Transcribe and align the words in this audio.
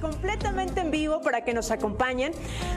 Completamente 0.00 0.80
en 0.80 0.90
vivo 0.90 1.20
para 1.20 1.42
que 1.44 1.52
nos 1.52 1.70
acompañen. 1.70 2.32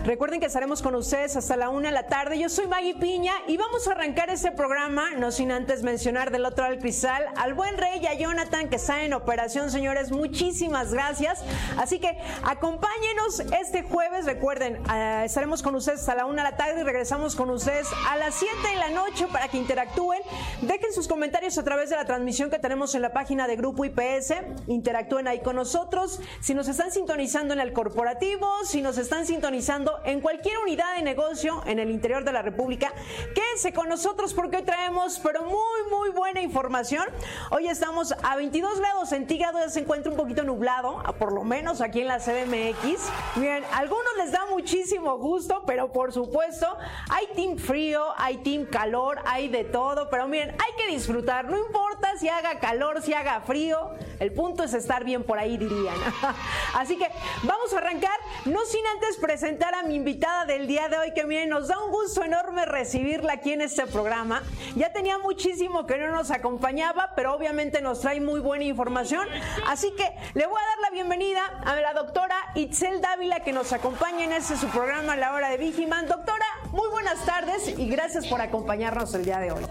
Recuerden 0.06 0.40
que 0.40 0.48
estaremos 0.48 0.82
con 0.82 0.96
ustedes 0.96 1.36
hasta 1.36 1.56
la 1.56 1.70
una 1.70 1.88
de 1.88 1.94
la 1.94 2.08
tarde. 2.08 2.38
Yo 2.38 2.50
soy 2.50 2.68
Maggie 2.68 2.96
Piña 2.96 3.34
y 3.48 3.58
vamos 3.58 3.88
a 3.88 3.92
arrancar 3.92 4.30
este 4.30 4.52
programa, 4.52 5.12
no 5.12 5.32
sin 5.32 5.52
antes 5.52 5.84
mencionar 5.84 6.32
del 6.32 6.46
otro 6.46 6.66
del 6.66 6.80
cristal 6.80 7.24
al 7.38 7.54
buen 7.54 7.78
rey 7.78 8.02
y 8.02 8.08
a 8.08 8.14
Jonathan 8.14 8.70
que 8.70 8.76
está 8.76 9.04
en 9.04 9.14
operación, 9.14 9.72
señores. 9.72 10.12
Muchísimas 10.12 10.94
gracias. 10.94 11.44
Así 11.78 12.00
que 12.00 12.18
acompáñenos 12.44 13.40
este 13.60 13.84
jueves. 13.84 14.26
Recuerden, 14.26 14.82
eh, 14.94 15.24
estaremos 15.26 15.64
con 15.64 15.76
ustedes 15.76 16.02
hasta 16.02 16.16
la 16.16 16.26
una 16.26 16.44
de 16.44 16.52
la 16.52 16.58
tarde 16.58 16.82
y 16.82 16.84
regresamos 16.84 17.36
con 17.36 17.50
ustedes 17.50 17.88
a 18.10 18.18
las 18.18 18.36
7 18.36 18.54
de 18.70 18.76
la 18.76 18.90
noche 18.90 19.28
para 19.32 19.48
que 19.48 19.58
interactúen. 19.58 20.22
Dejen 20.62 20.92
sus 20.94 21.08
comentarios 21.08 21.58
a 21.58 21.64
través 21.64 21.90
de 21.90 21.96
la 21.96 22.06
transmisión 22.06 22.50
que 22.50 22.60
tenemos 22.60 22.94
en 22.96 23.02
la 23.02 23.14
página 23.14 23.48
de 23.48 23.56
Grupo 23.56 23.86
IPS. 23.86 24.34
Interactúen 24.68 25.28
ahí 25.28 25.40
con 25.40 25.56
nosotros. 25.56 26.20
Si 26.42 26.54
nos 26.54 26.68
están 26.68 26.92
sintonizando 26.92 27.13
en 27.14 27.60
el 27.60 27.74
corporativo, 27.74 28.50
si 28.66 28.82
nos 28.82 28.98
están 28.98 29.28
sintonizando 29.28 30.00
en 30.04 30.20
cualquier 30.20 30.58
unidad 30.58 30.96
de 30.96 31.04
negocio 31.04 31.62
en 31.68 31.78
el 31.78 31.92
interior 31.92 32.24
de 32.24 32.32
la 32.34 32.42
República, 32.42 32.92
quédense 33.36 33.72
con 33.72 33.88
nosotros 33.88 34.34
porque 34.34 34.58
hoy 34.58 34.64
traemos, 34.64 35.20
pero 35.20 35.44
muy, 35.44 35.92
muy 35.92 36.10
buena 36.10 36.42
información. 36.42 37.06
Hoy 37.52 37.68
estamos 37.68 38.16
a 38.24 38.36
22 38.36 38.80
grados 38.80 39.10
centígrados, 39.10 39.74
se 39.74 39.82
encuentra 39.82 40.12
un 40.12 40.18
poquito 40.18 40.44
nublado, 40.44 41.04
por 41.20 41.34
lo 41.34 41.44
menos 41.44 41.82
aquí 41.82 42.02
en 42.02 42.08
la 42.08 42.18
CDMX. 42.18 43.08
Miren, 43.36 43.64
a 43.66 43.78
algunos 43.78 44.18
les 44.18 44.32
da 44.32 44.48
muchísimo 44.50 45.20
gusto, 45.20 45.62
pero 45.68 45.92
por 45.92 46.14
supuesto, 46.14 46.76
hay 47.12 47.28
team 47.36 47.58
frío, 47.58 48.06
hay 48.18 48.38
team 48.38 48.66
calor, 48.66 49.20
hay 49.26 49.50
de 49.50 49.66
todo, 49.66 50.10
pero 50.10 50.28
miren, 50.28 50.50
hay 50.50 50.84
que 50.84 50.92
disfrutar, 50.92 51.46
no 51.46 51.58
importa 51.58 52.18
si 52.18 52.28
haga 52.28 52.60
calor, 52.60 53.04
si 53.04 53.14
haga 53.14 53.42
frío, 53.42 53.92
el 54.20 54.34
punto 54.34 54.64
es 54.64 54.74
estar 54.74 55.04
bien 55.04 55.24
por 55.24 55.38
ahí, 55.38 55.58
dirían. 55.58 55.96
Así 56.74 56.98
que 56.98 57.03
vamos 57.44 57.74
a 57.74 57.78
arrancar, 57.78 58.18
no 58.46 58.64
sin 58.66 58.86
antes 58.88 59.18
presentar 59.18 59.76
a 59.76 59.84
mi 59.84 59.96
invitada 59.96 60.46
del 60.46 60.68
día 60.68 60.90
de 60.90 60.98
hoy, 60.98 61.14
que 61.14 61.26
miren, 61.26 61.50
nos 61.50 61.68
da 61.68 61.80
un 61.80 61.92
gusto 61.92 62.24
enorme 62.24 62.66
recibirla 62.66 63.34
aquí 63.34 63.54
en 63.54 63.62
este 63.62 63.86
programa. 63.88 64.44
Ya 64.76 64.92
tenía 64.92 65.18
muchísimo 65.18 65.86
que 65.86 65.98
no 65.98 66.12
nos 66.12 66.32
acompañaba, 66.32 67.12
pero 67.16 67.34
obviamente 67.34 67.82
nos 67.82 68.02
trae 68.02 68.20
muy 68.20 68.40
buena 68.40 68.64
información. 68.64 69.28
Así 69.68 69.92
que 69.96 70.10
le 70.34 70.46
voy 70.46 70.60
a 70.60 70.66
dar 70.66 70.80
la 70.82 70.90
bienvenida 70.92 71.42
a 71.66 71.76
la 71.76 71.94
doctora 71.94 72.36
Itzel 72.56 73.02
Dávila, 73.02 73.42
que 73.42 73.54
nos 73.54 73.74
acompaña 73.74 74.26
en 74.26 74.34
este 74.34 74.58
su 74.58 74.68
programa, 74.68 75.16
La 75.16 75.34
Hora 75.34 75.50
de 75.50 75.58
Vigiman. 75.58 76.08
Doctora, 76.08 76.46
muy 76.72 76.88
buenas 76.90 77.26
tardes 77.26 77.68
y 77.68 77.90
gracias 77.90 78.28
por 78.28 78.42
acompañarnos 78.42 79.14
el 79.14 79.26
día 79.26 79.40
de 79.40 79.52
hoy. 79.52 79.64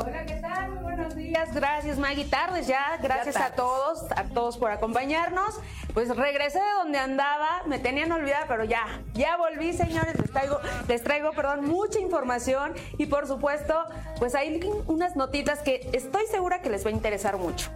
Días. 1.33 1.55
Gracias, 1.55 1.99
Maggie. 1.99 2.25
Tardes 2.25 2.67
ya. 2.67 2.99
Gracias 3.01 3.35
Ya 3.35 3.47
a 3.47 3.53
todos, 3.53 4.05
a 4.15 4.25
todos 4.25 4.59
por 4.59 4.71
acompañarnos. 4.71 5.59
Pues 5.95 6.15
regresé 6.15 6.59
de 6.59 6.73
donde 6.79 6.99
andaba, 6.99 7.63
me 7.67 7.79
tenían 7.79 8.13
olvidada, 8.13 8.45
pero 8.47 8.65
ya, 8.65 9.01
ya 9.15 9.37
volví, 9.37 9.73
señores. 9.73 10.19
Les 10.19 10.31
traigo, 10.31 10.61
les 10.89 11.03
traigo, 11.03 11.33
perdón, 11.33 11.65
mucha 11.65 11.99
información 12.01 12.75
y 12.99 13.07
por 13.07 13.27
supuesto, 13.27 13.85
pues 14.19 14.35
hay 14.35 14.61
unas 14.87 15.17
notitas 15.17 15.61
que 15.61 15.89
estoy 15.93 16.27
segura 16.27 16.61
que 16.61 16.69
les 16.69 16.85
va 16.85 16.91
a 16.91 16.93
interesar 16.93 17.39
mucho. 17.39 17.71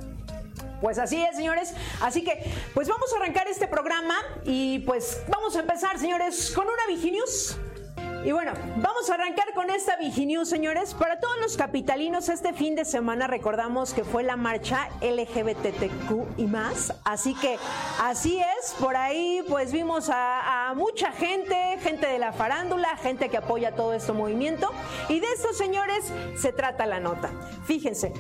Pues 0.83 0.99
así 0.99 1.23
es, 1.23 1.35
señores. 1.35 1.75
Así 2.03 2.23
que, 2.23 2.53
pues 2.75 2.89
vamos 2.89 3.11
a 3.15 3.17
arrancar 3.17 3.49
este 3.49 3.67
programa 3.67 4.17
y 4.45 4.81
pues 4.81 5.23
vamos 5.29 5.57
a 5.57 5.61
empezar, 5.61 5.99
señores, 5.99 6.53
con 6.55 6.67
una 6.67 6.87
Viginews. 6.89 7.57
Y 8.25 8.33
bueno, 8.33 8.53
vamos 8.77 9.09
a 9.09 9.15
arrancar 9.15 9.53
con 9.55 9.71
esta 9.71 9.97
Viginews, 9.97 10.49
señores. 10.49 10.95
Para 10.95 11.21
todos 11.21 11.39
los 11.41 11.57
capitalinos, 11.57 12.29
este 12.29 12.53
fin 12.53 12.75
de 12.75 12.85
semana 12.85 13.27
recordamos 13.27 13.95
que 13.95 14.03
fue 14.03 14.23
la 14.25 14.37
marcha 14.37 14.89
LGBTQ 15.01 16.39
y 16.39 16.47
más. 16.47 16.93
Así 17.05 17.35
que 17.35 17.57
así 18.03 18.39
es, 18.39 18.75
por 18.81 18.97
ahí 18.97 19.45
pues 19.49 19.73
vimos 19.73 20.11
a, 20.13 20.73
mucha 20.75 21.13
gente, 21.13 21.79
gente 21.81 22.07
de 22.07 22.19
la 22.19 22.33
farándula, 22.33 22.97
gente 22.97 23.29
que 23.29 23.37
apoya 23.37 23.77
todo 23.77 23.95
este 23.95 24.13
movimiento. 24.13 24.71
Y 25.09 25.21
de 25.21 25.27
esto, 25.33 25.53
señores, 25.53 26.05
se 26.37 26.53
trata 26.53 26.87
la 26.87 27.01
nota. 27.01 27.31
Fíjense. 27.65 28.13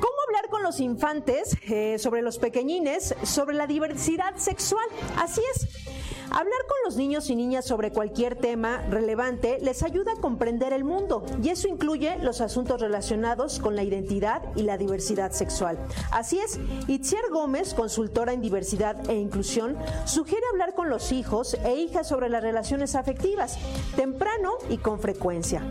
¿Cómo 0.00 0.14
hablar 0.26 0.50
con 0.50 0.62
los 0.62 0.80
infantes 0.80 1.56
eh, 1.62 1.98
sobre 1.98 2.20
los 2.20 2.38
pequeñines, 2.38 3.14
sobre 3.22 3.54
la 3.54 3.66
diversidad 3.66 4.36
sexual? 4.36 4.84
Así 5.16 5.40
es. 5.54 5.95
Hablar 6.30 6.60
con 6.68 6.76
los 6.84 6.96
niños 6.96 7.30
y 7.30 7.36
niñas 7.36 7.64
sobre 7.64 7.92
cualquier 7.92 8.36
tema 8.36 8.82
relevante 8.90 9.58
les 9.62 9.82
ayuda 9.82 10.12
a 10.12 10.20
comprender 10.20 10.72
el 10.72 10.84
mundo 10.84 11.24
y 11.42 11.48
eso 11.50 11.68
incluye 11.68 12.16
los 12.18 12.40
asuntos 12.40 12.80
relacionados 12.80 13.58
con 13.58 13.76
la 13.76 13.82
identidad 13.82 14.42
y 14.54 14.62
la 14.62 14.76
diversidad 14.76 15.32
sexual. 15.32 15.78
Así 16.10 16.38
es, 16.38 16.58
Itziar 16.88 17.24
Gómez, 17.30 17.74
consultora 17.74 18.32
en 18.32 18.40
diversidad 18.40 19.08
e 19.08 19.14
inclusión, 19.14 19.76
sugiere 20.04 20.42
hablar 20.52 20.74
con 20.74 20.90
los 20.90 21.12
hijos 21.12 21.54
e 21.64 21.76
hijas 21.76 22.08
sobre 22.08 22.28
las 22.28 22.42
relaciones 22.42 22.94
afectivas, 22.94 23.58
temprano 23.96 24.52
y 24.68 24.78
con 24.78 25.00
frecuencia. 25.00 25.62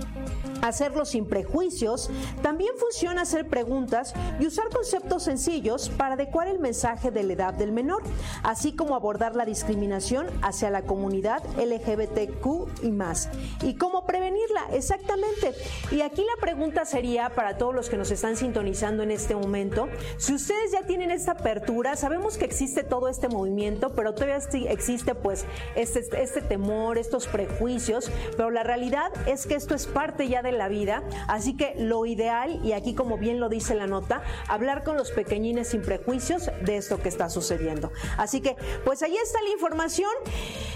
Hacerlo 0.61 1.05
sin 1.05 1.27
prejuicios, 1.27 2.09
también 2.41 2.71
funciona 2.77 3.21
hacer 3.21 3.47
preguntas 3.47 4.13
y 4.39 4.47
usar 4.47 4.69
conceptos 4.69 5.23
sencillos 5.23 5.89
para 5.89 6.15
adecuar 6.15 6.47
el 6.47 6.57
mensaje 6.57 7.11
de 7.11 7.23
la 7.23 7.33
edad 7.33 7.53
del 7.53 7.71
menor, 7.71 8.01
así 8.41 8.75
como 8.75 8.95
abordar 8.95 9.35
la 9.35 9.45
discriminación 9.45 10.24
hacia 10.41 10.69
la 10.69 10.83
comunidad 10.83 11.43
LGBTQ 11.57 12.83
y 12.83 12.91
más. 12.91 13.29
¿Y 13.61 13.75
cómo 13.75 14.05
prevenirla? 14.05 14.67
Exactamente. 14.73 15.53
Y 15.91 16.01
aquí 16.01 16.21
la 16.23 16.41
pregunta 16.41 16.85
sería 16.85 17.29
para 17.29 17.57
todos 17.57 17.73
los 17.73 17.89
que 17.89 17.97
nos 17.97 18.11
están 18.11 18.37
sintonizando 18.37 19.03
en 19.03 19.11
este 19.11 19.35
momento, 19.35 19.87
si 20.17 20.33
ustedes 20.33 20.71
ya 20.71 20.85
tienen 20.85 21.11
esta 21.11 21.33
apertura, 21.33 21.95
sabemos 21.95 22.37
que 22.37 22.45
existe 22.45 22.83
todo 22.83 23.07
este 23.07 23.27
movimiento, 23.27 23.93
pero 23.93 24.13
todavía 24.13 24.39
existe 24.69 25.15
pues 25.15 25.45
este, 25.75 26.01
este 26.21 26.41
temor, 26.41 26.97
estos 26.97 27.27
prejuicios, 27.27 28.11
pero 28.37 28.49
la 28.51 28.63
realidad 28.63 29.11
es 29.27 29.45
que 29.45 29.55
esto 29.55 29.75
es 29.75 29.87
parte 29.87 30.27
ya 30.27 30.41
de 30.41 30.51
la 30.51 30.67
vida, 30.67 31.03
así 31.27 31.55
que 31.55 31.75
lo 31.77 32.05
ideal, 32.05 32.59
y 32.63 32.73
aquí 32.73 32.93
como 32.93 33.17
bien 33.17 33.39
lo 33.39 33.49
dice 33.49 33.75
la 33.75 33.87
nota, 33.87 34.23
hablar 34.47 34.83
con 34.83 34.97
los 34.97 35.11
pequeñines 35.11 35.69
sin 35.69 35.81
prejuicios 35.81 36.49
de 36.61 36.77
esto 36.77 37.01
que 37.01 37.09
está 37.09 37.29
sucediendo. 37.29 37.91
Así 38.17 38.41
que, 38.41 38.55
pues 38.83 39.01
ahí 39.03 39.15
está 39.17 39.41
la 39.41 39.49
información. 39.49 40.09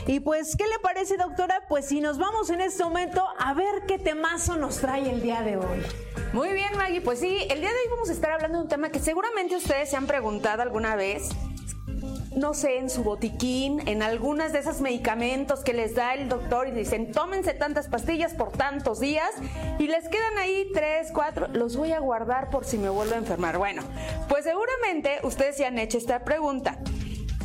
Y 0.10 0.22
pues, 0.22 0.56
¿qué 0.56 0.66
le 0.66 0.80
parece, 0.80 1.18
doctora? 1.18 1.66
Pues 1.68 1.86
si 1.86 2.02
nos 2.02 2.18
vamos 2.18 2.50
en 2.50 2.62
este 2.62 2.84
momento 2.84 3.24
a 3.38 3.54
ver 3.54 3.84
qué 3.88 4.00
temazo 4.00 4.58
nos 4.58 4.78
trae 4.78 5.08
el 5.08 5.22
día 5.22 5.44
de 5.44 5.58
hoy. 5.58 5.84
Muy 6.34 6.52
bien, 6.54 6.76
Maggie. 6.78 7.02
Pues 7.02 7.20
sí, 7.20 7.38
el 7.50 7.60
día 7.60 7.70
de 7.70 7.76
hoy 7.76 7.90
vamos 7.92 8.10
a 8.10 8.14
estar 8.14 8.32
hablando 8.32 8.58
de 8.58 8.64
un 8.64 8.70
tema 8.70 8.90
que 8.90 9.00
seguramente 9.00 9.56
ustedes 9.56 9.90
se 9.90 9.98
han 9.98 10.08
preguntado 10.08 10.64
alguna 10.64 10.96
vez. 10.96 11.30
No 12.36 12.56
sé, 12.56 12.78
en 12.78 12.90
su 12.90 13.04
botiquín, 13.04 13.88
en 13.88 14.02
algunas 14.02 14.54
de 14.54 14.60
esos 14.60 14.82
medicamentos 14.82 15.60
que 15.60 15.74
les 15.74 15.94
da 15.94 16.14
el 16.14 16.28
doctor 16.30 16.68
y 16.68 16.72
dicen, 16.72 17.12
tómense 17.12 17.54
tantas 17.54 17.88
pastillas 17.88 18.34
por 18.34 18.52
tantos 18.52 19.00
días 19.00 19.30
y 19.78 19.88
les 19.88 20.08
quedan 20.08 20.38
ahí 20.38 20.72
tres, 20.74 21.10
cuatro, 21.14 21.48
los 21.54 21.76
voy 21.76 21.92
a 21.92 22.00
guardar 22.00 22.50
por 22.50 22.66
si 22.66 22.78
me 22.78 22.90
vuelvo 22.90 23.16
a 23.16 23.18
enfermar. 23.18 23.58
Bueno, 23.58 23.84
pues 24.28 24.46
seguramente 24.46 25.20
ustedes 25.24 25.58
se 25.58 25.66
han 25.66 25.78
hecho 25.80 25.98
esta 25.98 26.24
pregunta 26.24 26.80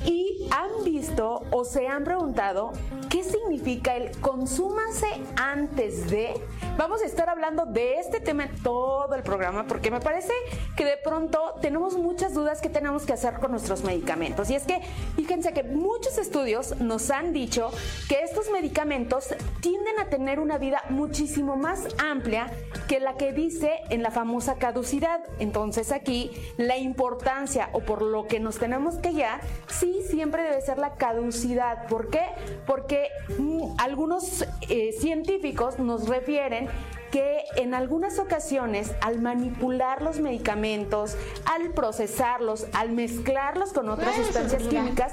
y 0.04 0.48
han 0.50 0.84
visto 0.84 1.42
o 1.50 1.64
se 1.64 1.88
han 1.88 2.04
preguntado 2.04 2.72
qué 3.10 3.22
significa 3.22 3.96
el 3.96 4.10
consúmase 4.20 5.06
antes 5.36 6.10
de. 6.10 6.34
Vamos 6.76 7.00
a 7.02 7.06
estar 7.06 7.28
hablando 7.28 7.64
de 7.64 8.00
este 8.00 8.18
tema 8.18 8.44
en 8.44 8.62
todo 8.62 9.14
el 9.14 9.22
programa 9.22 9.66
porque 9.68 9.90
me 9.90 10.00
parece 10.00 10.32
que 10.76 10.84
de 10.84 10.96
pronto 10.96 11.54
tenemos 11.62 11.96
muchas 11.96 12.34
dudas 12.34 12.60
que 12.60 12.68
tenemos 12.68 13.06
que 13.06 13.12
hacer 13.12 13.34
con 13.34 13.52
nuestros 13.52 13.84
medicamentos. 13.84 14.50
Y 14.50 14.56
es 14.56 14.64
que 14.64 14.80
fíjense 15.14 15.52
que 15.52 15.62
muchos 15.62 16.18
estudios 16.18 16.80
nos 16.80 17.10
han 17.10 17.32
dicho 17.32 17.70
que 18.08 18.22
estos 18.22 18.50
medicamentos 18.50 19.28
tienden 19.60 20.00
a 20.00 20.06
tener 20.06 20.40
una 20.40 20.58
vida 20.58 20.82
muchísimo 20.90 21.56
más 21.56 21.86
amplia 21.98 22.52
que 22.88 22.98
la 22.98 23.14
que 23.14 23.32
dice 23.32 23.80
en 23.90 24.02
la 24.02 24.10
famosa 24.10 24.56
caducidad. 24.56 25.20
Entonces 25.38 25.92
aquí 25.92 26.32
la 26.56 26.78
importancia 26.78 27.70
o 27.72 27.80
por 27.80 28.02
lo 28.02 28.26
que 28.26 28.40
nos 28.40 28.58
tenemos 28.58 28.96
que 28.96 29.12
guiar, 29.12 29.40
sí 29.68 29.93
siempre 30.02 30.42
debe 30.42 30.60
ser 30.60 30.78
la 30.78 30.94
caducidad. 30.94 31.86
¿Por 31.86 32.10
qué? 32.10 32.26
Porque 32.66 33.08
mm, 33.38 33.76
algunos 33.78 34.44
eh, 34.68 34.92
científicos 34.98 35.78
nos 35.78 36.08
refieren 36.08 36.68
que 37.10 37.44
en 37.56 37.74
algunas 37.74 38.18
ocasiones 38.18 38.92
al 39.00 39.20
manipular 39.20 40.02
los 40.02 40.18
medicamentos, 40.18 41.16
al 41.44 41.70
procesarlos, 41.70 42.66
al 42.72 42.90
mezclarlos 42.90 43.72
con 43.72 43.88
otras 43.88 44.16
sustancias 44.16 44.64
químicas, 44.64 45.12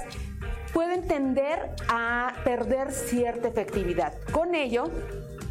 pueden 0.72 1.06
tender 1.06 1.70
a 1.88 2.34
perder 2.44 2.90
cierta 2.92 3.48
efectividad. 3.48 4.14
Con 4.32 4.54
ello, 4.54 4.84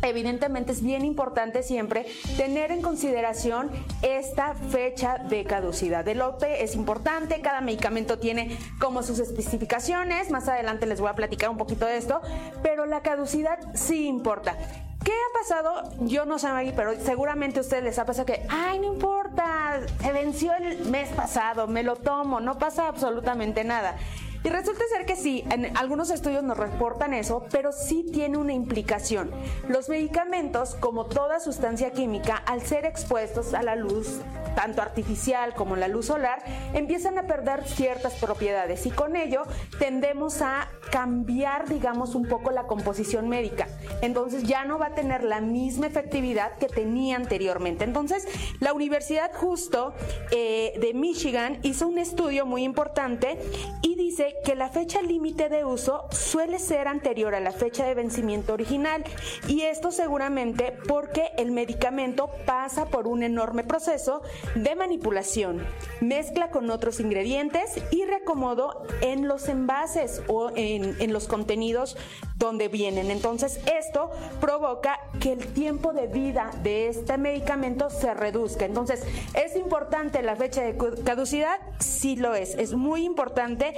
evidentemente 0.02 0.72
es 0.72 0.82
bien 0.82 1.06
importante 1.06 1.64
siempre 1.64 2.06
tener 2.38 2.72
en 2.72 2.82
consideración 2.82 3.70
esta 4.02 4.56
fecha 4.56 5.18
de 5.18 5.44
caducidad. 5.44 6.08
El 6.08 6.20
lote 6.20 6.64
es 6.64 6.76
importante, 6.76 7.42
cada 7.42 7.62
medicamento 7.62 8.20
tiene 8.20 8.58
como 8.80 9.04
sus 9.04 9.20
especificaciones, 9.20 10.32
más 10.32 10.48
adelante 10.48 10.86
les 10.86 11.00
voy 11.00 11.10
a 11.10 11.16
platicar 11.16 11.50
un 11.50 11.58
poquito 11.58 11.86
de 11.86 11.98
esto, 11.98 12.22
pero 12.64 12.86
la 12.86 13.02
caducidad 13.02 13.60
sí 13.74 14.08
importa. 14.08 14.58
¿Qué 15.04 15.12
ha 15.12 15.40
pasado? 15.40 15.90
Yo 16.02 16.26
no 16.26 16.38
sé, 16.38 16.48
pero 16.76 16.94
seguramente 17.00 17.58
a 17.58 17.62
ustedes 17.62 17.84
les 17.84 17.98
ha 17.98 18.06
pasado 18.06 18.28
que, 18.28 18.46
ay, 18.50 18.78
no 18.78 18.94
importa, 18.94 19.82
se 20.00 20.12
venció 20.12 20.54
el 20.54 20.86
mes 20.86 21.10
pasado, 21.10 21.66
me 21.66 21.82
lo 21.82 21.96
tomo, 21.96 22.40
no 22.40 22.60
pasa 22.60 22.88
absolutamente 22.88 23.64
nada. 23.64 23.98
Y 24.44 24.50
resulta 24.50 24.82
ser 24.90 25.06
que 25.06 25.16
sí, 25.16 25.44
en 25.52 25.76
algunos 25.78 26.10
estudios 26.10 26.44
nos 26.44 26.58
reportan 26.58 27.14
eso, 27.14 27.46
pero 27.52 27.72
sí 27.72 28.06
tiene 28.12 28.38
una 28.38 28.54
implicación. 28.54 29.30
Los 29.68 29.88
medicamentos, 29.88 30.76
como 30.76 31.06
toda 31.06 31.40
sustancia 31.40 31.92
química, 31.92 32.36
al 32.36 32.62
ser 32.62 32.86
expuestos 32.86 33.54
a 33.54 33.62
la 33.62 33.76
luz, 33.76 34.22
tanto 34.56 34.82
artificial 34.82 35.54
como 35.54 35.76
la 35.76 35.88
luz 35.88 36.08
solar, 36.08 36.44
empiezan 36.74 37.18
a 37.18 37.28
perder 37.28 37.68
ciertas 37.68 38.14
propiedades 38.16 38.86
y 38.86 38.92
con 38.92 39.16
ello 39.16 39.44
tendemos 39.80 40.42
a 40.42 40.70
cambiar, 40.92 41.70
digamos, 41.70 42.16
un 42.16 42.28
poco 42.28 42.52
la 42.52 42.64
composición 42.64 43.30
médica. 43.30 43.68
Entonces 44.02 44.44
ya 44.44 44.66
no 44.66 44.78
va 44.78 44.88
a 44.88 44.96
tener 44.96 45.24
la 45.24 45.40
misma 45.40 45.88
efectividad 45.88 46.58
que 46.58 46.68
tenía 46.68 47.16
anteriormente. 47.16 47.84
Entonces, 47.84 48.28
la 48.60 48.74
Universidad 48.74 49.32
Justo 49.34 49.94
eh, 50.32 50.74
de 50.80 50.94
Michigan 50.94 51.60
hizo 51.64 51.88
un 51.88 51.98
estudio 51.98 52.46
muy 52.46 52.64
importante 52.64 53.38
y 53.82 53.96
dice 53.96 54.31
que 54.44 54.56
la 54.56 54.70
fecha 54.70 55.02
límite 55.02 55.50
de 55.50 55.66
uso 55.66 56.06
suele 56.12 56.60
ser 56.60 56.88
anterior 56.88 57.36
a 57.36 57.40
la 57.40 57.52
fecha 57.52 57.86
de 57.86 57.94
vencimiento 57.94 58.54
original 58.54 59.04
y 59.48 59.62
esto 59.62 59.92
seguramente 59.92 60.78
porque 60.88 61.32
el 61.38 61.52
medicamento 61.52 62.30
pasa 62.46 62.86
por 62.86 63.08
un 63.08 63.24
enorme 63.24 63.64
proceso 63.64 64.22
de 64.56 64.76
manipulación, 64.76 65.66
mezcla 66.00 66.52
con 66.52 66.70
otros 66.70 67.00
ingredientes 67.00 67.76
y 67.92 68.06
reacomodo 68.06 68.84
en 69.02 69.28
los 69.28 69.48
envases 69.48 70.22
o 70.28 70.52
en, 70.56 70.96
en 71.02 71.14
los 71.14 71.28
contenidos 71.28 71.98
donde 72.38 72.68
vienen. 72.68 73.12
Entonces 73.12 73.60
esto 73.80 74.12
provoca 74.40 75.00
que 75.20 75.34
el 75.34 75.48
tiempo 75.54 75.94
de 75.94 76.08
vida 76.08 76.52
de 76.64 76.90
este 76.90 77.18
medicamento 77.18 77.90
se 77.90 78.14
reduzca. 78.14 78.66
Entonces, 78.66 79.04
¿es 79.34 79.56
importante 79.56 80.22
la 80.24 80.36
fecha 80.36 80.64
de 80.64 80.76
caducidad? 81.04 81.60
Sí 81.80 82.16
lo 82.16 82.36
es, 82.36 82.56
es 82.56 82.74
muy 82.74 83.06
importante 83.06 83.76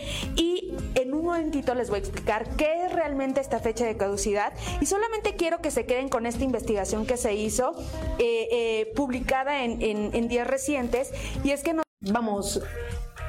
en 0.96 1.14
un 1.14 1.26
momentito 1.26 1.76
les 1.76 1.90
voy 1.90 1.98
a 1.98 2.00
explicar 2.00 2.56
qué 2.56 2.86
es 2.86 2.94
realmente 2.94 3.42
esta 3.42 3.60
fecha 3.60 3.86
de 3.86 3.98
caducidad. 3.98 4.54
Y 4.82 4.86
solamente 4.86 5.36
quiero 5.36 5.62
que 5.62 5.72
se 5.72 5.86
queden 5.86 6.10
con 6.10 6.26
esta 6.26 6.44
investigación 6.44 7.06
que 7.06 7.18
se 7.18 7.34
hizo 7.34 7.74
eh, 8.20 8.48
eh, 8.52 8.94
publicada 8.96 9.64
en, 9.64 9.82
en 9.82 10.28
días 10.28 10.48
recientes. 10.48 11.12
Y 11.44 11.52
es 11.52 11.64
que 11.64 11.74
no 11.74 11.84
vamos 12.12 12.62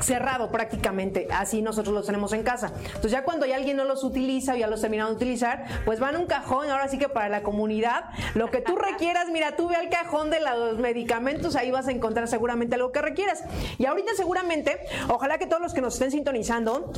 cerrado 0.04 0.50
prácticamente, 0.50 1.26
así 1.30 1.62
nosotros 1.62 1.94
los 1.94 2.06
tenemos 2.06 2.32
en 2.32 2.42
casa. 2.42 2.72
Entonces 2.86 3.10
ya 3.10 3.24
cuando 3.24 3.46
ya 3.46 3.56
alguien 3.56 3.76
no 3.76 3.84
los 3.84 4.04
utiliza 4.04 4.54
o 4.54 4.56
ya 4.56 4.66
los 4.66 4.80
terminaron 4.80 5.12
de 5.12 5.16
utilizar, 5.16 5.64
pues 5.84 6.00
van 6.00 6.16
a 6.16 6.18
un 6.18 6.26
cajón, 6.26 6.70
ahora 6.70 6.88
sí 6.88 6.98
que 6.98 7.08
para 7.08 7.28
la 7.28 7.42
comunidad, 7.42 8.04
lo 8.34 8.50
que 8.50 8.60
tú 8.60 8.76
requieras, 8.76 9.28
mira, 9.30 9.56
tú 9.56 9.68
ve 9.68 9.76
al 9.76 9.88
cajón 9.88 10.30
de 10.30 10.40
los 10.40 10.78
medicamentos, 10.78 11.56
ahí 11.56 11.70
vas 11.70 11.88
a 11.88 11.92
encontrar 11.92 12.28
seguramente 12.28 12.74
algo 12.74 12.92
que 12.92 13.02
requieras. 13.02 13.44
Y 13.78 13.86
ahorita 13.86 14.12
seguramente, 14.16 14.78
ojalá 15.08 15.38
que 15.38 15.46
todos 15.46 15.62
los 15.62 15.74
que 15.74 15.80
nos 15.80 15.94
estén 15.94 16.10
sintonizando, 16.10 16.92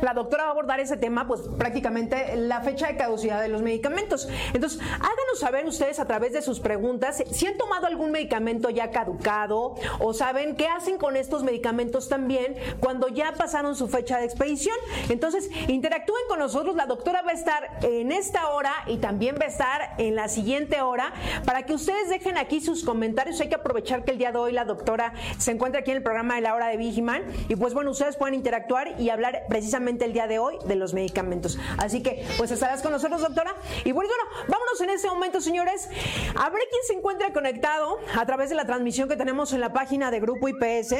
la 0.00 0.14
doctora 0.14 0.44
va 0.44 0.50
a 0.50 0.52
abordar 0.52 0.80
ese 0.80 0.96
tema, 0.96 1.26
pues 1.26 1.42
prácticamente 1.58 2.36
la 2.36 2.60
fecha 2.60 2.86
de 2.86 2.96
caducidad 2.96 3.40
de 3.40 3.48
los 3.48 3.62
medicamentos. 3.62 4.28
Entonces, 4.54 4.80
háganos 4.80 5.38
saber 5.38 5.66
ustedes 5.66 5.98
a 5.98 6.06
través 6.06 6.32
de 6.32 6.42
sus 6.42 6.60
preguntas 6.60 7.22
si 7.30 7.46
han 7.46 7.56
tomado 7.56 7.86
algún 7.86 8.10
medicamento 8.10 8.70
ya 8.70 8.90
caducado 8.90 9.74
o 9.98 10.14
saben 10.14 10.56
qué 10.56 10.68
hacen 10.68 10.98
con 10.98 11.16
estos 11.16 11.42
medicamentos 11.42 12.08
también 12.08 12.47
cuando 12.80 13.08
ya 13.08 13.32
pasaron 13.32 13.76
su 13.76 13.88
fecha 13.88 14.18
de 14.18 14.24
expedición. 14.24 14.76
Entonces, 15.08 15.48
interactúen 15.68 16.22
con 16.28 16.38
nosotros. 16.38 16.76
La 16.76 16.86
doctora 16.86 17.22
va 17.22 17.30
a 17.30 17.34
estar 17.34 17.78
en 17.82 18.12
esta 18.12 18.48
hora 18.50 18.72
y 18.86 18.98
también 18.98 19.36
va 19.40 19.44
a 19.44 19.48
estar 19.48 19.94
en 19.98 20.16
la 20.16 20.28
siguiente 20.28 20.80
hora 20.80 21.12
para 21.44 21.64
que 21.64 21.74
ustedes 21.74 22.08
dejen 22.08 22.38
aquí 22.38 22.60
sus 22.60 22.84
comentarios. 22.84 23.40
Hay 23.40 23.48
que 23.48 23.54
aprovechar 23.54 24.04
que 24.04 24.10
el 24.10 24.18
día 24.18 24.32
de 24.32 24.38
hoy 24.38 24.52
la 24.52 24.64
doctora 24.64 25.12
se 25.38 25.52
encuentra 25.52 25.80
aquí 25.80 25.90
en 25.90 25.98
el 25.98 26.02
programa 26.02 26.34
de 26.34 26.40
la 26.40 26.54
hora 26.54 26.68
de 26.68 26.76
Vigiman 26.76 27.22
y 27.48 27.56
pues 27.56 27.74
bueno, 27.74 27.90
ustedes 27.90 28.16
pueden 28.16 28.34
interactuar 28.34 29.00
y 29.00 29.10
hablar 29.10 29.44
precisamente 29.48 30.04
el 30.04 30.12
día 30.12 30.26
de 30.26 30.38
hoy 30.38 30.56
de 30.66 30.76
los 30.76 30.94
medicamentos. 30.94 31.58
Así 31.78 32.02
que, 32.02 32.26
pues 32.36 32.50
estarás 32.50 32.82
con 32.82 32.92
nosotros, 32.92 33.20
doctora. 33.20 33.54
Y 33.84 33.92
bueno, 33.92 34.08
bueno, 34.08 34.46
vámonos 34.48 34.80
en 34.80 34.90
este 34.90 35.08
momento, 35.08 35.40
señores. 35.40 35.88
A 36.36 36.50
ver 36.50 36.62
quién 36.70 36.82
se 36.86 36.94
encuentra 36.94 37.32
conectado 37.32 37.98
a 38.16 38.26
través 38.26 38.48
de 38.48 38.54
la 38.54 38.64
transmisión 38.64 39.08
que 39.08 39.16
tenemos 39.16 39.52
en 39.52 39.60
la 39.60 39.72
página 39.72 40.10
de 40.10 40.20
Grupo 40.20 40.48
IPS. 40.48 40.94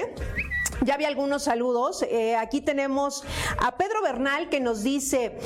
Ya 0.84 0.96
vi 0.96 1.04
algunos 1.04 1.42
saludos. 1.42 2.02
Eh, 2.02 2.36
aquí 2.36 2.60
tenemos 2.60 3.24
a 3.58 3.76
Pedro 3.76 4.00
Bernal 4.00 4.48
que 4.48 4.60
nos 4.60 4.84
dice, 4.84 5.36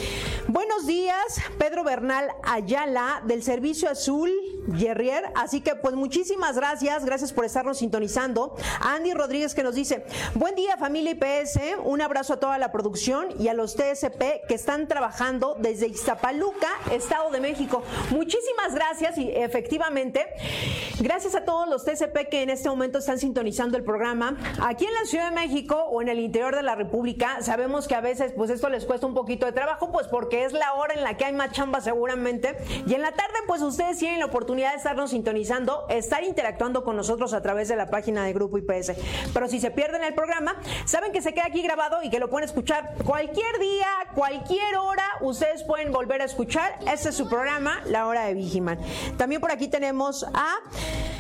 buenos 0.46 0.86
días, 0.86 1.40
Pedro 1.58 1.84
Bernal 1.84 2.28
Ayala 2.42 3.22
del 3.24 3.42
Servicio 3.42 3.88
Azul 3.88 4.30
Guerrier. 4.66 5.24
Así 5.34 5.62
que 5.62 5.74
pues 5.74 5.94
muchísimas 5.94 6.56
gracias, 6.56 7.06
gracias 7.06 7.32
por 7.32 7.46
estarnos 7.46 7.78
sintonizando. 7.78 8.54
Andy 8.80 9.14
Rodríguez 9.14 9.54
que 9.54 9.62
nos 9.62 9.74
dice, 9.74 10.04
buen 10.34 10.54
día 10.54 10.76
familia 10.76 11.12
IPS, 11.12 11.78
un 11.84 12.02
abrazo 12.02 12.34
a 12.34 12.36
toda 12.40 12.58
la 12.58 12.70
producción 12.70 13.28
y 13.38 13.48
a 13.48 13.54
los 13.54 13.74
TSP 13.74 14.46
que 14.46 14.54
están 14.54 14.86
trabajando 14.86 15.56
desde 15.58 15.86
Iztapaluca, 15.86 16.68
Estado 16.90 17.30
de 17.30 17.40
México. 17.40 17.82
Muchísimas 18.10 18.74
gracias 18.74 19.16
y 19.16 19.30
efectivamente, 19.30 20.26
gracias 21.00 21.34
a 21.34 21.44
todos 21.44 21.68
los 21.68 21.84
TSP 21.84 22.28
que 22.30 22.42
en 22.42 22.50
este 22.50 22.68
momento 22.68 22.98
están 22.98 23.18
sintonizando 23.18 23.78
el 23.78 23.84
programa. 23.84 24.36
Aquí 24.60 24.84
en 24.84 24.94
la 24.94 25.04
ciudad 25.06 25.21
de 25.24 25.30
México 25.30 25.76
o 25.90 26.02
en 26.02 26.08
el 26.08 26.18
interior 26.18 26.54
de 26.54 26.62
la 26.62 26.74
República, 26.74 27.42
sabemos 27.42 27.88
que 27.88 27.94
a 27.94 28.00
veces 28.00 28.32
pues 28.36 28.50
esto 28.50 28.68
les 28.68 28.84
cuesta 28.84 29.06
un 29.06 29.14
poquito 29.14 29.46
de 29.46 29.52
trabajo, 29.52 29.90
pues 29.92 30.06
porque 30.08 30.44
es 30.44 30.52
la 30.52 30.74
hora 30.74 30.94
en 30.94 31.02
la 31.02 31.16
que 31.16 31.24
hay 31.24 31.32
más 31.32 31.52
chamba 31.52 31.80
seguramente. 31.80 32.56
Y 32.86 32.94
en 32.94 33.02
la 33.02 33.12
tarde 33.12 33.34
pues 33.46 33.62
ustedes 33.62 33.98
tienen 33.98 34.20
la 34.20 34.26
oportunidad 34.26 34.70
de 34.70 34.76
estarnos 34.76 35.10
sintonizando, 35.10 35.86
estar 35.88 36.22
interactuando 36.24 36.84
con 36.84 36.96
nosotros 36.96 37.34
a 37.34 37.42
través 37.42 37.68
de 37.68 37.76
la 37.76 37.90
página 37.90 38.24
de 38.24 38.32
Grupo 38.32 38.58
IPS. 38.58 38.92
Pero 39.32 39.48
si 39.48 39.60
se 39.60 39.70
pierden 39.70 40.02
el 40.04 40.14
programa, 40.14 40.56
saben 40.84 41.12
que 41.12 41.22
se 41.22 41.34
queda 41.34 41.46
aquí 41.46 41.62
grabado 41.62 42.02
y 42.02 42.10
que 42.10 42.18
lo 42.18 42.30
pueden 42.30 42.48
escuchar 42.48 42.94
cualquier 43.04 43.58
día, 43.58 43.88
cualquier 44.14 44.76
hora, 44.76 45.04
ustedes 45.20 45.62
pueden 45.64 45.92
volver 45.92 46.22
a 46.22 46.24
escuchar. 46.24 46.78
Este 46.90 47.10
es 47.10 47.14
su 47.14 47.28
programa, 47.28 47.80
La 47.86 48.06
Hora 48.06 48.24
de 48.24 48.34
Vigiman. 48.34 48.78
También 49.16 49.40
por 49.40 49.50
aquí 49.50 49.68
tenemos 49.68 50.24
a... 50.34 51.11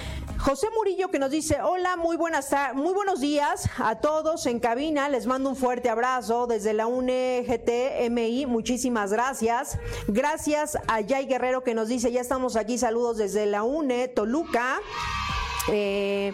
José 0.42 0.66
Murillo 0.74 1.08
que 1.08 1.20
nos 1.20 1.30
dice, 1.30 1.62
hola, 1.62 1.96
muy 1.96 2.16
buenas 2.16 2.50
muy 2.74 2.92
buenos 2.92 3.20
días 3.20 3.70
a 3.78 4.00
todos 4.00 4.44
en 4.46 4.58
cabina, 4.58 5.08
les 5.08 5.24
mando 5.24 5.48
un 5.48 5.54
fuerte 5.54 5.88
abrazo 5.88 6.48
desde 6.48 6.72
la 6.72 6.88
UNEGTMI, 6.88 8.46
muchísimas 8.46 9.12
gracias. 9.12 9.78
Gracias 10.08 10.76
a 10.88 11.00
Yay 11.00 11.26
Guerrero 11.26 11.62
que 11.62 11.74
nos 11.74 11.86
dice, 11.86 12.10
ya 12.10 12.20
estamos 12.20 12.56
aquí, 12.56 12.76
saludos 12.76 13.18
desde 13.18 13.46
la 13.46 13.62
UNE, 13.62 14.08
Toluca. 14.08 14.80
Eh, 15.68 16.32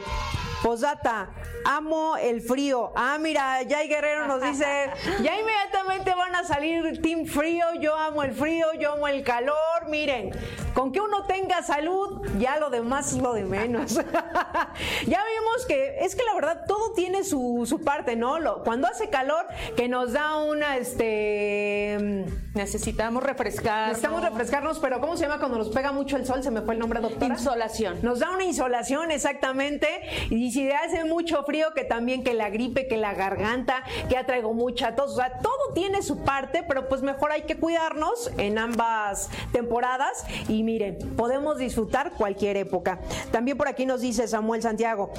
Posdata, 0.62 1.30
amo 1.64 2.16
el 2.16 2.40
frío. 2.40 2.92
Ah, 2.96 3.16
mira, 3.20 3.58
Jay 3.68 3.88
Guerrero 3.88 4.26
nos 4.26 4.42
dice, 4.42 4.90
ya 5.22 5.38
inmediatamente 5.38 6.12
van 6.14 6.34
a 6.34 6.44
salir 6.44 7.00
Team 7.00 7.26
Frío, 7.26 7.64
yo 7.80 7.94
amo 7.94 8.22
el 8.22 8.32
frío, 8.32 8.66
yo 8.78 8.94
amo 8.94 9.06
el 9.06 9.22
calor. 9.22 9.56
Miren, 9.88 10.32
con 10.74 10.92
que 10.92 11.00
uno 11.00 11.24
tenga 11.26 11.62
salud, 11.62 12.26
ya 12.38 12.58
lo 12.58 12.70
demás 12.70 13.12
es 13.12 13.22
lo 13.22 13.32
de 13.32 13.44
menos. 13.44 13.94
ya 15.06 15.24
vimos 15.24 15.66
que 15.66 15.98
es 16.00 16.14
que 16.14 16.24
la 16.24 16.34
verdad 16.34 16.64
todo 16.66 16.92
tiene 16.92 17.24
su, 17.24 17.64
su 17.66 17.82
parte, 17.82 18.16
¿no? 18.16 18.38
Lo, 18.38 18.64
cuando 18.64 18.88
hace 18.88 19.08
calor, 19.08 19.46
que 19.76 19.88
nos 19.88 20.12
da 20.12 20.36
una, 20.38 20.76
este... 20.76 22.26
Necesitamos 22.54 23.22
refrescar. 23.22 23.88
Necesitamos 23.88 24.22
refrescarnos, 24.22 24.78
pero 24.80 25.00
¿cómo 25.00 25.16
se 25.16 25.22
llama 25.22 25.38
cuando 25.38 25.58
nos 25.58 25.68
pega 25.68 25.92
mucho 25.92 26.16
el 26.16 26.26
sol? 26.26 26.42
Se 26.42 26.50
me 26.50 26.60
fue 26.62 26.74
el 26.74 26.80
nombre, 26.80 27.00
doctora. 27.00 27.34
Insolación. 27.34 27.98
Nos 28.02 28.18
da 28.18 28.30
una 28.30 28.44
insolación, 28.44 29.10
exactamente. 29.12 29.88
Y 30.30 30.47
si 30.50 30.70
hace 30.70 31.04
mucho 31.04 31.42
frío, 31.44 31.72
que 31.74 31.84
también 31.84 32.22
que 32.22 32.34
la 32.34 32.50
gripe, 32.50 32.86
que 32.86 32.96
la 32.96 33.14
garganta, 33.14 33.82
que 34.08 34.14
ya 34.14 34.26
traigo 34.26 34.54
mucha 34.54 34.94
tos. 34.94 35.12
O 35.12 35.16
sea, 35.16 35.38
todo 35.38 35.74
tiene 35.74 36.02
su 36.02 36.18
parte, 36.18 36.64
pero 36.66 36.88
pues 36.88 37.02
mejor 37.02 37.32
hay 37.32 37.42
que 37.42 37.56
cuidarnos 37.56 38.30
en 38.38 38.58
ambas 38.58 39.30
temporadas. 39.52 40.24
Y 40.48 40.62
miren, 40.62 40.98
podemos 41.16 41.58
disfrutar 41.58 42.12
cualquier 42.12 42.56
época. 42.56 43.00
También 43.30 43.56
por 43.56 43.68
aquí 43.68 43.86
nos 43.86 44.00
dice 44.00 44.28
Samuel 44.28 44.62
Santiago. 44.62 45.12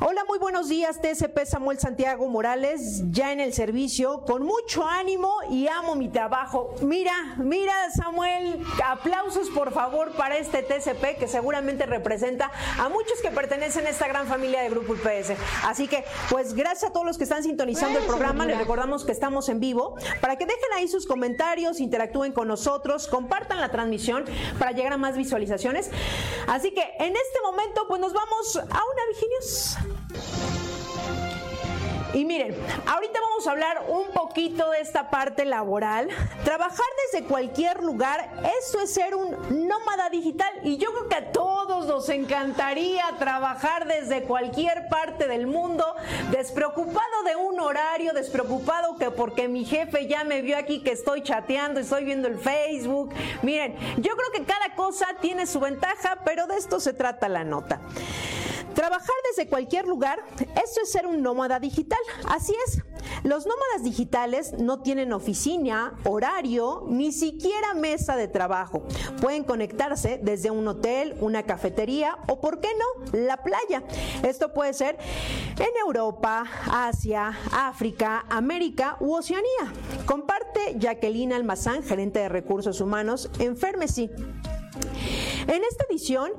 Hola, 0.00 0.24
muy 0.28 0.38
buenos 0.38 0.68
días, 0.68 1.00
TSP 1.00 1.44
Samuel 1.44 1.80
Santiago 1.80 2.28
Morales, 2.28 3.02
ya 3.10 3.32
en 3.32 3.40
el 3.40 3.52
servicio, 3.52 4.22
con 4.24 4.44
mucho 4.44 4.86
ánimo 4.86 5.32
y 5.50 5.66
amo 5.66 5.96
mi 5.96 6.08
trabajo. 6.08 6.72
Mira, 6.82 7.34
mira, 7.38 7.74
Samuel, 7.90 8.64
aplausos 8.86 9.50
por 9.50 9.72
favor 9.72 10.12
para 10.12 10.38
este 10.38 10.62
TSP 10.62 11.18
que 11.18 11.26
seguramente 11.26 11.84
representa 11.84 12.52
a 12.78 12.88
muchos 12.88 13.20
que 13.20 13.32
pertenecen 13.32 13.86
a 13.86 13.90
esta 13.90 14.06
gran 14.06 14.28
familia 14.28 14.62
de 14.62 14.70
Grupo 14.70 14.94
IPS. 14.94 15.32
Así 15.64 15.88
que, 15.88 16.04
pues 16.30 16.54
gracias 16.54 16.90
a 16.90 16.92
todos 16.92 17.04
los 17.04 17.18
que 17.18 17.24
están 17.24 17.42
sintonizando 17.42 17.98
el 17.98 18.04
programa, 18.04 18.46
les 18.46 18.56
recordamos 18.56 19.04
que 19.04 19.10
estamos 19.10 19.48
en 19.48 19.58
vivo, 19.58 19.96
para 20.20 20.36
que 20.36 20.46
dejen 20.46 20.72
ahí 20.76 20.86
sus 20.86 21.06
comentarios, 21.06 21.80
interactúen 21.80 22.32
con 22.32 22.46
nosotros, 22.46 23.08
compartan 23.08 23.60
la 23.60 23.72
transmisión 23.72 24.26
para 24.60 24.70
llegar 24.70 24.92
a 24.92 24.96
más 24.96 25.16
visualizaciones. 25.16 25.90
Así 26.46 26.70
que 26.70 26.82
en 27.00 27.16
este 27.16 27.40
momento, 27.42 27.86
pues 27.88 28.00
nos 28.00 28.12
vamos 28.12 28.56
a 28.58 28.60
una 28.60 29.02
Viginius. 29.08 29.87
Yeah. 29.88 30.57
Y 32.14 32.24
miren, 32.24 32.56
ahorita 32.86 33.20
vamos 33.20 33.46
a 33.46 33.50
hablar 33.50 33.84
un 33.88 34.08
poquito 34.12 34.70
de 34.70 34.80
esta 34.80 35.10
parte 35.10 35.44
laboral. 35.44 36.08
Trabajar 36.44 36.86
desde 37.12 37.26
cualquier 37.26 37.82
lugar, 37.82 38.30
eso 38.58 38.80
es 38.80 38.92
ser 38.92 39.14
un 39.14 39.68
nómada 39.68 40.08
digital. 40.08 40.48
Y 40.62 40.78
yo 40.78 40.90
creo 40.92 41.08
que 41.08 41.16
a 41.16 41.32
todos 41.32 41.86
nos 41.86 42.08
encantaría 42.08 43.04
trabajar 43.18 43.86
desde 43.86 44.22
cualquier 44.22 44.88
parte 44.88 45.28
del 45.28 45.46
mundo, 45.46 45.84
despreocupado 46.30 47.22
de 47.26 47.36
un 47.36 47.60
horario, 47.60 48.12
despreocupado 48.14 48.96
que 48.96 49.10
porque 49.10 49.48
mi 49.48 49.64
jefe 49.64 50.06
ya 50.06 50.24
me 50.24 50.40
vio 50.40 50.56
aquí 50.56 50.82
que 50.82 50.92
estoy 50.92 51.22
chateando, 51.22 51.80
estoy 51.80 52.04
viendo 52.04 52.26
el 52.26 52.38
Facebook. 52.38 53.12
Miren, 53.42 53.76
yo 53.98 54.16
creo 54.16 54.30
que 54.32 54.44
cada 54.44 54.74
cosa 54.74 55.06
tiene 55.20 55.46
su 55.46 55.60
ventaja, 55.60 56.18
pero 56.24 56.46
de 56.46 56.56
esto 56.56 56.80
se 56.80 56.94
trata 56.94 57.28
la 57.28 57.44
nota. 57.44 57.80
Trabajar 58.78 59.14
desde 59.28 59.48
cualquier 59.48 59.88
lugar, 59.88 60.22
eso 60.38 60.80
es 60.82 60.92
ser 60.92 61.04
un 61.04 61.20
nómada 61.20 61.58
digital. 61.58 61.97
Así 62.26 62.54
es. 62.66 62.82
Los 63.24 63.46
nómadas 63.46 63.82
digitales 63.82 64.52
no 64.58 64.82
tienen 64.82 65.12
oficina, 65.12 65.94
horario, 66.04 66.84
ni 66.88 67.12
siquiera 67.12 67.74
mesa 67.74 68.16
de 68.16 68.28
trabajo. 68.28 68.82
Pueden 69.20 69.44
conectarse 69.44 70.20
desde 70.22 70.50
un 70.50 70.66
hotel, 70.68 71.16
una 71.20 71.44
cafetería 71.44 72.18
o, 72.28 72.40
¿por 72.40 72.60
qué 72.60 72.68
no?, 72.78 73.18
la 73.18 73.38
playa. 73.42 73.82
Esto 74.22 74.52
puede 74.52 74.74
ser 74.74 74.98
en 75.58 75.70
Europa, 75.84 76.44
Asia, 76.70 77.36
África, 77.52 78.24
América 78.28 78.96
u 79.00 79.14
Oceanía. 79.14 79.72
Comparte 80.06 80.76
Jacqueline 80.78 81.32
Almazán, 81.32 81.82
gerente 81.82 82.20
de 82.20 82.28
recursos 82.28 82.80
humanos 82.80 83.30
en 83.38 83.56
Fermesi. 83.56 84.10
En 85.48 85.64
esta 85.64 85.86
edición, 85.88 86.30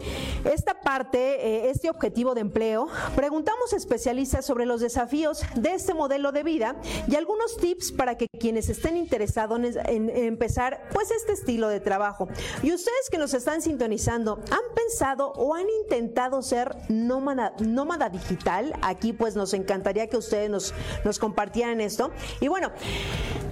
esta 0.46 0.82
parte, 0.82 1.18
eh, 1.18 1.70
este 1.72 1.90
objetivo 1.90 2.36
de 2.36 2.42
empleo, 2.42 2.88
preguntamos 3.16 3.74
a 3.74 3.76
especialistas 3.76 4.46
sobre 4.46 4.68
los 4.68 4.82
desafíos 4.82 5.42
de 5.56 5.74
este 5.74 5.96
modelo 5.96 6.32
de 6.32 6.44
vida 6.44 6.76
y 7.08 7.16
algunos 7.16 7.58
tips 7.58 7.92
para 7.92 8.20
que 8.20 8.28
quienes 8.40 8.70
estén 8.70 8.98
interesados 8.98 9.60
en, 9.60 10.12
empezar 10.12 10.88
pues 10.94 11.10
este 11.10 11.32
estilo 11.32 11.70
de 11.70 11.80
trabajo. 11.80 12.28
Y 12.62 12.72
ustedes 12.72 13.10
que 13.10 13.18
nos 13.18 13.34
están 13.34 13.64
sintonizando, 13.64 14.44
¿han 14.52 14.76
pensado 14.76 15.32
o 15.32 15.56
han 15.56 15.66
intentado 15.84 16.44
ser 16.44 16.76
nómada, 16.88 17.54
nómada 17.60 18.10
digital? 18.10 18.74
Aquí 18.84 19.12
pues 19.12 19.36
nos 19.36 19.56
encantaría 19.56 20.06
que 20.06 20.18
ustedes 20.18 20.52
nos, 20.52 20.72
nos 21.04 21.18
compartieran 21.18 21.82
esto. 21.82 22.12
Y 22.42 22.48
bueno, 22.48 22.72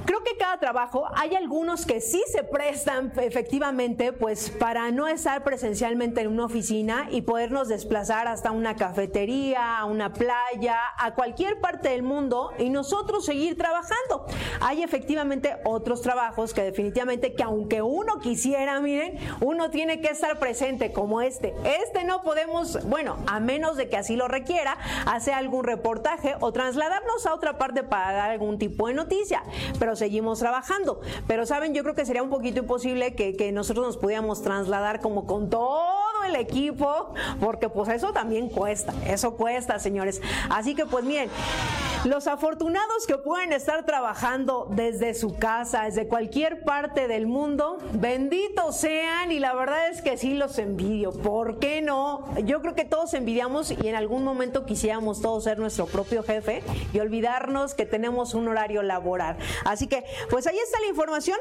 creo 0.06 0.24
que 0.24 0.38
cada 0.38 0.60
trabajo 0.60 1.06
hay 1.16 1.36
algunos 1.36 1.86
que 1.88 2.00
sí 2.00 2.24
se 2.32 2.44
prestan 2.44 3.12
efectivamente 3.18 4.14
pues 4.14 4.52
para 4.52 4.92
no 4.92 5.08
estar 5.08 5.44
presencialmente 5.48 6.20
en 6.20 6.28
una 6.28 6.44
oficina 6.44 7.08
y 7.10 7.22
podernos 7.22 7.70
desplazar 7.70 8.28
hasta 8.28 8.52
una 8.52 8.76
cafetería, 8.76 9.80
a 9.80 9.86
una 9.86 10.12
playa, 10.12 10.78
a 10.98 11.14
cualquier 11.16 11.62
parte 11.62 11.88
del 11.88 12.04
mundo 12.04 12.52
y 12.60 12.70
nosotros 12.70 13.24
seguir 13.24 13.58
trabajando. 13.58 14.26
Hay 14.60 14.84
efectivamente 14.84 15.56
otros 15.64 16.02
trabajos 16.02 16.54
que 16.54 16.64
definitivamente 16.64 17.34
que 17.34 17.44
aunque 17.44 17.82
uno 17.82 18.20
quisiera, 18.20 18.82
miren, 18.82 19.20
uno 19.40 19.70
tiene 19.70 20.02
que 20.02 20.10
estar 20.10 20.38
presente 20.38 20.92
como 20.92 21.22
este. 21.22 21.56
Este 21.82 22.04
no 22.04 22.24
podemos, 22.24 22.86
bueno, 22.86 23.16
a 23.26 23.40
menos 23.40 23.78
de 23.78 23.88
que 23.88 23.96
así 23.96 24.18
lo 24.18 24.28
requiera, 24.28 24.78
hacer 25.06 25.34
algún 25.34 25.64
reportaje 25.64 26.36
o 26.42 26.52
trasladarnos 26.52 27.26
a 27.26 27.34
otra 27.34 27.58
parte 27.58 27.84
para 27.84 28.12
dar 28.12 28.32
algún 28.32 28.60
tipo 28.60 28.90
de 28.90 28.96
noticia, 28.96 29.44
pero 29.80 29.96
seguimos 29.96 30.40
trabajando. 30.40 31.00
Pero 31.26 31.46
saben, 31.46 31.74
yo 31.74 31.84
creo 31.84 31.96
que 31.96 32.06
sería 32.06 32.22
un 32.22 32.30
poquito 32.30 32.60
imposible 32.60 33.16
que, 33.16 33.38
nosotros 33.54 33.88
nos 33.88 33.98
pudiéramos 33.98 34.42
trasladar 34.42 35.00
como 35.00 35.26
todo 35.46 36.07
el 36.28 36.36
equipo, 36.36 37.14
porque 37.40 37.70
pues 37.70 37.90
eso 37.90 38.14
también 38.14 38.50
cuesta, 38.50 38.94
eso 39.06 39.36
cuesta, 39.36 39.80
señores. 39.80 40.22
Así 40.50 40.76
que 40.76 40.86
pues 40.86 41.04
miren, 41.04 41.30
los 42.06 42.28
afortunados 42.28 43.08
que 43.08 43.18
pueden 43.18 43.52
estar 43.54 43.86
trabajando 43.86 44.68
desde 44.70 45.14
su 45.14 45.36
casa, 45.36 45.84
desde 45.84 46.08
cualquier 46.08 46.64
parte 46.64 47.08
del 47.08 47.28
mundo, 47.28 47.80
benditos 47.94 48.78
sean 48.78 49.32
y 49.32 49.40
la 49.40 49.54
verdad 49.56 49.90
es 49.90 50.02
que 50.02 50.18
sí 50.18 50.34
los 50.34 50.58
envidio. 50.60 51.12
¿Por 51.12 51.60
qué 51.60 51.82
no? 51.82 52.24
Yo 52.44 52.62
creo 52.62 52.76
que 52.76 52.86
todos 52.86 53.14
envidiamos 53.14 53.72
y 53.72 53.88
en 53.88 53.96
algún 53.96 54.24
momento 54.24 54.66
quisiéramos 54.66 55.22
todos 55.22 55.44
ser 55.44 55.60
nuestro 55.60 55.86
propio 55.86 56.24
jefe 56.24 56.64
y 56.94 57.00
olvidarnos 57.00 57.74
que 57.74 57.86
tenemos 57.86 58.34
un 58.34 58.48
horario 58.48 58.84
laboral. 58.84 59.38
Así 59.66 59.88
que 59.88 60.06
pues 60.30 60.48
ahí 60.48 60.58
está 60.58 60.80
la 60.80 60.88
información. 60.88 61.38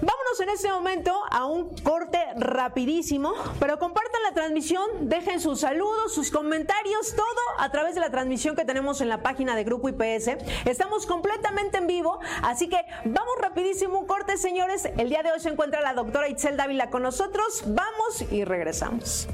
Vámonos 0.00 0.40
en 0.42 0.48
este 0.50 0.70
momento 0.70 1.14
a 1.30 1.46
un 1.46 1.74
corte 1.78 2.18
rapidísimo, 2.36 3.34
pero 3.60 3.78
compartan 4.06 4.22
la 4.22 4.34
transmisión, 4.34 5.08
dejen 5.08 5.40
sus 5.40 5.60
saludos, 5.60 6.14
sus 6.14 6.30
comentarios, 6.30 7.14
todo 7.14 7.26
a 7.58 7.70
través 7.70 7.94
de 7.94 8.00
la 8.00 8.10
transmisión 8.10 8.54
que 8.54 8.64
tenemos 8.64 9.00
en 9.00 9.08
la 9.08 9.22
página 9.22 9.56
de 9.56 9.64
Grupo 9.64 9.88
IPS. 9.88 10.36
Estamos 10.64 11.06
completamente 11.06 11.78
en 11.78 11.86
vivo, 11.86 12.20
así 12.42 12.68
que 12.68 12.78
vamos 13.04 13.34
rapidísimo 13.40 13.98
un 13.98 14.06
corte, 14.06 14.36
señores. 14.36 14.88
El 14.96 15.08
día 15.08 15.22
de 15.22 15.32
hoy 15.32 15.40
se 15.40 15.48
encuentra 15.48 15.80
la 15.80 15.94
doctora 15.94 16.28
Itzel 16.28 16.56
Dávila 16.56 16.90
con 16.90 17.02
nosotros. 17.02 17.64
Vamos 17.66 18.24
y 18.30 18.44
regresamos. 18.44 19.28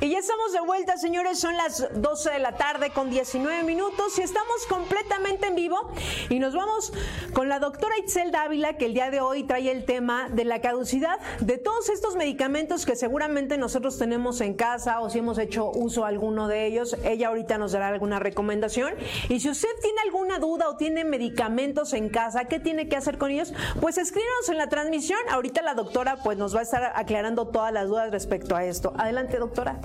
Y 0.00 0.10
ya 0.10 0.18
estamos 0.18 0.52
de 0.52 0.60
vuelta, 0.60 0.98
señores. 0.98 1.38
Son 1.38 1.56
las 1.56 1.88
12 1.94 2.30
de 2.30 2.38
la 2.38 2.52
tarde 2.52 2.90
con 2.90 3.08
19 3.08 3.62
minutos 3.62 4.18
y 4.18 4.22
estamos 4.22 4.66
completamente 4.68 5.46
en 5.46 5.54
vivo. 5.54 5.90
Y 6.28 6.38
nos 6.38 6.54
vamos 6.54 6.92
con 7.32 7.48
la 7.48 7.60
doctora 7.60 7.96
Itzel 7.98 8.30
Dávila, 8.30 8.74
que 8.76 8.84
el 8.84 8.94
día 8.94 9.10
de 9.10 9.20
hoy 9.20 9.44
trae 9.44 9.70
el 9.70 9.86
tema 9.86 10.28
de 10.28 10.44
la 10.44 10.60
caducidad 10.60 11.18
de 11.40 11.56
todos 11.56 11.88
estos 11.88 12.14
medicamentos 12.14 12.84
que 12.84 12.94
seguramente 12.94 13.56
nosotros 13.56 13.98
tenemos 13.98 14.42
en 14.42 14.52
casa 14.54 15.00
o 15.00 15.08
si 15.08 15.20
hemos 15.20 15.38
hecho 15.38 15.70
uso 15.70 16.04
alguno 16.04 16.46
de 16.46 16.66
ellos. 16.66 16.94
Ella 17.02 17.28
ahorita 17.28 17.56
nos 17.56 17.72
dará 17.72 17.88
alguna 17.88 18.18
recomendación. 18.18 18.94
Y 19.30 19.40
si 19.40 19.48
usted 19.48 19.70
tiene 19.80 20.00
alguna 20.04 20.38
duda 20.38 20.68
o 20.68 20.76
tiene 20.76 21.04
medicamentos 21.04 21.94
en 21.94 22.10
casa, 22.10 22.44
¿qué 22.44 22.60
tiene 22.60 22.88
que 22.88 22.96
hacer 22.96 23.16
con 23.16 23.30
ellos? 23.30 23.54
Pues 23.80 23.96
escríbanos 23.96 24.48
en 24.50 24.58
la 24.58 24.68
transmisión. 24.68 25.20
Ahorita 25.30 25.62
la 25.62 25.72
doctora 25.72 26.18
pues 26.22 26.36
nos 26.36 26.54
va 26.54 26.60
a 26.60 26.64
estar 26.64 26.92
aclarando 26.94 27.48
todas 27.48 27.72
las 27.72 27.88
dudas 27.88 28.10
respecto 28.10 28.54
a 28.56 28.64
esto. 28.64 28.92
Adelante, 28.98 29.38
doctora. 29.38 29.80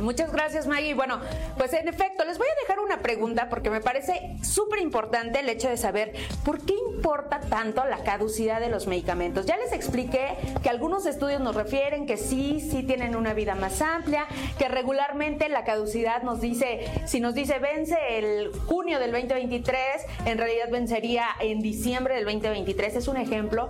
Muchas 0.00 0.32
gracias, 0.32 0.66
Maggie. 0.66 0.94
Bueno, 0.94 1.20
pues 1.56 1.72
en 1.72 1.88
efecto, 1.88 2.24
les 2.24 2.38
voy 2.38 2.46
a 2.46 2.60
dejar 2.62 2.78
una 2.80 3.00
pregunta 3.00 3.48
porque 3.48 3.70
me 3.70 3.80
parece 3.80 4.36
súper 4.42 4.80
importante 4.80 5.40
el 5.40 5.48
hecho 5.48 5.68
de 5.68 5.76
saber 5.76 6.12
por 6.44 6.64
qué 6.64 6.74
importa 6.94 7.40
tanto 7.40 7.84
la 7.84 8.04
caducidad 8.04 8.60
de 8.60 8.68
los 8.68 8.86
medicamentos. 8.86 9.46
Ya 9.46 9.56
les 9.56 9.72
expliqué 9.72 10.36
que 10.62 10.68
algunos 10.68 11.06
estudios 11.06 11.40
nos 11.40 11.54
refieren 11.54 12.06
que 12.06 12.16
sí, 12.16 12.60
sí 12.60 12.82
tienen 12.82 13.16
una 13.16 13.34
vida 13.34 13.54
más 13.54 13.82
amplia, 13.82 14.26
que 14.58 14.68
regularmente 14.68 15.48
la 15.48 15.64
caducidad 15.64 16.22
nos 16.22 16.40
dice, 16.40 16.86
si 17.06 17.20
nos 17.20 17.34
dice 17.34 17.58
vence 17.58 17.96
el 18.18 18.52
junio 18.66 18.98
del 18.98 19.12
2023, 19.12 19.78
en 20.26 20.38
realidad 20.38 20.70
vencería 20.70 21.26
en 21.40 21.60
diciembre 21.60 22.14
del 22.14 22.24
2023, 22.24 22.96
es 22.96 23.08
un 23.08 23.16
ejemplo, 23.16 23.68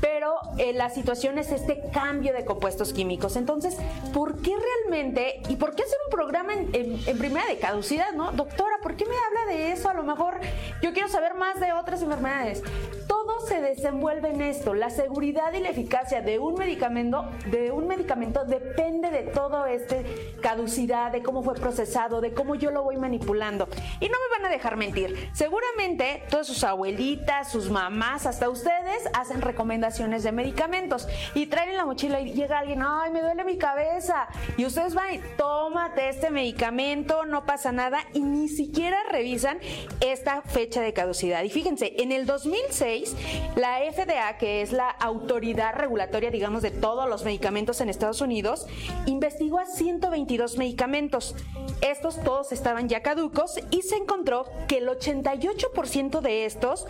pero 0.00 0.34
eh, 0.58 0.72
la 0.72 0.90
situación 0.90 1.38
es 1.38 1.52
este 1.52 1.82
cambio 1.92 2.32
de 2.32 2.44
compuestos 2.44 2.92
químicos. 2.92 3.36
Entonces, 3.36 3.76
¿por 4.12 4.40
qué 4.42 4.54
realmente 4.56 5.40
y 5.48 5.56
por 5.56 5.67
qué 5.74 5.82
hacer 5.82 5.98
un 6.06 6.10
programa 6.10 6.52
en, 6.54 7.18
primera 7.18 7.46
de 7.46 7.58
caducidad, 7.58 8.12
no? 8.12 8.32
Doctora, 8.32 8.78
¿por 8.82 8.96
qué 8.96 9.04
me 9.04 9.14
habla 9.14 9.52
de 9.52 9.72
eso? 9.72 9.88
A 9.88 9.94
lo 9.94 10.02
mejor 10.02 10.38
yo 10.82 10.92
quiero 10.92 11.08
saber 11.08 11.34
más 11.34 11.60
de 11.60 11.72
otras 11.72 12.02
enfermedades. 12.02 12.62
Todo 13.06 13.40
se 13.46 13.60
desenvuelve 13.60 14.30
en 14.30 14.42
esto. 14.42 14.74
La 14.74 14.90
seguridad 14.90 15.52
y 15.52 15.60
la 15.60 15.70
eficacia 15.70 16.20
de 16.20 16.38
un 16.38 16.54
medicamento, 16.54 17.28
de 17.50 17.72
un 17.72 17.86
medicamento 17.86 18.44
depende 18.44 19.10
de 19.10 19.22
todo 19.22 19.66
este 19.66 20.36
caducidad, 20.42 21.10
de 21.12 21.22
cómo 21.22 21.42
fue 21.42 21.54
procesado, 21.54 22.20
de 22.20 22.32
cómo 22.32 22.54
yo 22.54 22.70
lo 22.70 22.82
voy 22.82 22.96
manipulando. 22.96 23.68
Y 24.00 24.08
no 24.08 24.16
me 24.18 24.38
van 24.38 24.46
a 24.46 24.50
dejar 24.50 24.76
mentir. 24.76 25.30
Seguramente 25.32 26.22
todas 26.30 26.46
sus 26.46 26.62
abuelitas, 26.64 27.50
sus 27.50 27.70
mamás, 27.70 28.26
hasta 28.26 28.48
ustedes 28.48 29.08
hacen 29.14 29.40
recomendaciones 29.40 30.22
de 30.22 30.32
medicamentos 30.32 31.08
y 31.34 31.46
traen 31.46 31.70
en 31.70 31.76
la 31.76 31.84
mochila 31.84 32.20
y 32.20 32.32
llega 32.32 32.58
alguien, 32.58 32.82
ay, 32.82 33.10
me 33.10 33.22
duele 33.22 33.44
mi 33.44 33.56
cabeza. 33.56 34.28
Y 34.56 34.66
ustedes 34.66 34.94
van 34.94 35.14
y 35.14 35.18
tómate 35.48 36.10
este 36.10 36.28
medicamento, 36.28 37.24
no 37.24 37.46
pasa 37.46 37.72
nada 37.72 38.00
y 38.12 38.20
ni 38.20 38.48
siquiera 38.48 38.98
revisan 39.10 39.58
esta 40.00 40.42
fecha 40.42 40.82
de 40.82 40.92
caducidad. 40.92 41.42
Y 41.42 41.48
fíjense, 41.48 41.94
en 42.02 42.12
el 42.12 42.26
2006 42.26 43.16
La 43.56 43.78
FDA, 43.90 44.36
que 44.36 44.60
es 44.60 44.72
la 44.72 44.90
autoridad 44.90 45.74
regulatoria, 45.74 46.30
digamos, 46.30 46.60
de 46.60 46.70
todos 46.70 47.08
los 47.08 47.24
medicamentos 47.24 47.80
en 47.80 47.88
Estados 47.88 48.20
Unidos, 48.20 48.66
investigó 49.06 49.58
a 49.58 49.64
122 49.64 50.58
medicamentos. 50.58 51.34
Estos 51.80 52.22
todos 52.22 52.52
estaban 52.52 52.90
ya 52.90 53.00
caducos 53.00 53.58
y 53.70 53.80
se 53.80 53.96
encontró 53.96 54.44
que 54.68 54.78
el 54.78 54.88
88% 54.88 56.20
de 56.20 56.44
estos 56.44 56.86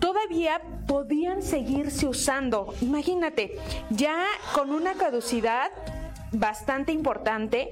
todavía 0.00 0.60
podían 0.88 1.40
seguirse 1.40 2.08
usando. 2.08 2.74
Imagínate, 2.80 3.56
ya 3.90 4.24
con 4.54 4.72
una 4.72 4.94
caducidad 4.94 5.70
bastante 6.32 6.92
importante 6.92 7.70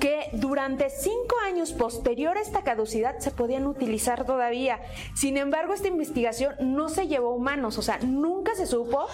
que 0.00 0.30
durante 0.32 0.88
cinco 0.88 1.36
años 1.44 1.72
posterior 1.72 2.36
a 2.38 2.40
esta 2.40 2.62
caducidad 2.62 3.18
se 3.18 3.30
podían 3.30 3.66
utilizar 3.66 4.24
todavía. 4.24 4.80
Sin 5.14 5.36
embargo, 5.36 5.74
esta 5.74 5.88
investigación 5.88 6.54
no 6.60 6.88
se 6.88 7.06
llevó 7.06 7.28
a 7.28 7.34
humanos, 7.34 7.76
o 7.76 7.82
sea, 7.82 7.98
nunca 7.98 8.54
se 8.54 8.66
supo 8.66 9.06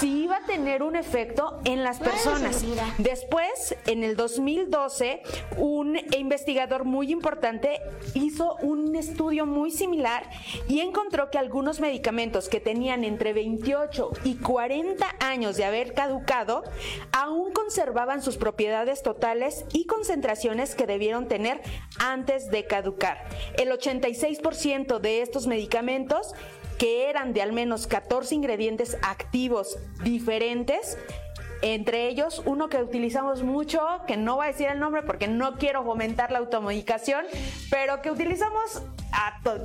si 0.00 0.22
iba 0.22 0.36
a 0.36 0.46
tener 0.46 0.82
un 0.82 0.96
efecto 0.96 1.60
en 1.64 1.84
las 1.84 1.98
personas. 1.98 2.64
Después, 2.96 3.76
en 3.86 4.02
el 4.02 4.16
2012, 4.16 5.22
un 5.58 5.98
investigador 6.16 6.84
muy 6.84 7.12
importante 7.12 7.82
hizo 8.14 8.56
un 8.62 8.96
estudio 8.96 9.44
muy 9.44 9.70
similar 9.70 10.28
y 10.68 10.80
encontró 10.80 11.30
que 11.30 11.36
algunos 11.36 11.80
medicamentos 11.80 12.48
que 12.48 12.60
tenían 12.60 13.04
entre 13.04 13.34
28 13.34 14.10
y 14.24 14.36
40 14.36 15.06
años 15.20 15.56
de 15.56 15.64
haber 15.64 15.92
caducado 15.92 16.64
aún 17.12 17.52
conservaban 17.52 18.22
sus 18.22 18.38
propiedades 18.38 19.02
totales 19.02 19.66
y 19.72 19.84
concentraciones 19.84 20.74
que 20.74 20.86
debieron 20.86 21.28
tener 21.28 21.60
antes 21.98 22.50
de 22.50 22.64
caducar. 22.64 23.28
El 23.58 23.70
86% 23.70 24.98
de 24.98 25.20
estos 25.20 25.46
medicamentos, 25.46 26.34
que 26.80 27.10
eran 27.10 27.34
de 27.34 27.42
al 27.42 27.52
menos 27.52 27.86
14 27.86 28.34
ingredientes 28.34 28.96
activos 29.02 29.78
diferentes, 30.02 30.96
entre 31.60 32.08
ellos 32.08 32.40
uno 32.46 32.70
que 32.70 32.78
utilizamos 32.78 33.42
mucho, 33.42 33.82
que 34.06 34.16
no 34.16 34.36
voy 34.36 34.46
a 34.46 34.48
decir 34.48 34.66
el 34.68 34.80
nombre 34.80 35.02
porque 35.02 35.28
no 35.28 35.58
quiero 35.58 35.84
fomentar 35.84 36.32
la 36.32 36.38
automedicación, 36.38 37.26
pero 37.68 38.00
que 38.00 38.10
utilizamos 38.10 38.82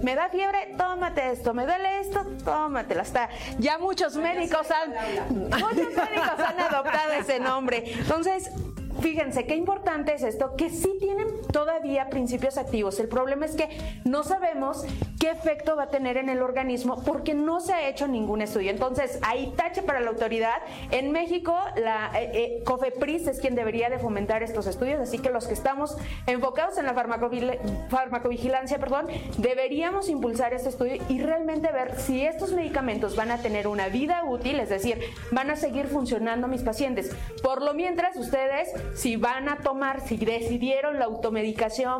me 0.01 0.15
da 0.15 0.27
fiebre, 0.27 0.73
tómate 0.77 1.31
esto, 1.31 1.53
me 1.53 1.65
duele 1.65 2.01
esto, 2.01 2.25
tómatelo. 2.43 3.01
Hasta 3.01 3.29
ya 3.59 3.77
muchos 3.77 4.17
médicos 4.17 4.67
han 4.69 5.29
muchos 5.29 5.77
médicos 5.77 6.39
han 6.45 6.59
adoptado 6.59 7.13
ese 7.13 7.39
nombre. 7.39 7.93
Entonces, 7.97 8.51
fíjense 8.99 9.45
qué 9.45 9.55
importante 9.55 10.15
es 10.15 10.23
esto, 10.23 10.55
que 10.57 10.69
sí 10.69 10.91
tienen 10.99 11.27
todavía 11.55 12.09
principios 12.09 12.57
activos. 12.57 12.99
El 12.99 13.07
problema 13.07 13.45
es 13.45 13.55
que 13.55 13.69
no 14.03 14.23
sabemos 14.23 14.83
qué 15.21 15.31
efecto 15.31 15.77
va 15.77 15.83
a 15.83 15.89
tener 15.89 16.17
en 16.17 16.27
el 16.27 16.41
organismo 16.41 17.01
porque 17.05 17.33
no 17.33 17.61
se 17.61 17.71
ha 17.71 17.87
hecho 17.87 18.09
ningún 18.09 18.41
estudio. 18.41 18.71
Entonces, 18.71 19.19
ahí 19.21 19.53
tache 19.55 19.81
para 19.81 20.01
la 20.01 20.09
autoridad. 20.09 20.57
En 20.91 21.13
México, 21.13 21.57
la 21.77 22.11
eh, 22.13 22.31
eh, 22.33 22.63
COFEPRIS 22.65 23.27
es 23.27 23.39
quien 23.39 23.55
debería 23.55 23.89
de 23.89 23.99
fomentar 23.99 24.43
estos 24.43 24.67
estudios, 24.67 24.99
así 24.99 25.17
que 25.19 25.29
los 25.29 25.47
que 25.47 25.53
estamos 25.53 25.95
enfocados 26.27 26.77
en 26.77 26.87
la 26.87 26.93
farmacovigilancia, 26.93 28.77
perdón, 28.77 29.07
deberíamos 29.37 30.09
impulsar 30.09 30.53
este 30.53 30.67
estudio 30.67 31.01
y 31.07 31.21
realmente 31.21 31.71
ver 31.71 31.97
si 31.97 32.25
estos 32.25 32.51
medicamentos 32.51 33.15
van 33.15 33.31
a 33.31 33.37
tener 33.37 33.69
una 33.69 33.87
vida 33.87 34.25
útil, 34.25 34.59
es 34.59 34.67
decir, 34.67 34.99
van 35.31 35.49
a 35.51 35.55
seguir 35.55 35.87
funcionando 35.87 36.49
mis 36.49 36.63
pacientes. 36.63 37.15
Por 37.41 37.61
lo 37.61 37.73
mientras, 37.73 38.17
ustedes 38.17 38.73
si 38.93 39.15
van 39.15 39.47
a 39.47 39.59
tomar, 39.59 40.01
si 40.01 40.17
decidieron 40.17 40.99
la 40.99 41.05
automedicación 41.05 41.44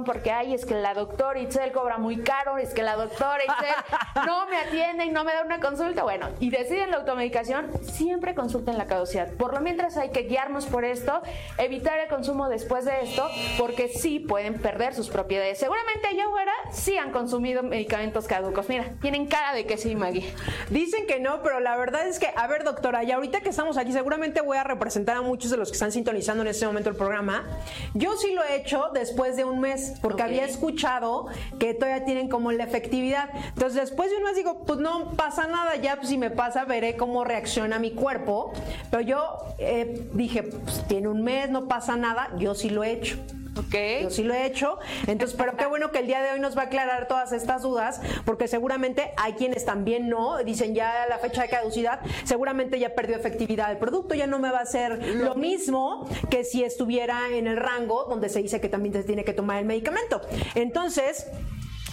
porque, 0.06 0.32
ay, 0.32 0.54
es 0.54 0.66
que 0.66 0.76
la 0.76 0.94
doctora 0.94 1.40
Itzel 1.40 1.72
cobra 1.72 1.98
muy 1.98 2.22
caro, 2.22 2.58
es 2.58 2.74
que 2.74 2.84
la 2.84 2.96
doctora 2.96 3.44
Itzel 3.44 4.26
no 4.26 4.46
me 4.48 4.58
atiende 4.58 5.06
y 5.06 5.10
no 5.10 5.24
me 5.24 5.34
da 5.34 5.44
una 5.44 5.60
consulta, 5.60 6.04
bueno, 6.04 6.30
y 6.40 6.50
deciden 6.50 6.92
la 6.92 6.98
automedicación, 6.98 7.72
siempre 7.84 8.36
consulten 8.36 8.78
la 8.78 8.86
caducidad. 8.86 9.32
Por 9.34 9.54
lo 9.54 9.62
mientras 9.62 9.98
hay 9.98 10.10
que 10.10 10.24
guiarnos 10.24 10.66
por 10.66 10.86
esto, 10.86 11.22
evitar 11.58 12.00
el 12.00 12.08
consumo 12.08 12.50
después 12.50 12.86
de 12.86 13.02
esto, 13.02 13.28
porque 13.58 13.88
sí 13.88 14.20
pueden 14.20 14.56
perder 14.56 14.94
sus 14.94 15.10
propiedades. 15.10 15.58
Seguramente 15.58 16.08
allá 16.08 16.26
afuera 16.26 16.52
sí 16.72 16.98
han 16.98 17.12
consumido 17.12 17.64
medicamentos 17.64 18.28
caducos. 18.28 18.70
Mira, 18.70 18.94
tienen 19.02 19.28
cara 19.28 19.54
de 19.54 19.66
que 19.66 19.78
sí, 19.78 19.96
Maggie. 19.96 20.34
Dicen 20.70 21.08
que 21.08 21.20
no, 21.20 21.42
pero 21.42 21.60
la 21.60 21.76
verdad 21.78 22.08
es 22.08 22.20
que, 22.20 22.30
a 22.36 22.48
ver, 22.48 22.64
doctora, 22.64 23.04
y 23.04 23.12
ahorita 23.12 23.42
que 23.42 23.50
estamos 23.50 23.78
aquí, 23.78 23.92
seguramente 23.92 24.42
voy 24.42 24.58
a 24.58 24.64
representar 24.64 25.18
a 25.18 25.22
muchos 25.22 25.52
de 25.52 25.58
los 25.58 25.70
que 25.70 25.74
están 25.74 25.92
sintonizando 25.92 26.44
en 26.44 26.50
este 26.50 26.66
momento 26.66 26.90
el 26.90 26.96
programa. 26.96 27.46
Yo 27.94 28.16
sí 28.18 28.34
lo 28.34 28.44
he 28.44 28.56
hecho 28.56 28.90
después 28.94 29.25
de 29.34 29.46
un 29.46 29.60
mes, 29.60 29.94
porque 30.02 30.24
había 30.24 30.46
escuchado 30.46 31.28
que 31.60 31.74
todavía 31.74 32.06
tienen 32.06 32.30
como 32.30 32.52
la 32.52 32.64
efectividad. 32.64 33.30
Entonces, 33.50 33.90
después 33.90 34.12
de 34.12 34.18
un 34.18 34.24
mes 34.24 34.36
digo, 34.36 34.64
pues 34.66 34.80
no 34.80 35.12
pasa 35.12 35.48
nada, 35.48 35.76
ya 35.76 35.96
pues, 35.98 36.10
si 36.10 36.18
me 36.18 36.30
pasa, 36.30 36.66
veré 36.66 36.96
cómo 36.96 37.24
reacciona 37.24 37.80
mi 37.80 37.92
cuerpo. 37.92 38.54
Pero 38.92 39.02
yo 39.02 39.38
eh, 39.58 40.08
dije, 40.14 40.44
pues 40.44 40.86
tiene 40.88 41.08
un 41.08 41.24
mes, 41.24 41.50
no 41.50 41.68
pasa 41.68 41.96
nada, 41.96 42.30
yo 42.38 42.54
sí 42.54 42.70
lo 42.70 42.84
he 42.84 42.92
hecho. 42.92 43.18
Okay. 43.58 44.04
Yo 44.04 44.10
sí 44.10 44.24
lo 44.24 44.34
he 44.34 44.46
hecho. 44.46 44.80
Entonces, 45.08 45.36
pero 45.38 45.56
qué 45.56 45.66
bueno 45.66 45.92
que 45.92 46.00
el 46.00 46.08
día 46.08 46.22
de 46.22 46.32
hoy 46.32 46.40
nos 46.40 46.58
va 46.58 46.64
a 46.64 46.66
aclarar 46.66 47.08
todas 47.08 47.32
estas 47.32 47.62
dudas, 47.62 48.02
porque 48.26 48.48
seguramente 48.48 49.12
hay 49.18 49.34
quienes 49.34 49.66
también 49.66 50.10
no, 50.10 50.44
dicen 50.44 50.76
ya 50.76 51.06
la 51.08 51.18
fecha 51.20 51.42
de 51.42 51.50
caducidad, 51.50 52.02
seguramente 52.24 52.80
ya 52.80 52.94
perdió 52.94 53.16
efectividad 53.16 53.72
el 53.72 53.78
producto, 53.78 54.14
ya 54.16 54.28
no 54.28 54.40
me 54.40 54.52
va 54.52 54.60
a 54.60 54.64
hacer 54.64 55.16
lo 55.16 55.36
mismo 55.36 56.08
que 56.30 56.44
si 56.44 56.64
estuviera 56.64 57.30
en 57.32 57.48
el 57.48 57.58
rango 57.58 58.06
donde 58.06 58.30
se 58.30 58.42
dice 58.42 58.60
que 58.60 58.70
también 58.70 58.94
se 58.94 59.04
tiene 59.04 59.24
que 59.24 59.34
tomar 59.34 59.60
el 59.60 59.66
medicamento. 59.66 60.22
Entonces, 60.56 61.28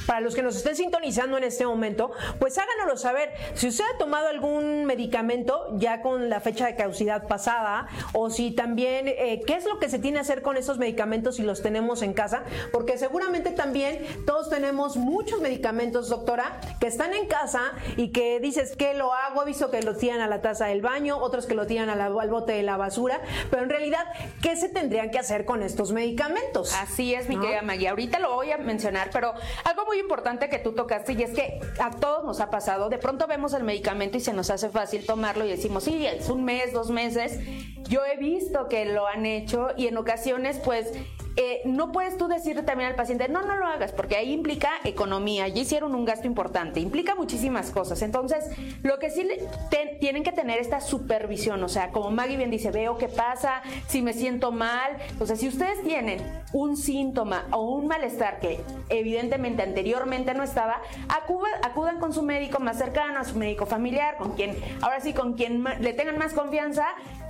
para 0.06 0.20
los 0.20 0.34
que 0.34 0.42
nos 0.42 0.56
estén 0.56 0.76
sintonizando 0.76 1.36
en 1.36 1.44
este 1.44 1.66
momento, 1.66 2.12
pues 2.38 2.58
háganoslo 2.58 2.96
saber. 2.96 3.32
Si 3.54 3.68
usted 3.68 3.84
ha 3.94 3.98
tomado 3.98 4.28
algún 4.28 4.84
medicamento 4.84 5.68
ya 5.74 6.02
con 6.02 6.28
la 6.28 6.40
fecha 6.40 6.66
de 6.66 6.74
caducidad 6.74 7.26
pasada, 7.28 7.86
o 8.12 8.30
si 8.30 8.52
también, 8.52 9.08
eh, 9.08 9.42
¿qué 9.46 9.54
es 9.54 9.64
lo 9.64 9.78
que 9.78 9.88
se 9.88 9.98
tiene 9.98 10.16
que 10.16 10.22
hacer 10.22 10.42
con 10.42 10.56
esos 10.56 10.78
medicamentos 10.78 11.36
si 11.36 11.42
los 11.42 11.62
tenemos 11.62 12.02
en 12.02 12.12
casa? 12.12 12.44
Porque 12.72 12.98
seguramente 12.98 13.50
también 13.50 14.06
todos 14.26 14.50
tenemos 14.50 14.96
muchos 14.96 15.40
medicamentos, 15.40 16.08
doctora, 16.08 16.60
que 16.80 16.86
están 16.86 17.14
en 17.14 17.26
casa 17.26 17.72
y 17.96 18.10
que 18.10 18.40
dices 18.40 18.76
que 18.76 18.94
lo 18.94 19.12
hago, 19.12 19.42
he 19.42 19.46
visto 19.46 19.70
que 19.70 19.82
lo 19.82 19.96
tiran 19.96 20.20
a 20.20 20.28
la 20.28 20.42
taza 20.42 20.66
del 20.66 20.82
baño, 20.82 21.18
otros 21.18 21.46
que 21.46 21.54
lo 21.54 21.66
tiran 21.66 21.88
al 21.90 22.12
bote 22.28 22.52
de 22.52 22.62
la 22.62 22.76
basura, 22.76 23.20
pero 23.50 23.62
en 23.62 23.70
realidad, 23.70 24.04
¿qué 24.42 24.56
se 24.56 24.68
tendrían 24.68 25.10
que 25.10 25.18
hacer 25.18 25.44
con 25.44 25.62
estos 25.62 25.92
medicamentos? 25.92 26.74
Así 26.74 27.14
es, 27.14 27.28
mi 27.28 27.38
querida 27.38 27.62
Maggie. 27.62 27.88
Ahorita 27.88 28.18
lo 28.18 28.34
voy 28.34 28.50
a 28.50 28.58
mencionar, 28.58 29.10
pero 29.12 29.34
algo 29.64 29.84
muy 29.86 29.91
importante 29.98 30.48
que 30.48 30.58
tú 30.58 30.72
tocaste 30.72 31.12
y 31.12 31.22
es 31.22 31.30
que 31.30 31.60
a 31.78 31.90
todos 31.90 32.24
nos 32.24 32.40
ha 32.40 32.50
pasado, 32.50 32.88
de 32.88 32.98
pronto 32.98 33.26
vemos 33.26 33.54
el 33.54 33.64
medicamento 33.64 34.18
y 34.18 34.20
se 34.20 34.32
nos 34.32 34.50
hace 34.50 34.68
fácil 34.68 35.04
tomarlo 35.04 35.44
y 35.44 35.48
decimos, 35.48 35.84
sí, 35.84 36.06
es 36.06 36.28
un 36.28 36.44
mes, 36.44 36.72
dos 36.72 36.90
meses. 36.90 37.38
Yo 37.88 38.04
he 38.04 38.16
visto 38.16 38.68
que 38.68 38.84
lo 38.86 39.06
han 39.06 39.26
hecho 39.26 39.68
y 39.76 39.86
en 39.86 39.96
ocasiones 39.96 40.58
pues 40.64 40.92
eh, 41.36 41.62
no 41.64 41.92
puedes 41.92 42.16
tú 42.18 42.28
decirle 42.28 42.62
también 42.62 42.90
al 42.90 42.96
paciente, 42.96 43.28
no, 43.28 43.42
no 43.42 43.56
lo 43.56 43.66
hagas, 43.66 43.92
porque 43.92 44.16
ahí 44.16 44.32
implica 44.32 44.70
economía, 44.84 45.48
ya 45.48 45.62
hicieron 45.62 45.94
un 45.94 46.04
gasto 46.04 46.26
importante, 46.26 46.80
implica 46.80 47.14
muchísimas 47.14 47.70
cosas. 47.70 48.02
Entonces, 48.02 48.44
lo 48.82 48.98
que 48.98 49.10
sí 49.10 49.26
tienen 50.00 50.24
que 50.24 50.32
tener 50.32 50.58
esta 50.58 50.80
supervisión, 50.80 51.62
o 51.62 51.68
sea, 51.68 51.90
como 51.90 52.10
Maggie 52.10 52.36
bien 52.36 52.50
dice, 52.50 52.70
veo 52.70 52.98
qué 52.98 53.08
pasa, 53.08 53.62
si 53.86 54.02
me 54.02 54.12
siento 54.12 54.52
mal, 54.52 54.96
o 55.20 55.26
sea, 55.26 55.36
si 55.36 55.48
ustedes 55.48 55.82
tienen 55.82 56.20
un 56.52 56.76
síntoma 56.76 57.46
o 57.50 57.62
un 57.62 57.86
malestar 57.86 58.38
que 58.38 58.60
evidentemente 58.88 59.62
anteriormente 59.62 60.34
no 60.34 60.42
estaba, 60.42 60.82
acudan, 61.08 61.52
acudan 61.62 61.98
con 61.98 62.12
su 62.12 62.22
médico 62.22 62.58
más 62.60 62.78
cercano, 62.78 63.20
a 63.20 63.24
su 63.24 63.36
médico 63.36 63.66
familiar, 63.66 64.16
con 64.16 64.32
quien, 64.32 64.56
ahora 64.82 65.00
sí, 65.00 65.14
con 65.14 65.34
quien 65.34 65.64
le 65.80 65.92
tengan 65.92 66.18
más 66.18 66.32
confianza, 66.34 66.86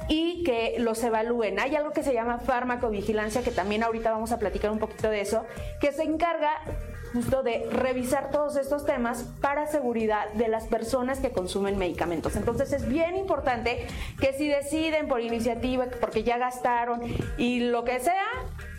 y 0.08 0.42
que 0.44 0.76
los 0.78 1.02
evalúen. 1.02 1.58
Hay 1.60 1.76
algo 1.76 1.92
que 1.92 2.02
se 2.02 2.12
llama 2.12 2.38
farmacovigilancia, 2.38 3.42
que 3.42 3.50
también 3.50 3.82
ahorita 3.82 4.10
vamos 4.10 4.32
a 4.32 4.38
platicar 4.38 4.70
un 4.70 4.78
poquito 4.78 5.08
de 5.10 5.20
eso, 5.20 5.44
que 5.80 5.92
se 5.92 6.02
encarga 6.02 6.60
justo 7.12 7.42
de 7.42 7.68
revisar 7.70 8.30
todos 8.30 8.56
estos 8.56 8.86
temas 8.86 9.24
para 9.40 9.66
seguridad 9.66 10.32
de 10.32 10.48
las 10.48 10.66
personas 10.66 11.20
que 11.20 11.30
consumen 11.30 11.78
medicamentos. 11.78 12.36
Entonces 12.36 12.72
es 12.72 12.88
bien 12.88 13.16
importante 13.16 13.86
que 14.18 14.32
si 14.32 14.48
deciden 14.48 15.08
por 15.08 15.20
iniciativa, 15.20 15.86
porque 16.00 16.22
ya 16.22 16.38
gastaron 16.38 17.02
y 17.36 17.60
lo 17.60 17.84
que 17.84 18.00
sea, 18.00 18.24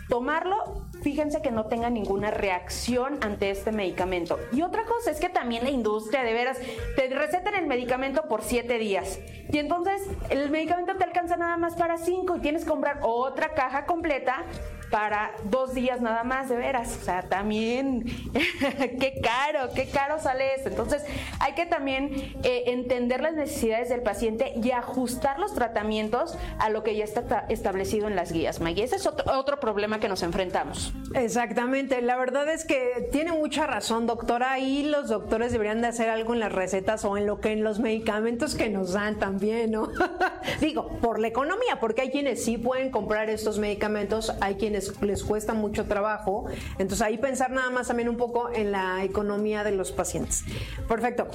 tomarlo, 0.09 0.82
fíjense 1.03 1.41
que 1.41 1.51
no 1.51 1.65
tenga 1.65 1.89
ninguna 1.89 2.31
reacción 2.31 3.19
ante 3.21 3.51
este 3.51 3.71
medicamento. 3.71 4.39
Y 4.51 4.61
otra 4.61 4.85
cosa 4.85 5.11
es 5.11 5.19
que 5.19 5.29
también 5.29 5.63
la 5.63 5.69
industria, 5.69 6.23
de 6.23 6.33
veras, 6.33 6.57
te 6.95 7.07
recetan 7.09 7.55
el 7.55 7.67
medicamento 7.67 8.27
por 8.27 8.41
siete 8.41 8.79
días. 8.79 9.19
Y 9.51 9.57
entonces 9.57 10.01
el 10.29 10.49
medicamento 10.49 10.95
te 10.95 11.03
alcanza 11.03 11.35
nada 11.37 11.57
más 11.57 11.75
para 11.75 11.97
cinco 11.97 12.37
y 12.37 12.39
tienes 12.39 12.63
que 12.63 12.69
comprar 12.69 12.99
otra 13.03 13.53
caja 13.53 13.85
completa 13.85 14.45
para 14.93 15.31
dos 15.45 15.73
días 15.73 16.01
nada 16.01 16.23
más, 16.23 16.49
de 16.49 16.55
veras. 16.55 16.99
O 17.01 17.03
sea, 17.03 17.23
también, 17.23 18.05
qué 18.99 19.19
caro, 19.23 19.73
qué 19.73 19.87
caro 19.87 20.19
sale 20.19 20.53
esto. 20.53 20.69
Entonces, 20.69 21.03
hay 21.39 21.53
que 21.53 21.65
también 21.65 22.13
eh, 22.43 22.65
entender 22.67 23.19
las 23.19 23.33
necesidades 23.33 23.89
del 23.89 24.03
paciente 24.03 24.53
y 24.63 24.69
ajustar 24.69 25.39
los 25.39 25.55
tratamientos 25.55 26.37
a 26.59 26.69
lo 26.69 26.83
que 26.83 26.95
ya 26.95 27.05
está 27.05 27.47
establecido 27.49 28.07
en 28.07 28.15
las 28.15 28.31
guías, 28.31 28.61
Maggie. 28.61 28.83
Ese 28.83 28.97
es 28.97 29.07
otro, 29.07 29.35
otro 29.35 29.59
problema 29.59 29.99
que 29.99 30.07
nos 30.07 30.21
enfrentamos. 30.21 30.93
Exactamente. 31.15 31.99
La 32.03 32.15
verdad 32.15 32.47
es 32.47 32.63
que 32.63 33.09
tiene 33.11 33.31
mucha 33.31 33.65
razón, 33.65 34.05
doctora. 34.05 34.59
Y 34.59 34.83
los 34.83 35.09
doctores 35.09 35.51
deberían 35.51 35.81
de 35.81 35.87
hacer 35.87 36.11
algo 36.11 36.35
en 36.35 36.39
las 36.39 36.51
recetas 36.51 37.03
o 37.03 37.17
en 37.17 37.25
lo 37.25 37.39
que 37.39 37.51
en 37.51 37.63
los 37.63 37.79
medicamentos 37.79 38.53
que 38.53 38.69
nos 38.69 38.93
dan 38.93 39.17
también, 39.17 39.71
¿no? 39.71 39.89
Digo, 40.61 40.99
por 41.01 41.17
la 41.17 41.29
economía, 41.29 41.79
porque 41.79 42.01
hay 42.01 42.11
quienes 42.11 42.43
sí 42.45 42.59
pueden 42.59 42.91
comprar 42.91 43.31
estos 43.31 43.57
medicamentos, 43.57 44.31
hay 44.39 44.53
quienes 44.53 44.82
les 45.01 45.23
cuesta 45.23 45.53
mucho 45.53 45.85
trabajo. 45.85 46.45
Entonces 46.77 47.01
ahí 47.01 47.17
pensar 47.17 47.51
nada 47.51 47.69
más 47.69 47.87
también 47.87 48.09
un 48.09 48.17
poco 48.17 48.49
en 48.53 48.71
la 48.71 49.03
economía 49.03 49.63
de 49.63 49.71
los 49.71 49.91
pacientes. 49.91 50.43
Perfecto. 50.87 51.27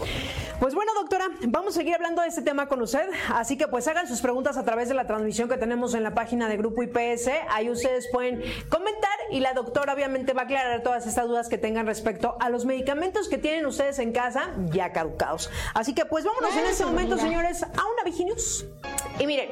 Pues 0.60 0.74
bueno, 0.74 0.92
doctora, 0.94 1.26
vamos 1.48 1.74
a 1.74 1.80
seguir 1.80 1.94
hablando 1.94 2.22
de 2.22 2.28
este 2.28 2.42
tema 2.42 2.68
con 2.68 2.82
usted. 2.82 3.08
Así 3.34 3.56
que 3.56 3.68
pues 3.68 3.86
hagan 3.88 4.08
sus 4.08 4.20
preguntas 4.20 4.56
a 4.56 4.64
través 4.64 4.88
de 4.88 4.94
la 4.94 5.06
transmisión 5.06 5.48
que 5.48 5.56
tenemos 5.56 5.94
en 5.94 6.02
la 6.02 6.14
página 6.14 6.48
de 6.48 6.56
Grupo 6.56 6.82
IPS. 6.82 7.30
Ahí 7.50 7.70
ustedes 7.70 8.08
pueden 8.12 8.42
comentar 8.68 9.10
y 9.30 9.40
la 9.40 9.52
doctora 9.52 9.94
obviamente 9.94 10.32
va 10.32 10.42
a 10.42 10.44
aclarar 10.44 10.82
todas 10.82 11.06
estas 11.06 11.26
dudas 11.26 11.48
que 11.48 11.58
tengan 11.58 11.86
respecto 11.86 12.36
a 12.40 12.50
los 12.50 12.64
medicamentos 12.64 13.28
que 13.28 13.38
tienen 13.38 13.66
ustedes 13.66 13.98
en 13.98 14.12
casa 14.12 14.52
ya 14.70 14.92
caducados. 14.92 15.50
Así 15.74 15.94
que 15.94 16.04
pues 16.04 16.24
vámonos 16.24 16.56
en 16.56 16.64
este 16.64 16.84
momento, 16.84 17.18
señores, 17.18 17.62
a 17.62 17.66
una 17.66 18.04
Viginius. 18.04 18.66
Y 19.18 19.26
miren, 19.26 19.50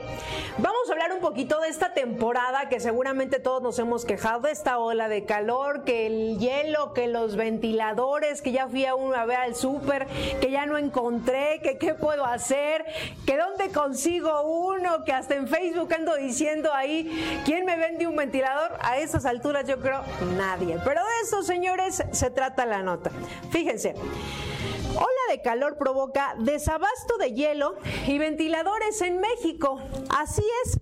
vamos 0.59 0.89
a 0.89 0.93
hablar 0.93 1.13
un 1.13 1.19
poquito 1.19 1.61
de 1.61 1.69
esta 1.69 1.93
temporada 1.93 2.69
que 2.69 2.79
seguramente 2.79 3.41
todos 3.41 3.61
nos 3.61 3.79
hemos 3.81 4.05
quejado 4.05 4.43
de 4.43 4.53
esta 4.53 4.79
ola 4.79 5.09
de 5.09 5.25
calor, 5.25 5.83
que 5.83 6.07
el 6.07 6.39
hielo, 6.39 6.93
que 6.93 7.09
los 7.09 7.35
ventiladores, 7.35 8.43
que 8.43 8.53
ya 8.53 8.69
fui 8.69 8.87
a 8.87 8.95
uno 8.95 9.17
a 9.17 9.25
ver 9.25 9.39
al 9.39 9.57
súper, 9.57 10.07
que 10.41 10.53
ya 10.53 10.67
no 10.67 10.79
encontré, 10.79 11.61
que 11.63 11.79
qué 11.79 11.95
puedo 11.95 12.25
hacer, 12.25 12.85
que 13.27 13.37
dónde 13.37 13.71
consigo 13.71 14.43
uno, 14.43 15.05
que 15.05 15.13
hasta 15.13 15.35
en 15.35 15.49
Facebook 15.49 15.93
ando 15.93 16.15
diciendo 16.15 16.73
ahí, 16.73 17.43
¿quién 17.45 17.65
me 17.65 17.77
vende 17.77 18.07
un 18.07 18.15
ventilador? 18.15 18.79
A 18.83 18.99
esas 18.99 19.27
alturas 19.27 19.67
yo 19.67 19.81
creo 19.81 20.03
nadie. 20.37 20.79
Pero 20.85 21.01
de 21.01 21.11
eso, 21.25 21.43
señores, 21.43 22.05
se 22.13 22.31
trata 22.31 22.67
la 22.67 22.83
nota. 22.83 23.11
Fíjense. 23.51 23.95
Ola 24.97 25.07
de 25.29 25.43
calor 25.43 25.77
provoca 25.77 26.35
desabasto 26.39 27.19
de 27.19 27.33
hielo 27.35 27.77
y 28.07 28.19
ventiladores 28.19 29.03
en 29.03 29.21
México. 29.21 29.79
Así 30.09 30.43
es. 30.65 30.81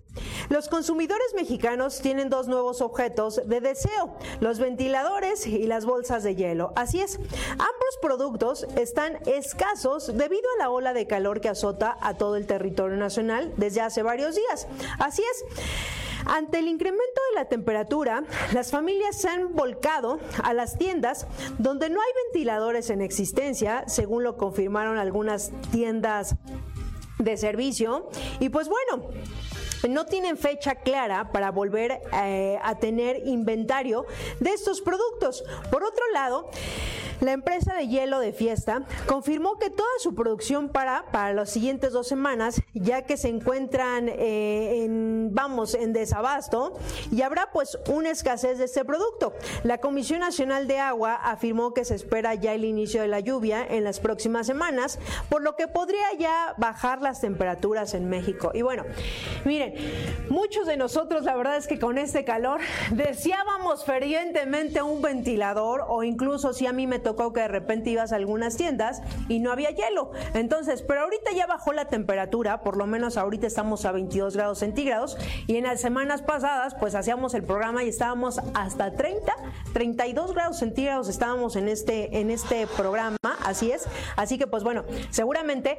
Los 0.49 0.69
consumidores 0.69 1.33
mexicanos 1.35 1.99
tienen 1.99 2.29
dos 2.29 2.47
nuevos 2.47 2.81
objetos 2.81 3.41
de 3.45 3.61
deseo, 3.61 4.15
los 4.39 4.59
ventiladores 4.59 5.45
y 5.47 5.63
las 5.63 5.85
bolsas 5.85 6.23
de 6.23 6.35
hielo. 6.35 6.71
Así 6.75 7.01
es, 7.01 7.17
ambos 7.51 7.97
productos 8.01 8.65
están 8.75 9.17
escasos 9.25 10.15
debido 10.15 10.47
a 10.55 10.63
la 10.63 10.69
ola 10.69 10.93
de 10.93 11.07
calor 11.07 11.41
que 11.41 11.49
azota 11.49 11.97
a 11.99 12.13
todo 12.13 12.35
el 12.35 12.47
territorio 12.47 12.95
nacional 12.95 13.53
desde 13.57 13.81
hace 13.81 14.03
varios 14.03 14.35
días. 14.35 14.67
Así 14.99 15.23
es. 15.23 16.04
Ante 16.25 16.59
el 16.59 16.67
incremento 16.67 17.21
de 17.31 17.39
la 17.39 17.45
temperatura, 17.45 18.23
las 18.53 18.71
familias 18.71 19.19
se 19.21 19.29
han 19.29 19.53
volcado 19.53 20.19
a 20.43 20.53
las 20.53 20.77
tiendas 20.77 21.27
donde 21.57 21.89
no 21.89 21.99
hay 22.01 22.11
ventiladores 22.25 22.89
en 22.89 23.01
existencia, 23.01 23.83
según 23.87 24.23
lo 24.23 24.37
confirmaron 24.37 24.97
algunas 24.97 25.51
tiendas 25.71 26.35
de 27.19 27.37
servicio. 27.37 28.09
Y 28.39 28.49
pues 28.49 28.67
bueno, 28.67 29.09
no 29.89 30.05
tienen 30.05 30.37
fecha 30.37 30.75
clara 30.75 31.31
para 31.31 31.51
volver 31.51 32.01
eh, 32.13 32.59
a 32.61 32.75
tener 32.75 33.27
inventario 33.27 34.05
de 34.39 34.51
estos 34.51 34.81
productos. 34.81 35.43
Por 35.71 35.83
otro 35.83 36.03
lado, 36.13 36.49
la 37.21 37.31
empresa 37.31 37.73
de 37.73 37.87
hielo 37.87 38.19
de 38.19 38.33
fiesta 38.33 38.83
confirmó 39.07 39.57
que 39.57 39.69
toda 39.69 39.89
su 39.99 40.15
producción 40.15 40.69
para 40.69 41.05
para 41.11 41.33
las 41.33 41.49
siguientes 41.49 41.93
dos 41.93 42.07
semanas, 42.07 42.61
ya 42.73 43.03
que 43.03 43.15
se 43.15 43.29
encuentran 43.29 44.09
eh, 44.09 44.83
en, 44.83 45.29
vamos, 45.33 45.75
en 45.75 45.93
desabasto 45.93 46.77
y 47.11 47.21
habrá 47.21 47.51
pues 47.51 47.77
una 47.87 48.11
escasez 48.11 48.57
de 48.57 48.65
este 48.65 48.83
producto. 48.83 49.33
La 49.63 49.79
Comisión 49.79 50.19
Nacional 50.19 50.67
de 50.67 50.79
Agua 50.79 51.15
afirmó 51.15 51.73
que 51.73 51.85
se 51.85 51.95
espera 51.95 52.35
ya 52.35 52.53
el 52.53 52.65
inicio 52.65 53.01
de 53.01 53.07
la 53.07 53.21
lluvia 53.21 53.65
en 53.65 53.83
las 53.83 53.99
próximas 53.99 54.45
semanas, 54.45 54.99
por 55.29 55.41
lo 55.41 55.55
que 55.55 55.67
podría 55.67 56.13
ya 56.19 56.53
bajar 56.57 57.01
las 57.01 57.21
temperaturas 57.21 57.93
en 57.93 58.09
México. 58.09 58.51
Y 58.53 58.61
bueno, 58.61 58.83
muchos 60.29 60.67
de 60.67 60.77
nosotros 60.77 61.23
la 61.23 61.35
verdad 61.35 61.57
es 61.57 61.67
que 61.67 61.79
con 61.79 61.97
este 61.97 62.23
calor 62.23 62.61
deseábamos 62.91 63.85
fervientemente 63.85 64.81
un 64.81 65.01
ventilador 65.01 65.85
o 65.87 66.03
incluso 66.03 66.53
si 66.53 66.67
a 66.67 66.73
mí 66.73 66.87
me 66.87 66.99
tocó 66.99 67.33
que 67.33 67.41
de 67.41 67.47
repente 67.47 67.89
ibas 67.89 68.11
a 68.11 68.15
algunas 68.15 68.57
tiendas 68.57 69.01
y 69.29 69.39
no 69.39 69.51
había 69.51 69.71
hielo. 69.71 70.11
Entonces, 70.33 70.81
pero 70.81 71.01
ahorita 71.01 71.31
ya 71.33 71.47
bajó 71.47 71.73
la 71.73 71.85
temperatura, 71.85 72.61
por 72.61 72.77
lo 72.77 72.87
menos 72.87 73.17
ahorita 73.17 73.47
estamos 73.47 73.85
a 73.85 73.91
22 73.91 74.35
grados 74.35 74.59
centígrados 74.59 75.17
y 75.47 75.57
en 75.57 75.63
las 75.65 75.81
semanas 75.81 76.21
pasadas 76.21 76.75
pues 76.75 76.95
hacíamos 76.95 77.33
el 77.33 77.43
programa 77.43 77.83
y 77.83 77.89
estábamos 77.89 78.39
hasta 78.53 78.91
30, 78.91 79.33
32 79.73 80.33
grados 80.33 80.57
centígrados 80.57 81.09
estábamos 81.09 81.55
en 81.55 81.69
este 81.69 82.19
en 82.19 82.29
este 82.29 82.67
programa, 82.67 83.17
así 83.43 83.71
es. 83.71 83.87
Así 84.15 84.37
que 84.37 84.47
pues 84.47 84.63
bueno, 84.63 84.83
seguramente 85.09 85.77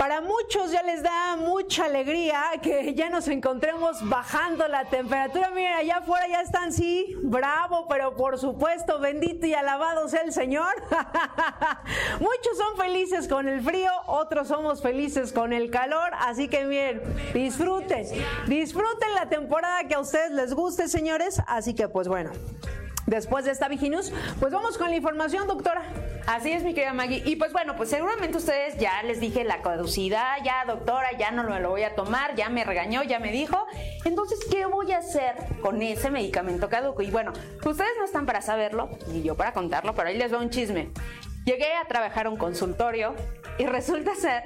para 0.00 0.22
muchos 0.22 0.72
ya 0.72 0.82
les 0.82 1.02
da 1.02 1.36
mucha 1.36 1.84
alegría 1.84 2.42
que 2.62 2.94
ya 2.94 3.10
nos 3.10 3.28
encontremos 3.28 3.98
bajando 4.08 4.66
la 4.66 4.86
temperatura. 4.86 5.50
Miren, 5.50 5.74
allá 5.74 5.98
afuera 5.98 6.26
ya 6.26 6.40
están, 6.40 6.72
sí, 6.72 7.18
bravo, 7.22 7.86
pero 7.86 8.16
por 8.16 8.38
supuesto, 8.38 8.98
bendito 8.98 9.44
y 9.46 9.52
alabado 9.52 10.08
sea 10.08 10.22
el 10.22 10.32
Señor. 10.32 10.72
Muchos 12.18 12.56
son 12.56 12.78
felices 12.78 13.28
con 13.28 13.46
el 13.46 13.60
frío, 13.60 13.90
otros 14.06 14.48
somos 14.48 14.80
felices 14.80 15.34
con 15.34 15.52
el 15.52 15.70
calor, 15.70 16.12
así 16.18 16.48
que 16.48 16.64
miren, 16.64 17.02
disfruten, 17.34 18.06
disfruten 18.46 19.14
la 19.14 19.28
temporada 19.28 19.84
que 19.84 19.96
a 19.96 20.00
ustedes 20.00 20.30
les 20.30 20.54
guste, 20.54 20.88
señores. 20.88 21.42
Así 21.46 21.74
que 21.74 21.88
pues 21.88 22.08
bueno, 22.08 22.30
después 23.06 23.44
de 23.44 23.50
esta 23.50 23.68
Viginus, 23.68 24.12
pues 24.38 24.52
vamos 24.52 24.78
con 24.78 24.90
la 24.90 24.96
información, 24.96 25.46
doctora. 25.46 25.82
Así 26.26 26.52
es, 26.52 26.62
mi 26.62 26.74
querida 26.74 26.92
Maggie. 26.92 27.22
Y 27.24 27.36
pues 27.36 27.52
bueno, 27.52 27.76
pues 27.76 27.90
seguramente 27.90 28.38
ustedes 28.38 28.78
ya 28.78 29.02
les 29.02 29.20
dije 29.20 29.44
la 29.44 29.62
caducidad, 29.62 30.36
ya 30.44 30.64
doctora, 30.66 31.16
ya 31.18 31.30
no 31.30 31.42
me 31.44 31.60
lo 31.60 31.70
voy 31.70 31.82
a 31.82 31.94
tomar, 31.94 32.34
ya 32.36 32.48
me 32.48 32.64
regañó, 32.64 33.02
ya 33.02 33.18
me 33.18 33.32
dijo. 33.32 33.66
Entonces, 34.04 34.38
¿qué 34.50 34.66
voy 34.66 34.92
a 34.92 34.98
hacer 34.98 35.34
con 35.60 35.82
ese 35.82 36.10
medicamento 36.10 36.68
caduco? 36.68 37.02
Y 37.02 37.10
bueno, 37.10 37.32
ustedes 37.64 37.90
no 37.98 38.04
están 38.04 38.26
para 38.26 38.42
saberlo, 38.42 38.90
ni 39.08 39.22
yo 39.22 39.36
para 39.36 39.52
contarlo, 39.52 39.94
pero 39.94 40.08
ahí 40.08 40.16
les 40.16 40.32
va 40.32 40.38
un 40.38 40.50
chisme. 40.50 40.90
Llegué 41.44 41.74
a 41.74 41.88
trabajar 41.88 42.26
a 42.26 42.30
un 42.30 42.36
consultorio 42.36 43.14
y 43.58 43.66
resulta 43.66 44.14
ser 44.14 44.42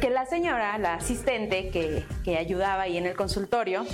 que 0.00 0.10
la 0.10 0.26
señora, 0.26 0.76
la 0.78 0.94
asistente 0.94 1.70
que, 1.70 2.04
que 2.22 2.36
ayudaba 2.36 2.82
ahí 2.82 2.98
en 2.98 3.06
el 3.06 3.16
consultorio, 3.16 3.86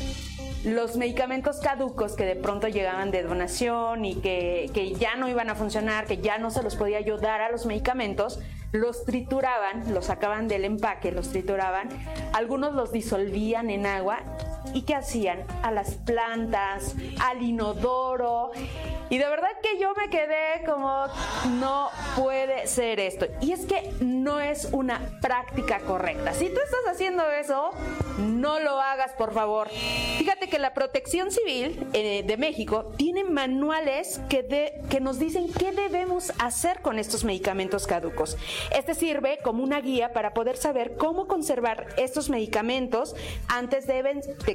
los 0.64 0.96
medicamentos 0.96 1.58
caducos 1.60 2.14
que 2.16 2.24
de 2.24 2.36
pronto 2.36 2.68
llegaban 2.68 3.10
de 3.10 3.22
donación 3.22 4.04
y 4.04 4.16
que, 4.16 4.70
que, 4.74 4.92
ya 4.94 5.16
no 5.16 5.28
iban 5.28 5.48
a 5.48 5.54
funcionar, 5.54 6.06
que 6.06 6.18
ya 6.18 6.38
no 6.38 6.50
se 6.50 6.62
los 6.62 6.76
podía 6.76 6.98
ayudar 6.98 7.40
a 7.40 7.50
los 7.50 7.64
medicamentos, 7.64 8.40
los 8.72 9.04
trituraban, 9.04 9.92
los 9.92 10.06
sacaban 10.06 10.48
del 10.48 10.64
empaque, 10.64 11.12
los 11.12 11.30
trituraban, 11.30 11.88
algunos 12.32 12.74
los 12.74 12.92
disolvían 12.92 13.70
en 13.70 13.86
agua 13.86 14.20
y 14.74 14.82
¿qué 14.82 14.94
hacían? 14.94 15.44
A 15.62 15.70
las 15.70 15.94
plantas, 15.94 16.94
al 17.20 17.42
inodoro. 17.42 18.52
Y 19.08 19.18
de 19.18 19.28
verdad 19.28 19.48
que 19.62 19.78
yo 19.80 19.92
me 19.94 20.08
quedé 20.08 20.64
como, 20.64 21.06
no 21.58 21.88
puede 22.16 22.66
ser 22.68 23.00
esto. 23.00 23.26
Y 23.40 23.52
es 23.52 23.66
que 23.66 23.92
no 24.00 24.40
es 24.40 24.68
una 24.72 25.18
práctica 25.20 25.80
correcta. 25.80 26.32
Si 26.32 26.46
tú 26.46 26.60
estás 26.64 26.80
haciendo 26.92 27.28
eso, 27.28 27.72
no 28.18 28.60
lo 28.60 28.80
hagas, 28.80 29.12
por 29.12 29.32
favor. 29.34 29.68
Fíjate 29.68 30.48
que 30.48 30.60
la 30.60 30.74
Protección 30.74 31.32
Civil 31.32 31.88
eh, 31.92 32.22
de 32.24 32.36
México 32.36 32.92
tiene 32.96 33.24
manuales 33.24 34.20
que, 34.28 34.42
de, 34.44 34.80
que 34.88 35.00
nos 35.00 35.18
dicen 35.18 35.52
qué 35.52 35.72
debemos 35.72 36.32
hacer 36.38 36.80
con 36.80 36.98
estos 36.98 37.24
medicamentos 37.24 37.88
caducos. 37.88 38.36
Este 38.74 38.94
sirve 38.94 39.38
como 39.42 39.62
una 39.62 39.80
guía 39.80 40.12
para 40.12 40.34
poder 40.34 40.56
saber 40.56 40.96
cómo 40.96 41.26
conservar 41.26 41.86
estos 41.96 42.30
medicamentos 42.30 43.14
antes 43.48 43.86
de, 43.86 44.00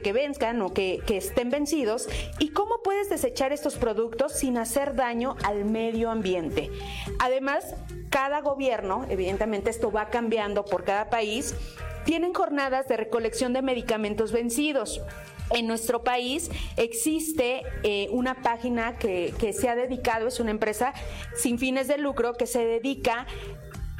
que 0.02 0.14
venzcan 0.14 0.62
o 0.62 0.74
que, 0.74 1.02
que 1.06 1.18
estén 1.18 1.50
vencidos 1.50 2.08
y 2.40 2.50
cómo 2.50 2.82
puedes 2.84 3.10
desechar 3.10 3.52
estos 3.52 3.76
productos 3.76 4.34
sin 4.34 4.58
hacer 4.58 4.96
daño 4.96 5.36
al 5.44 5.66
medio 5.66 6.10
ambiente. 6.10 6.72
Además, 7.20 7.76
cada 8.10 8.42
gobierno, 8.42 9.06
evidentemente 9.10 9.70
esto 9.70 9.92
va 9.92 10.10
cambiando 10.10 10.64
por 10.66 10.84
cada 10.84 11.10
país, 11.10 11.56
tienen 12.06 12.34
jornadas 12.34 12.88
de 12.88 12.98
recolección 12.98 13.52
de 13.52 13.62
medicamentos 13.62 14.32
vencidos. 14.32 15.02
En 15.52 15.68
nuestro 15.68 16.04
país 16.04 16.50
existe 16.76 17.64
eh, 17.84 18.08
una 18.12 18.42
página 18.42 18.98
que, 18.98 19.34
que 19.38 19.54
se 19.54 19.70
ha 19.70 19.76
dedicado, 19.76 20.28
es 20.28 20.40
una 20.40 20.52
empresa 20.52 20.94
sin 21.36 21.60
fines 21.60 21.88
de 21.88 21.98
lucro 21.98 22.34
que 22.34 22.48
se 22.48 22.66
dedica 22.66 23.28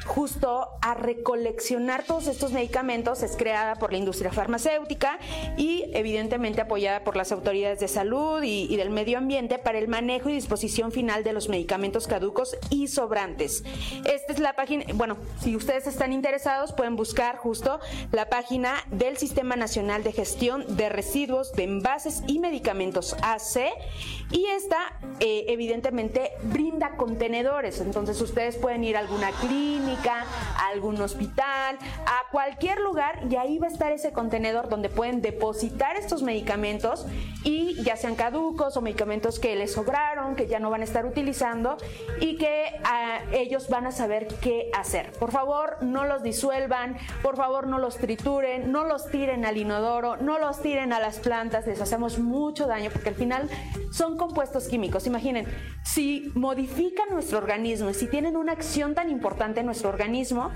justo 0.06 0.68
a 0.80 0.94
recoleccionar 0.94 2.04
todos 2.04 2.26
estos 2.28 2.52
medicamentos. 2.52 3.22
Es 3.22 3.36
creada 3.36 3.74
por 3.74 3.92
la 3.92 3.98
industria 3.98 4.32
farmacéutica 4.32 5.18
y 5.56 5.84
evidentemente 5.92 6.60
apoyada 6.60 7.04
por 7.04 7.16
las 7.16 7.32
autoridades 7.32 7.80
de 7.80 7.88
salud 7.88 8.42
y, 8.42 8.76
del 8.76 8.90
medio 8.90 9.18
ambiente 9.18 9.58
para 9.58 9.78
el 9.78 9.88
manejo 9.88 10.28
y 10.28 10.34
disposición 10.34 10.92
final 10.92 11.24
de 11.24 11.32
los 11.32 11.48
medicamentos 11.48 12.06
caducos 12.06 12.56
y 12.70 12.88
sobrantes. 12.88 13.64
Esta 14.04 14.32
es 14.32 14.38
la 14.38 14.54
página, 14.54 14.84
bueno, 14.94 15.16
si 15.40 15.56
ustedes 15.56 15.86
están 15.86 16.12
interesados 16.12 16.72
pueden 16.72 16.96
buscar 16.96 17.36
justo 17.36 17.80
la 18.12 18.28
página 18.28 18.74
del 18.90 19.16
Sistema 19.16 19.56
Nacional 19.56 20.04
de 20.04 20.12
Gestión 20.12 20.76
de 20.76 20.88
Residuos 20.88 21.52
de 21.52 21.64
Envases 21.64 22.22
y 22.26 22.38
Medicamentos 22.38 23.16
AC 23.22 23.72
y 24.30 24.46
esta 24.46 24.78
eh, 25.20 25.46
evidentemente 25.48 26.32
brinda 26.42 26.96
contenedores, 26.96 27.80
entonces 27.80 28.20
ustedes 28.20 28.56
pueden 28.56 28.84
ir 28.84 28.96
a 28.96 29.00
alguna 29.00 29.30
clínica, 29.32 29.95
a 30.04 30.68
algún 30.68 31.00
hospital, 31.00 31.78
a 32.06 32.30
cualquier 32.30 32.80
lugar 32.80 33.20
y 33.30 33.36
ahí 33.36 33.58
va 33.58 33.66
a 33.66 33.70
estar 33.70 33.92
ese 33.92 34.12
contenedor 34.12 34.68
donde 34.68 34.88
pueden 34.88 35.22
depositar 35.22 35.96
estos 35.96 36.22
medicamentos 36.22 37.06
y 37.44 37.82
ya 37.82 37.96
sean 37.96 38.16
caducos 38.16 38.76
o 38.76 38.82
medicamentos 38.82 39.38
que 39.38 39.54
les 39.56 39.72
sobraron, 39.72 40.36
que 40.36 40.46
ya 40.46 40.58
no 40.58 40.70
van 40.70 40.80
a 40.80 40.84
estar 40.84 41.06
utilizando 41.06 41.76
y 42.20 42.36
que 42.36 42.80
ah, 42.84 43.20
ellos 43.32 43.68
van 43.68 43.86
a 43.86 43.92
saber 43.92 44.28
qué 44.40 44.70
hacer. 44.76 45.12
Por 45.12 45.30
favor, 45.30 45.78
no 45.82 46.04
los 46.04 46.22
disuelvan, 46.22 46.96
por 47.22 47.36
favor, 47.36 47.66
no 47.66 47.78
los 47.78 47.96
trituren, 47.96 48.72
no 48.72 48.84
los 48.84 49.10
tiren 49.10 49.44
al 49.44 49.56
inodoro, 49.56 50.16
no 50.16 50.38
los 50.38 50.60
tiren 50.60 50.92
a 50.92 51.00
las 51.00 51.18
plantas, 51.18 51.66
les 51.66 51.80
hacemos 51.80 52.18
mucho 52.18 52.66
daño 52.66 52.90
porque 52.92 53.10
al 53.10 53.14
final 53.14 53.48
son 53.90 54.16
compuestos 54.16 54.68
químicos. 54.68 55.06
Imaginen, 55.06 55.46
si 55.84 56.32
modifican 56.34 57.08
nuestro 57.10 57.38
organismo 57.38 57.90
y 57.90 57.94
si 57.94 58.08
tienen 58.08 58.36
una 58.36 58.52
acción 58.52 58.94
tan 58.94 59.10
importante 59.10 59.60
en 59.60 59.66
nuestro 59.66 59.85
organismo, 59.86 60.50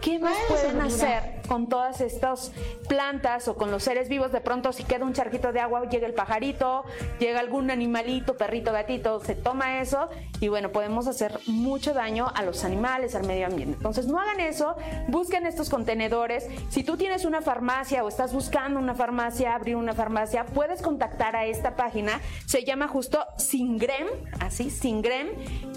¿qué 0.00 0.18
más 0.18 0.36
pueden 0.48 0.80
hacer 0.80 1.37
con 1.48 1.68
todas 1.68 2.00
estas 2.00 2.52
plantas 2.88 3.48
o 3.48 3.56
con 3.56 3.70
los 3.70 3.82
seres 3.82 4.08
vivos? 4.08 4.30
De 4.30 4.40
pronto, 4.40 4.72
si 4.72 4.84
queda 4.84 5.04
un 5.04 5.14
charquito 5.14 5.52
de 5.52 5.60
agua, 5.60 5.88
llega 5.88 6.06
el 6.06 6.14
pajarito, 6.14 6.84
llega 7.18 7.40
algún 7.40 7.70
animalito, 7.70 8.36
perrito, 8.36 8.70
gatito, 8.72 9.20
se 9.20 9.34
toma 9.34 9.80
eso 9.80 10.08
y 10.40 10.48
bueno, 10.48 10.70
podemos 10.70 11.06
hacer 11.06 11.40
mucho 11.46 11.94
daño 11.94 12.30
a 12.34 12.42
los 12.42 12.64
animales, 12.64 13.14
al 13.14 13.26
medio 13.26 13.46
ambiente. 13.46 13.76
Entonces, 13.76 14.06
no 14.06 14.20
hagan 14.20 14.40
eso, 14.40 14.76
busquen 15.08 15.46
estos 15.46 15.70
contenedores. 15.70 16.46
Si 16.68 16.84
tú 16.84 16.96
tienes 16.96 17.24
una 17.24 17.40
farmacia 17.40 18.04
o 18.04 18.08
estás 18.08 18.32
buscando 18.32 18.78
una 18.78 18.94
farmacia, 18.94 19.54
abrir 19.54 19.76
una 19.76 19.94
farmacia, 19.94 20.44
puedes 20.44 20.82
contactar 20.82 21.34
a 21.34 21.46
esta 21.46 21.74
página. 21.76 22.20
Se 22.46 22.64
llama 22.64 22.88
justo 22.88 23.24
Singrem, 23.38 24.06
así, 24.40 24.70
Singrem, 24.70 25.28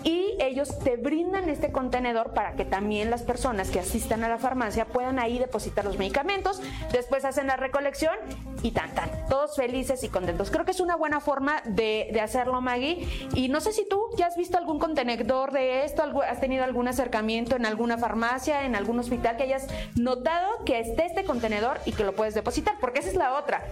y 0.03 0.35
ellos 0.39 0.77
te 0.79 0.97
brindan 0.97 1.49
este 1.49 1.71
contenedor 1.71 2.33
para 2.33 2.53
que 2.53 2.65
también 2.65 3.09
las 3.09 3.23
personas 3.23 3.69
que 3.69 3.79
asistan 3.79 4.23
a 4.23 4.29
la 4.29 4.37
farmacia 4.37 4.85
puedan 4.85 5.17
ahí 5.17 5.39
depositar 5.39 5.60
los 5.83 5.97
medicamentos, 5.97 6.61
después 6.91 7.25
hacen 7.25 7.47
la 7.47 7.57
recolección 7.57 8.15
y 8.63 8.71
tan 8.71 8.93
tan, 8.93 9.09
todos 9.29 9.55
felices 9.55 10.03
y 10.03 10.09
contentos. 10.09 10.51
Creo 10.51 10.65
que 10.65 10.71
es 10.71 10.79
una 10.79 10.95
buena 10.95 11.19
forma 11.19 11.61
de, 11.65 12.09
de 12.11 12.21
hacerlo, 12.21 12.61
Maggie. 12.61 13.07
Y 13.33 13.49
no 13.49 13.61
sé 13.61 13.71
si 13.71 13.87
tú 13.87 14.01
ya 14.17 14.27
has 14.27 14.35
visto 14.35 14.57
algún 14.57 14.79
contenedor 14.79 15.51
de 15.51 15.83
esto, 15.85 16.03
has 16.27 16.39
tenido 16.39 16.63
algún 16.63 16.87
acercamiento 16.87 17.55
en 17.55 17.65
alguna 17.65 17.97
farmacia, 17.97 18.65
en 18.65 18.75
algún 18.75 18.99
hospital 18.99 19.37
que 19.37 19.43
hayas 19.43 19.67
notado 19.95 20.63
que 20.65 20.79
esté 20.79 21.05
este 21.05 21.23
contenedor 21.23 21.79
y 21.85 21.93
que 21.93 22.03
lo 22.03 22.13
puedes 22.13 22.33
depositar, 22.33 22.75
porque 22.79 22.99
esa 22.99 23.09
es 23.09 23.15
la 23.15 23.33
otra. 23.33 23.63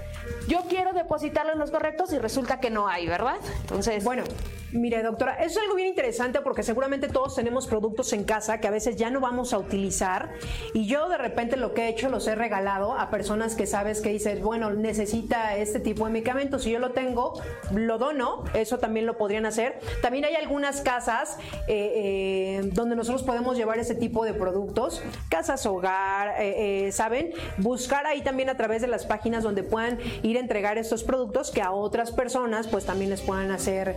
Yo 0.47 0.61
quiero 0.69 0.93
depositarlo 0.93 1.53
en 1.53 1.59
los 1.59 1.71
correctos 1.71 2.11
y 2.13 2.19
resulta 2.19 2.59
que 2.59 2.69
no 2.69 2.87
hay, 2.87 3.07
¿verdad? 3.07 3.37
Entonces, 3.61 4.03
Bueno, 4.03 4.23
mire, 4.71 5.03
doctora, 5.03 5.35
eso 5.35 5.59
es 5.59 5.65
algo 5.65 5.75
bien 5.75 5.87
interesante 5.87 6.41
porque 6.41 6.63
seguramente 6.63 7.07
todos 7.07 7.35
tenemos 7.35 7.67
productos 7.67 8.13
en 8.13 8.23
casa 8.23 8.59
que 8.59 8.67
a 8.67 8.71
veces 8.71 8.95
ya 8.95 9.09
no 9.09 9.19
vamos 9.19 9.53
a 9.53 9.57
utilizar 9.57 10.33
y 10.73 10.87
yo 10.87 11.09
de 11.09 11.17
repente 11.17 11.57
lo 11.57 11.73
que 11.73 11.83
he 11.83 11.89
hecho 11.89 12.09
los 12.09 12.27
he 12.27 12.35
regalado 12.35 12.93
a 12.93 13.09
personas 13.09 13.55
que 13.55 13.67
sabes 13.67 14.01
que 14.01 14.09
dices, 14.09 14.41
bueno, 14.41 14.71
necesita 14.71 15.55
este 15.55 15.79
tipo 15.79 16.05
de 16.05 16.11
medicamentos, 16.11 16.63
si 16.63 16.71
yo 16.71 16.79
lo 16.79 16.91
tengo, 16.91 17.41
lo 17.73 17.97
dono, 17.97 18.43
eso 18.53 18.77
también 18.79 19.05
lo 19.05 19.17
podrían 19.17 19.45
hacer. 19.45 19.79
También 20.01 20.25
hay 20.25 20.35
algunas 20.35 20.81
casas 20.81 21.37
eh, 21.67 21.93
eh, 21.95 22.69
donde 22.73 22.95
nosotros 22.95 23.23
podemos 23.23 23.57
llevar 23.57 23.79
ese 23.79 23.95
tipo 23.95 24.25
de 24.25 24.33
productos, 24.33 25.01
casas 25.29 25.65
hogar, 25.65 26.35
eh, 26.39 26.87
eh, 26.87 26.91
¿saben? 26.91 27.31
Buscar 27.57 28.05
ahí 28.05 28.21
también 28.21 28.49
a 28.49 28.57
través 28.57 28.81
de 28.81 28.87
las 28.87 29.05
páginas 29.05 29.43
donde 29.43 29.63
puedan 29.63 29.99
ir 30.23 30.37
a 30.37 30.39
entregar 30.39 30.77
estos 30.77 31.03
productos 31.03 31.51
que 31.51 31.61
a 31.61 31.71
otras 31.71 32.11
personas 32.11 32.67
pues 32.67 32.85
también 32.85 33.09
les 33.09 33.21
puedan 33.21 33.51
hacer, 33.51 33.95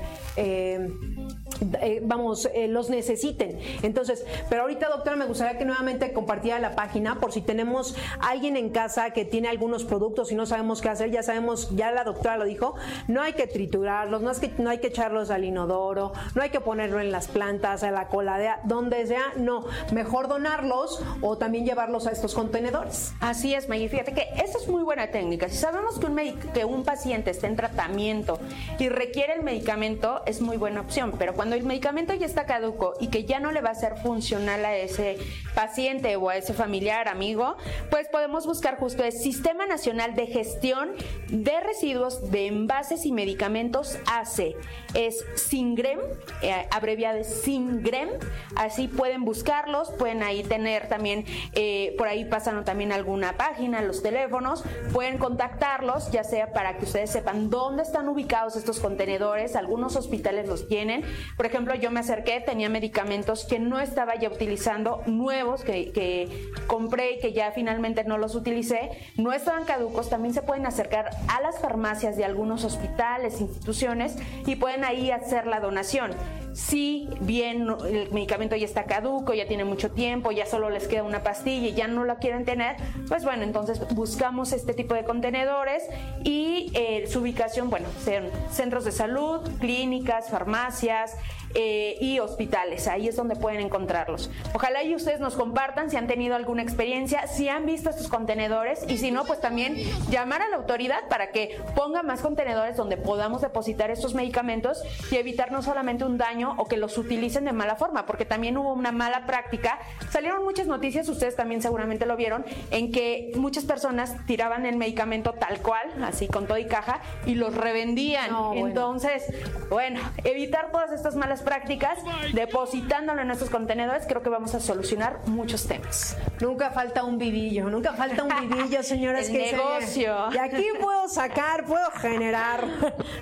eh, 1.81 2.01
vamos, 2.05 2.49
eh, 2.55 2.69
los 2.69 2.91
necesiten. 2.91 3.59
Entonces, 3.83 4.25
pero 4.49 4.63
ahorita 4.63 4.89
doctora 4.89 5.17
me 5.17 5.27
gustaría 5.27 5.59
que 5.59 5.65
nuevamente 5.65 6.13
compartiera 6.13 6.59
la 6.59 6.75
página 6.75 7.21
por 7.21 7.33
si 7.33 7.41
tenemos 7.41 7.97
alguien 8.21 8.57
en 8.57 8.71
casa 8.71 9.11
que 9.11 9.25
tiene 9.25 9.49
algunos 9.49 9.85
productos 9.85 10.33
y 10.33 10.35
no 10.35 10.47
sabemos 10.47 10.81
qué 10.81 10.89
hacer, 10.89 11.11
ya 11.11 11.23
sabemos, 11.23 11.71
ya 11.75 11.93
la 11.93 12.05
doctora 12.05 12.37
lo 12.37 12.45
dijo, 12.45 12.75
no 13.09 13.23
hay 13.23 13.35
que 13.35 13.47
triturarlos, 13.47 14.23
no, 14.23 14.31
es 14.31 14.39
que, 14.39 14.51
no 14.59 14.71
hay 14.71 14.79
que 14.79 14.89
echarlos 14.89 15.31
al 15.31 15.45
inodoro, 15.45 16.13
no 16.35 16.43
hay 16.43 16.51
que 16.51 16.61
ponerlo 16.61 17.01
en 17.01 17.13
las 17.13 17.29
plantas, 17.29 17.83
a 17.83 17.91
la 17.91 18.09
coladera, 18.09 18.61
donde 18.65 19.07
sea, 19.07 19.33
no, 19.37 19.65
mejor 19.93 20.29
donarlos 20.29 21.03
o 21.21 21.39
también 21.39 21.65
llevarlos 21.65 22.07
a 22.07 22.11
estos 22.11 22.35
contenedores. 22.35 23.13
Así 23.21 23.55
es, 23.55 23.69
Maggie. 23.69 23.89
Fíjate 23.89 24.13
que 24.13 24.29
esta 24.43 24.59
es 24.59 24.69
muy 24.69 24.83
buena 24.83 25.09
técnica. 25.09 25.49
Si 25.49 25.57
sabemos 25.57 25.99
que 25.99 26.07
un, 26.07 26.17
que 26.53 26.65
un 26.65 26.85
paciente 26.85 27.31
está 27.31 27.47
en 27.47 27.57
tratamiento 27.57 28.39
y 28.79 28.89
requiere 28.89 29.35
el 29.35 29.43
medicamento, 29.43 30.23
es 30.27 30.41
muy 30.41 30.52
buena 30.57 30.81
opción. 30.81 31.15
Pero 31.19 31.35
cuando 31.35 31.57
el 31.57 31.65
medicamento 31.65 32.15
ya 32.15 32.27
está 32.27 32.47
caduco 32.47 32.95
y 33.01 33.09
que 33.09 33.25
ya 33.25 33.41
no 33.41 33.53
le 33.53 33.61
va 33.61 33.71
a 33.71 33.75
ser 33.75 33.97
funcional 33.97 34.65
a 34.65 34.77
ese 34.77 35.19
paciente 35.55 36.17
o 36.17 36.29
a 36.29 36.37
ese 36.37 36.55
familiar, 36.55 37.09
amigo, 37.09 37.57
pues 37.91 38.09
podemos 38.09 38.47
buscar 38.47 38.79
justo 38.79 39.05
el 39.05 39.13
Sistema 39.13 39.67
Nacional 39.67 40.15
de 40.15 40.27
Gestión 40.27 40.91
de 41.29 41.61
Residuos 41.61 42.31
de 42.31 42.47
Envases 42.47 43.07
y 43.07 43.13
Medicamentos 43.13 43.99
AC. 44.07 44.55
Es 44.95 45.25
SINGREM, 45.37 45.99
eh, 46.43 46.67
abreviado 46.71 47.19
es 47.19 47.43
SINGREM. 47.43 48.09
Así 48.57 48.89
pueden 48.89 49.25
buscarlos, 49.25 49.91
pueden 49.93 50.23
ahí 50.23 50.43
tener 50.43 50.89
también, 50.89 51.25
eh, 51.55 51.95
por 51.99 52.09
ahí 52.09 52.25
pasan 52.25 52.65
también 52.65 52.93
alguna 52.93 53.37
página, 53.37 53.83
los 53.83 54.03
teléfonos, 54.03 54.65
pueden 54.93 55.19
contactarlos, 55.19 56.11
ya 56.11 56.25
sea 56.25 56.53
para 56.53 56.77
que 56.77 56.85
ustedes 56.85 57.11
sepan 57.11 57.51
dónde 57.51 57.83
están 57.83 58.09
ubicados 58.09 58.57
estos 58.57 58.81
contenedores, 58.81 59.57
algunos 59.57 59.97
hospitales 59.97 60.42
los 60.47 60.69
tienen. 60.69 61.03
Por 61.37 61.47
ejemplo, 61.47 61.75
yo 61.75 61.91
me 61.91 62.01
acerqué, 62.01 62.41
tenía 62.41 62.69
medicamentos 62.69 63.45
que 63.45 63.59
no 63.59 63.81
estaba 63.81 64.15
ya 64.17 64.29
utilizando, 64.29 65.03
nuevos 65.07 65.65
que, 65.65 65.93
que 65.93 66.51
compré 66.67 67.13
y 67.13 67.21
que 67.21 67.33
ya 67.33 67.53
finalmente 67.53 68.05
no 68.05 68.19
los 68.19 68.35
utilicé, 68.35 68.91
no 69.17 69.33
estaban 69.33 69.65
caducos, 69.65 70.09
también 70.09 70.35
se 70.35 70.43
pueden 70.43 70.67
acercar 70.67 71.11
a 71.29 71.41
las 71.41 71.61
farmacias 71.61 72.17
de 72.17 72.25
algunos 72.25 72.65
hospitales, 72.65 73.41
instituciones 73.41 74.17
y 74.47 74.57
pueden 74.57 74.85
ahí 74.85 75.11
hacer 75.11 75.47
la 75.47 75.61
donación. 75.61 76.13
Si 76.53 77.09
bien 77.21 77.67
el 77.89 78.11
medicamento 78.13 78.57
ya 78.57 78.67
está 78.67 78.85
caduco, 78.85 79.33
ya 79.33 79.47
tiene 79.47 79.65
mucho 79.65 79.91
tiempo, 79.91 80.33
ya 80.33 80.45
solo 80.45 80.69
les 80.69 80.87
queda 80.87 81.03
una 81.03 81.23
pastilla 81.23 81.69
y 81.69 81.73
ya 81.73 81.89
no 81.89 82.05
la 82.05 82.17
quieren 82.17 82.45
tener, 82.45 82.77
pues 83.09 83.25
bueno, 83.25 83.43
entonces 83.43 83.81
buscamos 83.95 84.53
este 84.53 84.75
tipo 84.75 84.95
de 84.95 85.05
contenedores 85.05 85.83
y 86.25 86.71
eh, 86.75 87.07
su 87.07 87.21
ubicación, 87.21 87.71
bueno, 87.71 87.87
sean 88.05 88.29
centros 88.51 88.85
de 88.85 88.93
salud, 88.93 89.41
clínicas, 89.61 90.29
farmacias 90.33 91.17
eh, 91.55 91.97
y 92.01 92.19
hospitales. 92.19 92.89
Ahí 92.89 93.09
es 93.09 93.17
donde 93.17 93.37
pueden 93.37 93.61
encontrarlos. 93.61 94.31
Ojalá 94.55 94.83
y 94.83 94.95
ustedes 94.95 95.21
nos 95.21 95.35
compartan 95.35 95.91
si 95.91 95.97
han 95.97 96.07
tenido 96.07 96.35
alguna 96.35 96.63
experiencia, 96.63 97.27
si 97.27 97.49
han 97.49 97.67
visto 97.67 97.91
estos 97.91 98.09
contenedores 98.09 98.85
y 98.89 98.99
si 98.99 99.11
no, 99.11 99.25
pues 99.25 99.41
también 99.41 99.77
llamar 100.11 100.43
a 100.43 100.49
la 100.49 100.57
autoridad 100.57 101.09
para 101.09 101.31
que 101.31 101.59
ponga 101.75 102.03
más 102.03 102.21
contenedores 102.21 102.77
donde 102.77 102.97
podamos 102.97 103.43
depositar 103.43 103.91
estos 103.91 104.15
medicamentos 104.15 104.83
y 105.11 105.17
evitar 105.17 105.53
no 105.53 105.63
solamente 105.63 106.05
un 106.05 106.19
daño 106.19 106.55
o 106.59 106.67
que 106.67 106.77
los 106.77 106.97
utilicen 106.99 107.45
de 107.45 107.53
mala 107.53 107.77
forma, 107.77 108.07
porque 108.07 108.25
también 108.25 108.57
hubo 108.57 108.73
una 108.73 108.93
mala 108.93 109.27
práctica. 109.27 109.79
Salieron 110.11 110.45
muchas 110.45 110.67
noticias, 110.67 111.09
ustedes 111.09 111.37
también 111.37 111.63
seguramente 111.63 112.07
lo 112.07 112.17
vieron, 112.17 112.45
en 112.71 112.93
que 112.93 113.33
muchas 113.37 113.65
personas 113.65 114.17
tiraban 114.27 114.67
el 114.67 114.77
medicamento 114.77 115.33
tal 115.33 115.61
cual, 115.61 115.87
así 116.03 116.29
con 116.29 116.47
todo 116.47 116.59
y 116.59 116.67
caja, 116.67 117.01
y 117.27 117.35
los 117.35 117.55
revendían. 117.55 118.31
No, 118.31 118.49
bueno. 118.49 118.67
Entonces, 118.69 119.25
bueno, 119.69 120.01
evitar 120.25 120.71
todas 120.71 120.93
estas 120.93 121.17
malas 121.17 121.42
prácticas, 121.43 121.99
depositándolo 122.33 123.21
en 123.23 123.31
estos 123.31 123.51
contenedores, 123.51 124.05
creo 124.07 124.23
que 124.23 124.29
vamos 124.31 124.55
a 124.55 124.61
solucionar 124.61 125.21
muchos 125.27 125.67
temas. 125.67 126.17
Nunca 126.41 126.71
falta 126.71 127.05
un 127.05 127.19
vivillo, 127.19 127.69
nunca 127.69 127.93
falta 127.93 128.25
un 128.25 128.49
vivillo, 128.49 128.83
señores. 128.83 129.29
El 129.29 129.37
que 129.37 129.51
se- 129.51 129.57
negocio. 129.57 130.17
Y 130.33 130.39
aquí 130.39 130.67
puedo 130.81 131.09
sacar, 131.09 131.65
puedo 131.65 131.91
generar. 131.93 132.67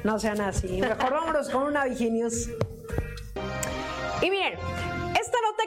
No 0.04 0.18
sean 0.18 0.40
así. 0.40 0.80
Mejor 0.80 1.10
vámonos 1.10 1.50
con 1.50 1.62
una 1.64 1.84
Viginews. 1.84 2.48
Y 4.22 4.30
miren, 4.30 4.54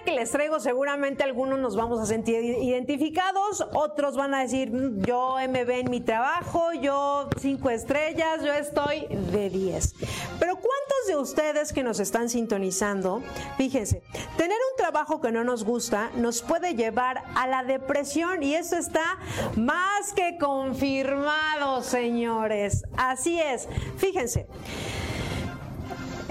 que 0.03 0.11
les 0.11 0.31
traigo 0.31 0.59
seguramente 0.59 1.23
algunos 1.23 1.59
nos 1.59 1.75
vamos 1.75 1.99
a 1.99 2.05
sentir 2.05 2.43
identificados, 2.43 3.65
otros 3.73 4.15
van 4.15 4.33
a 4.33 4.41
decir, 4.41 4.71
"Mm, 4.71 5.01
yo 5.03 5.39
MB 5.39 5.69
en 5.79 5.89
mi 5.89 6.01
trabajo, 6.01 6.73
yo 6.73 7.29
cinco 7.39 7.69
estrellas, 7.69 8.43
yo 8.43 8.53
estoy 8.53 9.07
de 9.31 9.49
10. 9.49 9.95
Pero 10.39 10.55
¿cuántos 10.55 11.07
de 11.07 11.17
ustedes 11.17 11.73
que 11.73 11.83
nos 11.83 11.99
están 11.99 12.29
sintonizando, 12.29 13.21
fíjense, 13.57 14.03
tener 14.37 14.57
un 14.71 14.77
trabajo 14.77 15.21
que 15.21 15.31
no 15.31 15.43
nos 15.43 15.63
gusta 15.63 16.11
nos 16.15 16.41
puede 16.41 16.75
llevar 16.75 17.23
a 17.35 17.47
la 17.47 17.63
depresión 17.63 18.43
y 18.43 18.55
eso 18.55 18.77
está 18.77 19.17
más 19.55 20.13
que 20.13 20.37
confirmado, 20.37 21.81
señores. 21.81 22.83
Así 22.97 23.39
es, 23.39 23.67
fíjense. 23.97 24.47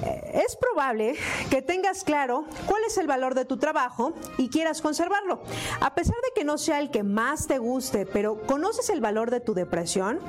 Es 0.03 0.57
probable 0.57 1.15
que 1.51 1.63
tengas 1.63 2.05
claro 2.05 2.45
cuál 2.67 2.83
es 2.87 2.99
el 2.99 3.07
valor 3.07 3.35
de 3.35 3.45
tu 3.45 3.59
trabajo 3.59 4.15
y 4.39 4.49
quieras 4.49 4.81
conservarlo. 4.81 5.43
A 5.81 5.95
pesar 5.95 6.17
de 6.17 6.33
que 6.35 6.45
no 6.45 6.59
sea 6.59 6.81
el 6.81 6.91
que 6.91 7.03
más 7.03 7.47
te 7.47 7.59
guste, 7.59 8.07
pero 8.07 8.41
¿conoces 8.47 8.91
el 8.91 9.01
valor 9.01 9.31
de 9.31 9.41
tu 9.41 9.55
depresión? 9.55 10.21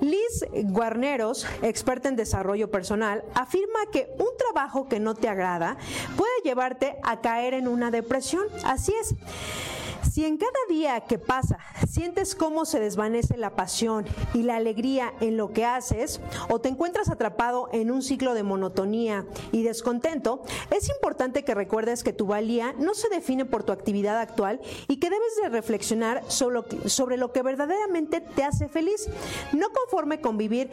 Liz 0.00 0.44
Guarneros, 0.52 1.46
experta 1.62 2.08
en 2.08 2.16
desarrollo 2.16 2.70
personal, 2.70 3.24
afirma 3.34 3.80
que 3.90 4.14
un 4.18 4.36
trabajo 4.36 4.88
que 4.88 5.00
no 5.00 5.14
te 5.14 5.28
agrada 5.28 5.78
puede 6.16 6.32
llevarte 6.44 6.98
a 7.02 7.20
caer 7.20 7.54
en 7.54 7.66
una 7.66 7.90
depresión. 7.90 8.46
Así 8.64 8.92
es. 9.00 9.14
Si 10.10 10.24
en 10.24 10.36
cada 10.36 10.50
día 10.68 11.00
que 11.00 11.18
pasa 11.18 11.58
sientes 11.88 12.34
cómo 12.34 12.64
se 12.64 12.80
desvanece 12.80 13.36
la 13.36 13.54
pasión 13.54 14.04
y 14.34 14.42
la 14.42 14.56
alegría 14.56 15.12
en 15.20 15.36
lo 15.36 15.52
que 15.52 15.64
haces 15.64 16.20
o 16.48 16.60
te 16.60 16.68
encuentras 16.68 17.08
atrapado 17.08 17.68
en 17.72 17.90
un 17.90 18.02
ciclo 18.02 18.34
de 18.34 18.42
monotonía 18.42 19.26
y 19.52 19.62
descontento, 19.62 20.42
es 20.70 20.88
importante 20.88 21.44
que 21.44 21.54
recuerdes 21.54 22.02
que 22.02 22.12
tu 22.12 22.26
valía 22.26 22.74
no 22.78 22.94
se 22.94 23.08
define 23.08 23.44
por 23.44 23.62
tu 23.62 23.72
actividad 23.72 24.18
actual 24.18 24.60
y 24.88 24.96
que 24.96 25.10
debes 25.10 25.36
de 25.42 25.48
reflexionar 25.48 26.22
sobre, 26.28 27.16
lo 27.16 27.32
que 27.32 27.42
verdaderamente 27.42 28.20
te 28.20 28.44
hace 28.44 28.68
feliz. 28.68 29.08
No 29.52 29.68
conforme 29.70 30.20
con 30.20 30.36
vivir 30.36 30.70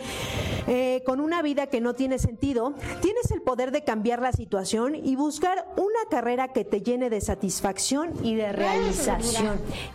eh, 0.67 1.03
con 1.05 1.19
una 1.19 1.41
vida 1.41 1.67
que 1.67 1.81
no 1.81 1.95
tiene 1.95 2.19
sentido, 2.19 2.73
tienes 3.01 3.31
el 3.31 3.41
poder 3.41 3.71
de 3.71 3.83
cambiar 3.83 4.21
la 4.21 4.31
situación 4.31 4.95
y 4.95 5.15
buscar 5.15 5.65
una 5.77 6.09
carrera 6.09 6.49
que 6.49 6.65
te 6.65 6.81
llene 6.81 7.09
de 7.09 7.21
satisfacción 7.21 8.13
y 8.23 8.35
de 8.35 8.51
realización. 8.51 9.22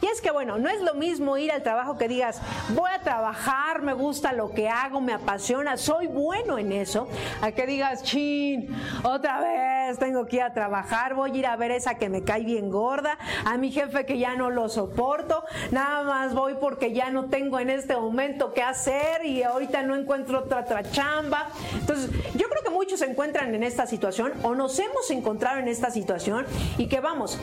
Y 0.00 0.06
es 0.06 0.20
que, 0.20 0.30
bueno, 0.30 0.58
no 0.58 0.68
es 0.68 0.80
lo 0.80 0.94
mismo 0.94 1.36
ir 1.36 1.52
al 1.52 1.62
trabajo 1.62 1.98
que 1.98 2.08
digas, 2.08 2.40
voy 2.70 2.90
a 2.90 3.00
trabajar, 3.02 3.82
me 3.82 3.92
gusta 3.92 4.32
lo 4.32 4.50
que 4.52 4.68
hago, 4.68 5.00
me 5.00 5.12
apasiona, 5.12 5.76
soy 5.76 6.06
bueno 6.06 6.58
en 6.58 6.72
eso, 6.72 7.08
a 7.42 7.52
que 7.52 7.66
digas, 7.66 8.02
chin, 8.02 8.74
otra 9.02 9.40
vez 9.40 9.98
tengo 9.98 10.26
que 10.26 10.36
ir 10.36 10.42
a 10.42 10.52
trabajar, 10.52 11.14
voy 11.14 11.32
a 11.32 11.36
ir 11.36 11.46
a 11.46 11.56
ver 11.56 11.70
esa 11.70 11.94
que 11.94 12.08
me 12.08 12.22
cae 12.22 12.42
bien 12.42 12.70
gorda, 12.70 13.18
a 13.44 13.56
mi 13.56 13.70
jefe 13.70 14.06
que 14.06 14.18
ya 14.18 14.34
no 14.34 14.50
lo 14.50 14.68
soporto, 14.68 15.44
nada 15.70 16.02
más 16.02 16.34
voy 16.34 16.54
porque 16.60 16.92
ya 16.92 17.10
no 17.10 17.26
tengo 17.26 17.58
en 17.58 17.70
este 17.70 17.96
momento 17.96 18.52
qué 18.52 18.62
hacer 18.62 19.24
y 19.24 19.42
ahorita 19.42 19.82
no 19.82 19.96
encuentro 19.96 20.40
otra, 20.40 20.60
otra 20.60 20.90
chamba. 20.90 21.48
Entonces, 21.74 22.10
yo 22.34 22.48
creo 22.48 22.62
que 22.62 22.70
muchos 22.70 23.00
se 23.00 23.06
encuentran 23.06 23.54
en 23.54 23.62
esta 23.62 23.86
situación 23.86 24.32
o 24.42 24.54
nos 24.54 24.78
hemos 24.78 25.10
encontrado 25.10 25.58
en 25.58 25.68
esta 25.68 25.90
situación 25.90 26.46
y 26.76 26.86
que 26.86 27.00
vamos. 27.00 27.38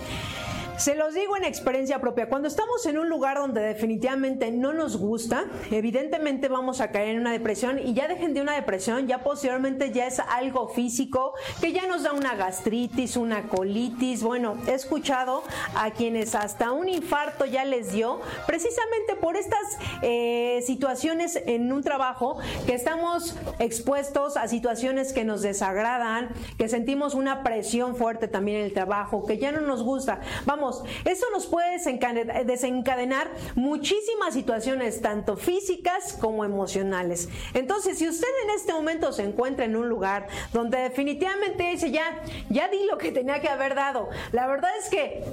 Se 0.78 0.94
los 0.94 1.14
digo 1.14 1.38
en 1.38 1.46
experiencia 1.46 2.02
propia, 2.02 2.28
cuando 2.28 2.50
estamos 2.50 2.86
en 2.86 2.98
un 2.98 3.08
lugar 3.08 3.38
donde 3.38 3.62
definitivamente 3.62 4.52
no 4.52 4.74
nos 4.74 4.98
gusta, 4.98 5.46
evidentemente 5.72 6.50
vamos 6.50 6.82
a 6.82 6.92
caer 6.92 7.10
en 7.10 7.22
una 7.22 7.32
depresión 7.32 7.80
y 7.80 7.94
ya 7.94 8.10
dejen 8.10 8.34
de 8.34 8.42
una 8.42 8.56
depresión, 8.56 9.08
ya 9.08 9.24
posteriormente 9.24 9.92
ya 9.92 10.06
es 10.06 10.20
algo 10.20 10.68
físico 10.68 11.34
que 11.62 11.72
ya 11.72 11.88
nos 11.88 12.04
da 12.04 12.12
una 12.12 12.36
gastritis, 12.36 13.16
una 13.16 13.44
colitis, 13.44 14.22
bueno, 14.22 14.58
he 14.68 14.74
escuchado 14.74 15.44
a 15.76 15.92
quienes 15.92 16.36
hasta 16.36 16.74
un 16.74 16.90
infarto 16.90 17.46
ya 17.46 17.64
les 17.64 17.94
dio 17.94 18.20
precisamente 18.46 19.16
por 19.16 19.38
estas 19.38 19.78
eh, 20.02 20.62
situaciones 20.66 21.42
en 21.46 21.72
un 21.72 21.84
trabajo 21.84 22.38
que 22.66 22.74
estamos 22.74 23.38
expuestos 23.60 24.36
a 24.36 24.50
situaciones 24.50 25.14
que 25.14 25.24
nos 25.24 25.42
desagradan, 25.42 26.30
que 26.58 26.68
sentimos 26.68 27.16
una 27.16 27.44
presión 27.44 27.96
fuerte 27.96 28.28
también 28.28 28.60
en 28.60 28.66
el 28.66 28.74
trabajo, 28.74 29.26
que 29.26 29.38
ya 29.38 29.54
no 29.54 29.62
nos 29.62 29.82
gusta. 29.82 30.20
Vamos, 30.46 30.65
eso 31.06 31.26
nos 31.32 31.46
puede 31.48 31.72
desencadenar, 31.72 32.46
desencadenar 32.46 33.32
muchísimas 33.56 34.34
situaciones, 34.34 35.02
tanto 35.02 35.38
físicas 35.38 36.18
como 36.20 36.46
emocionales. 36.46 37.30
Entonces, 37.54 37.98
si 37.98 38.08
usted 38.08 38.28
en 38.46 38.52
este 38.52 38.74
momento 38.74 39.12
se 39.12 39.24
encuentra 39.24 39.66
en 39.66 39.76
un 39.76 39.90
lugar 39.90 40.28
donde 40.54 40.78
definitivamente 40.78 41.64
dice, 41.72 41.92
ya, 41.92 42.24
ya 42.50 42.68
di 42.68 42.86
lo 42.90 42.98
que 42.98 43.12
tenía 43.12 43.42
que 43.42 43.50
haber 43.50 43.76
dado, 43.76 44.10
la 44.32 44.48
verdad 44.48 44.72
es 44.80 44.90
que 44.90 45.24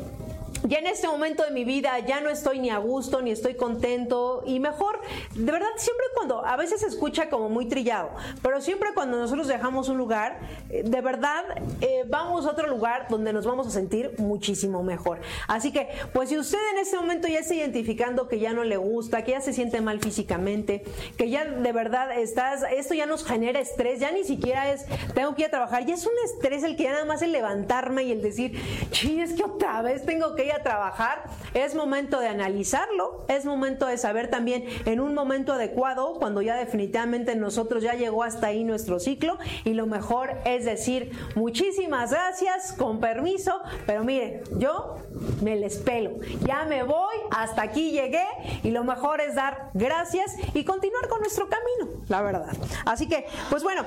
ya 0.65 0.79
en 0.79 0.87
este 0.87 1.09
momento 1.09 1.43
de 1.45 1.51
mi 1.51 1.65
vida 1.65 1.99
ya 2.01 2.21
no 2.21 2.31
estoy 2.31 2.61
ni 2.61 2.71
a 2.71 2.79
gusto, 2.79 3.21
ni 3.21 3.31
estoy 3.31 3.55
contento 3.55 4.43
y 4.47 4.61
mejor, 4.61 5.01
de 5.35 5.51
verdad, 5.51 5.69
siempre 5.77 6.07
cuando, 6.15 6.45
a 6.45 6.57
veces 6.57 6.81
se 6.81 6.87
escucha 6.87 7.29
como 7.29 7.49
muy 7.49 7.67
trillado, 7.67 8.11
pero 8.43 8.61
siempre 8.61 8.91
cuando 8.95 9.19
nosotros 9.19 9.49
dejamos 9.49 9.89
un 9.89 9.99
lugar, 9.99 10.39
eh, 10.71 10.83
de 10.85 11.01
verdad, 11.01 11.45
eh, 11.81 12.05
vamos 12.07 12.47
a 12.47 12.51
otro 12.51 12.67
lugar 12.69 13.07
donde 13.09 13.33
nos 13.33 13.47
vamos 13.47 13.67
a 13.67 13.71
sentir 13.71 14.15
muchísimo 14.19 14.83
mejor. 14.83 15.21
Así 15.49 15.73
que, 15.73 15.89
pues 16.13 16.29
si 16.29 16.39
usted 16.39 16.59
en 16.73 16.79
este 16.79 16.97
momento 16.97 17.29
ya 17.29 17.41
está 17.41 17.55
identificando 17.55 18.29
que 18.29 18.39
ya 18.39 18.53
no 18.53 18.65
le 18.65 18.77
gusta, 18.77 19.25
que 19.25 19.33
ya 19.33 19.41
se 19.41 19.53
siente 19.53 19.81
mal 19.81 20.01
físicamente, 20.01 20.85
que 21.17 21.31
ya 21.31 21.45
de 21.45 21.73
verdad 21.73 22.17
estás, 22.19 22.63
esto 22.75 22.95
ya 22.95 23.07
nos 23.07 23.25
genera 23.25 23.61
estrés, 23.61 24.01
ya 24.01 24.13
ni 24.13 24.25
siquiera 24.25 24.73
es, 24.73 24.87
tengo 25.15 25.35
que 25.35 25.43
ir 25.43 25.49
a 25.49 25.51
trabajar, 25.51 25.85
ya 25.87 25.95
es 25.95 26.07
un 26.07 26.13
estrés 26.25 26.63
el 26.63 26.77
que 26.77 26.85
ya 26.85 26.93
nada 26.93 27.05
más 27.05 27.23
el 27.23 27.33
levantarme 27.33 28.05
y 28.05 28.13
el 28.13 28.23
decir, 28.23 28.61
sí, 28.93 29.21
es 29.21 29.33
que 29.33 29.45
otra 29.45 29.83
vez 29.83 30.05
tengo 30.05 30.35
que 30.35 30.47
ir 30.47 30.52
trabajar, 30.61 31.25
es 31.55 31.75
momento 31.75 32.21
de 32.21 32.29
analizarlo, 32.29 33.25
es 33.29 33.45
momento 33.45 33.87
de 33.87 33.99
saber 33.99 34.29
también 34.29 34.65
en 34.87 35.01
un 35.01 35.15
momento 35.15 35.53
adecuado, 35.53 36.15
cuando 36.15 36.43
ya 36.43 36.57
definitivamente 36.57 37.37
nosotros 37.37 37.83
ya 37.83 37.95
llegó 37.95 38.23
hasta 38.23 38.49
ahí 38.49 38.65
nuestro 38.65 39.01
ciclo 39.01 39.39
y 39.65 39.75
lo 39.75 39.87
mejor 39.87 40.37
es 40.45 40.65
decir 40.65 41.13
muchísimas 41.35 42.11
gracias, 42.11 42.73
con 42.73 43.01
permiso, 43.01 43.61
pero 43.87 44.05
mire, 44.05 44.43
yo 44.59 44.97
me 45.43 45.57
les 45.57 45.79
pelo, 45.79 46.13
ya 46.47 46.65
me 46.65 46.83
voy, 46.83 47.17
hasta 47.31 47.63
aquí 47.63 47.93
llegué 47.93 48.27
y 48.63 48.71
lo 48.71 48.85
mejor 48.85 49.21
es 49.21 49.35
dar 49.35 49.71
gracias 49.75 50.35
y 50.55 50.65
continuar 50.65 51.09
con 51.09 51.21
nuestro 51.21 51.49
camino, 51.49 52.03
la 52.09 52.23
verdad. 52.23 52.53
Así 52.85 53.09
que, 53.09 53.27
pues 53.51 53.63
bueno, 53.63 53.85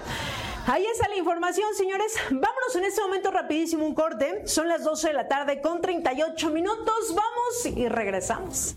Ahí 0.68 0.84
está 0.88 1.08
la 1.08 1.16
información, 1.16 1.76
señores. 1.76 2.16
Vámonos 2.32 2.76
en 2.76 2.86
este 2.86 3.00
momento 3.00 3.30
rapidísimo 3.30 3.86
un 3.86 3.94
corte. 3.94 4.48
Son 4.48 4.68
las 4.68 4.84
12 4.84 5.10
de 5.10 5.14
la 5.14 5.28
tarde 5.28 5.62
con 5.62 5.80
38 5.80 6.50
minutos. 6.50 7.10
Vamos 7.10 7.78
y 7.78 7.88
regresamos. 7.88 8.76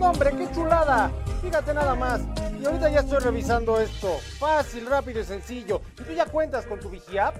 Hombre, 0.00 0.32
qué 0.36 0.50
chulada. 0.52 1.12
Fíjate 1.40 1.72
nada 1.72 1.94
más. 1.94 2.20
Y 2.60 2.66
ahorita 2.66 2.90
ya 2.90 3.00
estoy 3.00 3.20
revisando 3.20 3.78
esto. 3.78 4.18
Fácil, 4.40 4.86
rápido 4.86 5.20
y 5.20 5.24
sencillo. 5.24 5.82
¿Y 6.00 6.02
tú 6.02 6.12
ya 6.12 6.26
cuentas 6.26 6.66
con 6.66 6.80
tu 6.80 6.90
VigiApp? 6.90 7.36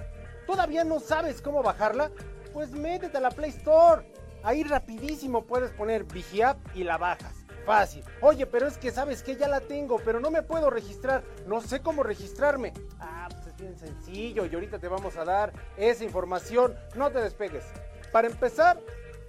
¿Todavía 0.47 0.85
no 0.85 1.01
sabes 1.01 1.41
cómo 1.41 1.61
bajarla? 1.61 2.11
Pues 2.53 2.71
métete 2.71 3.17
a 3.17 3.21
la 3.21 3.31
Play 3.31 3.49
Store. 3.49 4.09
Ahí 4.41 4.63
rapidísimo 4.63 5.43
puedes 5.43 5.71
poner 5.71 6.05
VigiApp 6.05 6.57
y 6.73 6.85
la 6.85 6.97
bajas. 6.97 7.41
Fácil. 7.65 8.03
Oye, 8.21 8.45
pero 8.47 8.67
es 8.67 8.77
que 8.77 8.91
sabes 8.91 9.21
que 9.21 9.35
ya 9.35 9.47
la 9.47 9.59
tengo, 9.59 9.99
pero 10.03 10.19
no 10.19 10.31
me 10.31 10.41
puedo 10.41 10.69
registrar. 10.69 11.23
No 11.45 11.61
sé 11.61 11.81
cómo 11.81 12.03
registrarme. 12.03 12.73
Ah, 12.99 13.27
pues 13.29 13.47
es 13.47 13.50
bien 13.61 13.77
sencillo 13.77 14.45
y 14.45 14.53
ahorita 14.53 14.79
te 14.79 14.87
vamos 14.87 15.15
a 15.15 15.23
dar 15.23 15.53
esa 15.77 16.03
información. 16.03 16.75
No 16.95 17.11
te 17.11 17.19
despegues. 17.19 17.63
Para 18.11 18.27
empezar, 18.27 18.81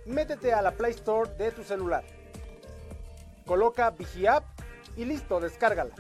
métete 0.07 0.53
a 0.53 0.63
la 0.63 0.73
Play 0.73 0.93
Store 0.93 1.31
de 1.35 1.53
tu 1.53 1.63
celular. 1.63 2.03
Coloca 3.47 3.91
VigiApp 3.91 4.45
y 4.97 5.05
listo, 5.05 5.39
descárgala. 5.39 5.95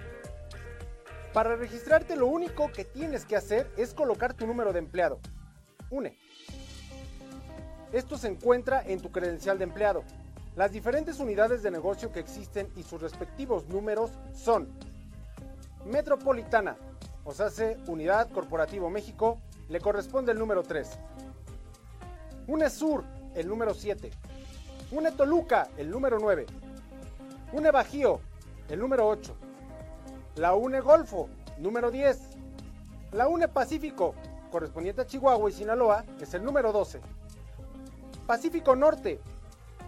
Para 1.32 1.56
registrarte 1.56 2.16
lo 2.16 2.26
único 2.26 2.72
que 2.72 2.84
tienes 2.84 3.24
que 3.24 3.36
hacer 3.36 3.70
es 3.76 3.94
colocar 3.94 4.34
tu 4.34 4.46
número 4.46 4.72
de 4.72 4.80
empleado. 4.80 5.20
UNE. 5.90 6.18
Esto 7.92 8.16
se 8.16 8.28
encuentra 8.28 8.82
en 8.82 9.00
tu 9.00 9.12
credencial 9.12 9.58
de 9.58 9.64
empleado. 9.64 10.04
Las 10.56 10.72
diferentes 10.72 11.20
unidades 11.20 11.62
de 11.62 11.70
negocio 11.70 12.12
que 12.12 12.20
existen 12.20 12.70
y 12.76 12.82
sus 12.82 13.00
respectivos 13.00 13.68
números 13.68 14.10
son 14.34 14.68
Metropolitana, 15.84 16.76
o 17.24 17.32
sea, 17.32 17.48
Unidad 17.86 18.30
Corporativo 18.30 18.90
México, 18.90 19.38
le 19.68 19.80
corresponde 19.80 20.32
el 20.32 20.38
número 20.38 20.62
3. 20.62 20.98
UNESUR, 22.48 23.04
el 23.34 23.48
número 23.48 23.74
7. 23.74 24.10
UNE 24.90 25.12
Toluca, 25.12 25.68
el 25.76 25.90
número 25.90 26.18
9. 26.18 26.46
UNE 27.52 27.70
Bajío, 27.70 28.20
el 28.68 28.78
número 28.78 29.08
8. 29.08 29.34
La 30.36 30.54
UNE 30.54 30.80
Golfo, 30.80 31.28
número 31.58 31.90
10. 31.90 32.18
La 33.12 33.28
UNE 33.28 33.48
Pacífico, 33.48 34.14
correspondiente 34.50 35.02
a 35.02 35.06
Chihuahua 35.06 35.48
y 35.48 35.52
Sinaloa, 35.52 36.04
es 36.20 36.34
el 36.34 36.44
número 36.44 36.72
12. 36.72 37.00
Pacífico 38.26 38.74
Norte, 38.74 39.20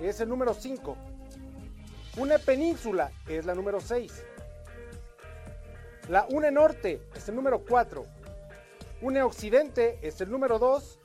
es 0.00 0.20
el 0.20 0.28
número 0.28 0.54
5. 0.54 0.96
UNE 2.16 2.38
Península, 2.38 3.10
es 3.28 3.44
la 3.44 3.54
número 3.54 3.80
6. 3.80 4.24
La 6.08 6.26
UNE 6.28 6.50
Norte, 6.50 7.00
es 7.16 7.28
el 7.30 7.36
número 7.36 7.64
4. 7.64 8.04
UNE 9.00 9.22
Occidente, 9.22 9.98
es 10.02 10.20
el 10.20 10.30
número 10.30 10.58
2. 10.58 11.00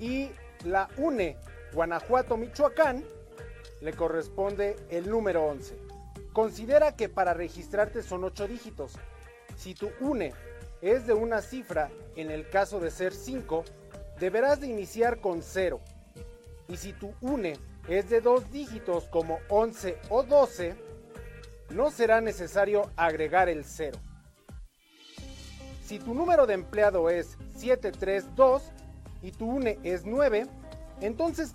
Y 0.00 0.30
la 0.64 0.88
UNE 0.96 1.36
Guanajuato, 1.72 2.36
Michoacán, 2.36 3.04
le 3.80 3.92
corresponde 3.92 4.76
el 4.90 5.08
número 5.08 5.44
11. 5.44 5.76
Considera 6.32 6.96
que 6.96 7.08
para 7.08 7.34
registrarte 7.34 8.02
son 8.02 8.24
8 8.24 8.48
dígitos. 8.48 8.94
Si 9.56 9.74
tu 9.74 9.90
UNE 10.00 10.32
es 10.82 11.06
de 11.06 11.14
una 11.14 11.40
cifra, 11.40 11.90
en 12.16 12.32
el 12.32 12.50
caso 12.50 12.80
de 12.80 12.90
ser 12.90 13.12
5, 13.12 13.64
deberás 14.18 14.60
de 14.60 14.66
iniciar 14.66 15.20
con 15.20 15.42
0. 15.42 15.80
Y 16.68 16.76
si 16.76 16.92
tu 16.94 17.14
UNE 17.20 17.56
es 17.88 18.10
de 18.10 18.20
dos 18.20 18.50
dígitos 18.50 19.04
como 19.04 19.38
11 19.48 19.98
o 20.08 20.24
12, 20.24 20.74
no 21.74 21.90
será 21.90 22.20
necesario 22.20 22.90
agregar 22.96 23.48
el 23.48 23.64
0. 23.64 23.98
Si 25.84 25.98
tu 25.98 26.14
número 26.14 26.46
de 26.46 26.54
empleado 26.54 27.10
es 27.10 27.36
732 27.56 28.62
y 29.22 29.32
tu 29.32 29.46
UNE 29.46 29.78
es 29.82 30.06
9, 30.06 30.46
entonces 31.00 31.52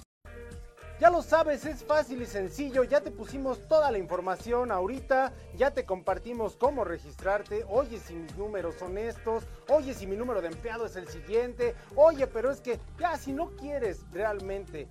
ya 1.00 1.10
lo 1.10 1.22
sabes, 1.22 1.66
es 1.66 1.86
fácil 1.86 2.22
y 2.22 2.26
sencillo, 2.26 2.84
ya 2.84 3.00
te 3.00 3.10
pusimos 3.10 3.66
toda 3.70 3.90
la 3.90 3.98
información 3.98 4.70
ahorita, 4.70 5.32
ya 5.56 5.72
te 5.72 5.86
compartimos 5.86 6.58
cómo 6.58 6.84
registrarte, 6.84 7.64
oye 7.70 7.98
si 8.00 8.14
mis 8.14 8.36
números 8.36 8.76
son 8.78 8.98
estos, 8.98 9.46
oye 9.70 9.94
si 9.94 10.06
mi 10.06 10.18
número 10.18 10.42
de 10.42 10.50
empleado 10.50 10.86
es 10.86 10.98
el 10.98 11.08
siguiente, 11.08 11.74
oye 11.96 12.28
pero 12.28 12.52
es 12.52 12.60
que 12.60 12.78
ya 13.00 13.16
si 13.18 13.32
no 13.32 13.56
quieres 13.56 14.02
realmente 14.12 14.90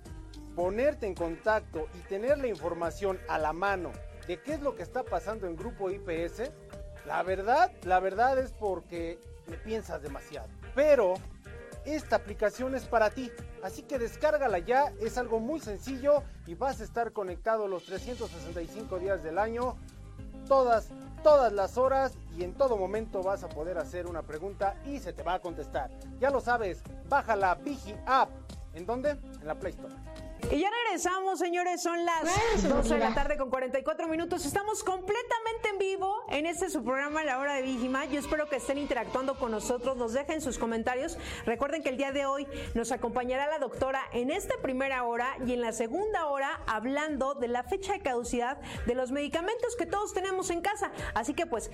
ponerte 0.55 1.05
en 1.05 1.13
contacto 1.13 1.87
y 1.93 1.99
tener 2.09 2.39
la 2.39 2.47
información 2.47 3.19
a 3.29 3.37
la 3.37 3.53
mano 3.53 3.91
de 4.29 4.39
qué 4.39 4.53
es 4.53 4.61
lo 4.61 4.75
que 4.75 4.83
está 4.83 5.01
pasando 5.03 5.47
en 5.47 5.55
Grupo 5.55 5.89
IPS, 5.89 6.51
la 7.07 7.23
verdad, 7.23 7.71
la 7.81 7.99
verdad 7.99 8.37
es 8.37 8.51
porque 8.51 9.19
me 9.47 9.57
piensas 9.57 10.03
demasiado. 10.03 10.47
Pero 10.75 11.15
esta 11.83 12.17
aplicación 12.17 12.75
es 12.75 12.83
para 12.83 13.09
ti, 13.09 13.31
así 13.63 13.81
que 13.81 13.97
descárgala 13.97 14.59
ya, 14.59 14.93
es 15.01 15.17
algo 15.17 15.39
muy 15.39 15.59
sencillo 15.59 16.21
y 16.45 16.53
vas 16.53 16.79
a 16.79 16.83
estar 16.83 17.11
conectado 17.11 17.67
los 17.67 17.85
365 17.85 18.99
días 18.99 19.23
del 19.23 19.39
año, 19.39 19.77
todas, 20.47 20.89
todas 21.23 21.51
las 21.51 21.79
horas 21.79 22.15
y 22.37 22.43
en 22.43 22.53
todo 22.53 22.77
momento 22.77 23.23
vas 23.23 23.43
a 23.43 23.49
poder 23.49 23.79
hacer 23.79 24.05
una 24.05 24.21
pregunta 24.21 24.75
y 24.85 24.99
se 24.99 25.11
te 25.11 25.23
va 25.23 25.33
a 25.33 25.39
contestar. 25.39 25.89
Ya 26.19 26.29
lo 26.29 26.39
sabes, 26.39 26.83
baja 27.07 27.35
la 27.35 27.55
Vigi 27.55 27.95
App. 28.05 28.29
¿En 28.75 28.85
dónde? 28.85 29.09
En 29.09 29.47
la 29.47 29.55
Play 29.55 29.73
Store. 29.73 29.95
Y 30.51 30.59
ya 30.59 30.69
regresamos, 30.85 31.37
señores. 31.37 31.81
Son 31.81 32.05
las 32.05 32.67
12 32.67 32.93
de 32.93 32.99
la 32.99 33.13
tarde 33.13 33.37
con 33.37 33.49
44 33.49 34.07
minutos. 34.07 34.45
Estamos 34.45 34.83
completamente 34.83 35.69
en 35.69 35.77
vivo 35.77 36.23
en 36.29 36.45
este 36.45 36.69
su 36.69 36.83
programa 36.83 37.23
La 37.23 37.39
Hora 37.39 37.53
de 37.55 37.61
Vigima. 37.61 38.05
Yo 38.05 38.19
espero 38.19 38.49
que 38.49 38.55
estén 38.55 38.77
interactuando 38.77 39.37
con 39.37 39.51
nosotros. 39.51 39.97
Nos 39.97 40.13
dejen 40.13 40.41
sus 40.41 40.57
comentarios. 40.57 41.17
Recuerden 41.45 41.83
que 41.83 41.89
el 41.89 41.97
día 41.97 42.11
de 42.11 42.25
hoy 42.25 42.47
nos 42.73 42.91
acompañará 42.91 43.47
la 43.47 43.59
doctora 43.59 44.01
en 44.13 44.31
esta 44.31 44.55
primera 44.61 45.03
hora 45.03 45.35
y 45.45 45.53
en 45.53 45.61
la 45.61 45.71
segunda 45.71 46.27
hora 46.27 46.61
hablando 46.65 47.35
de 47.35 47.47
la 47.47 47.63
fecha 47.63 47.93
de 47.93 47.99
caducidad 47.99 48.57
de 48.87 48.95
los 48.95 49.11
medicamentos 49.11 49.75
que 49.75 49.85
todos 49.85 50.13
tenemos 50.13 50.49
en 50.49 50.61
casa. 50.61 50.91
Así 51.13 51.33
que 51.33 51.45
pues 51.45 51.69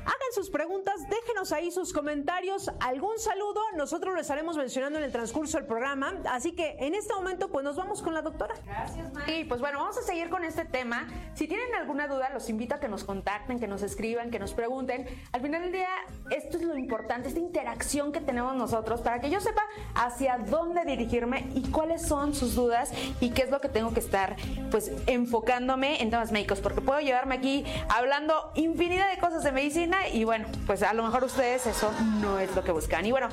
hagan 0.00 0.32
sus 0.34 0.50
preguntas, 0.50 0.94
déjenos 1.08 1.50
ahí 1.50 1.72
sus 1.72 1.92
comentarios, 1.92 2.70
algún 2.80 3.18
saludo. 3.18 3.60
Nosotros 3.74 4.14
lo 4.14 4.20
estaremos 4.20 4.56
mencionando 4.56 4.98
en 4.98 5.04
el 5.04 5.12
transcurso 5.12 5.56
del 5.56 5.66
programa. 5.66 6.14
Así 6.30 6.52
que 6.52 6.76
en 6.78 6.94
este 6.94 7.14
momento 7.14 7.50
pues 7.50 7.64
nos 7.64 7.76
vamos 7.76 8.01
con 8.02 8.14
la 8.14 8.22
doctora. 8.22 8.54
Gracias, 8.66 9.10
Y 9.28 9.44
pues 9.44 9.60
bueno, 9.60 9.78
vamos 9.78 9.96
a 9.98 10.02
seguir 10.02 10.28
con 10.28 10.44
este 10.44 10.64
tema. 10.64 11.08
Si 11.34 11.48
tienen 11.48 11.74
alguna 11.74 12.08
duda, 12.08 12.30
los 12.30 12.48
invito 12.48 12.74
a 12.74 12.80
que 12.80 12.88
nos 12.88 13.04
contacten, 13.04 13.58
que 13.58 13.66
nos 13.66 13.82
escriban, 13.82 14.30
que 14.30 14.38
nos 14.38 14.52
pregunten. 14.52 15.06
Al 15.32 15.40
final 15.40 15.62
del 15.62 15.72
día, 15.72 15.88
esto 16.30 16.58
es 16.58 16.64
lo 16.64 16.76
importante, 16.76 17.28
esta 17.28 17.40
interacción 17.40 18.12
que 18.12 18.20
tenemos 18.20 18.54
nosotros 18.56 19.00
para 19.00 19.20
que 19.20 19.30
yo 19.30 19.40
sepa 19.40 19.62
hacia 19.94 20.38
dónde 20.38 20.84
dirigirme 20.84 21.46
y 21.54 21.70
cuáles 21.70 22.02
son 22.02 22.34
sus 22.34 22.54
dudas 22.54 22.92
y 23.20 23.30
qué 23.30 23.42
es 23.42 23.50
lo 23.50 23.60
que 23.60 23.68
tengo 23.68 23.92
que 23.92 24.00
estar 24.00 24.36
pues 24.70 24.92
enfocándome 25.06 26.02
en 26.02 26.10
temas 26.10 26.32
médicos, 26.32 26.60
porque 26.60 26.80
puedo 26.80 27.00
llevarme 27.00 27.34
aquí 27.36 27.64
hablando 27.88 28.52
infinidad 28.54 29.10
de 29.10 29.18
cosas 29.18 29.44
de 29.44 29.52
medicina 29.52 30.08
y 30.08 30.24
bueno, 30.24 30.46
pues 30.66 30.82
a 30.82 30.92
lo 30.92 31.02
mejor 31.02 31.24
ustedes 31.24 31.66
eso 31.66 31.92
no 32.20 32.38
es 32.38 32.54
lo 32.54 32.64
que 32.64 32.72
buscan. 32.72 33.04
Y 33.06 33.12
bueno, 33.12 33.28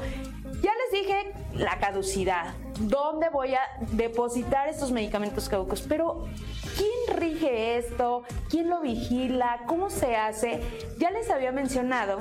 ya 0.62 0.72
les 0.74 1.02
dije 1.02 1.34
la 1.54 1.80
caducidad, 1.80 2.54
dónde 2.80 3.30
voy 3.30 3.56
a 3.56 3.62
depositar 3.92 4.68
estos 4.68 4.92
medicamentos 4.92 5.50
caducos, 5.50 5.82
pero 5.88 6.26
¿quién 6.78 7.18
rige 7.18 7.78
esto? 7.78 8.24
¿Quién 8.50 8.70
lo 8.70 8.82
vigila? 8.82 9.62
¿Cómo 9.68 9.90
se 9.90 10.16
hace? 10.16 10.62
Ya 10.98 11.12
les 11.12 11.30
había 11.30 11.52
mencionado 11.52 12.20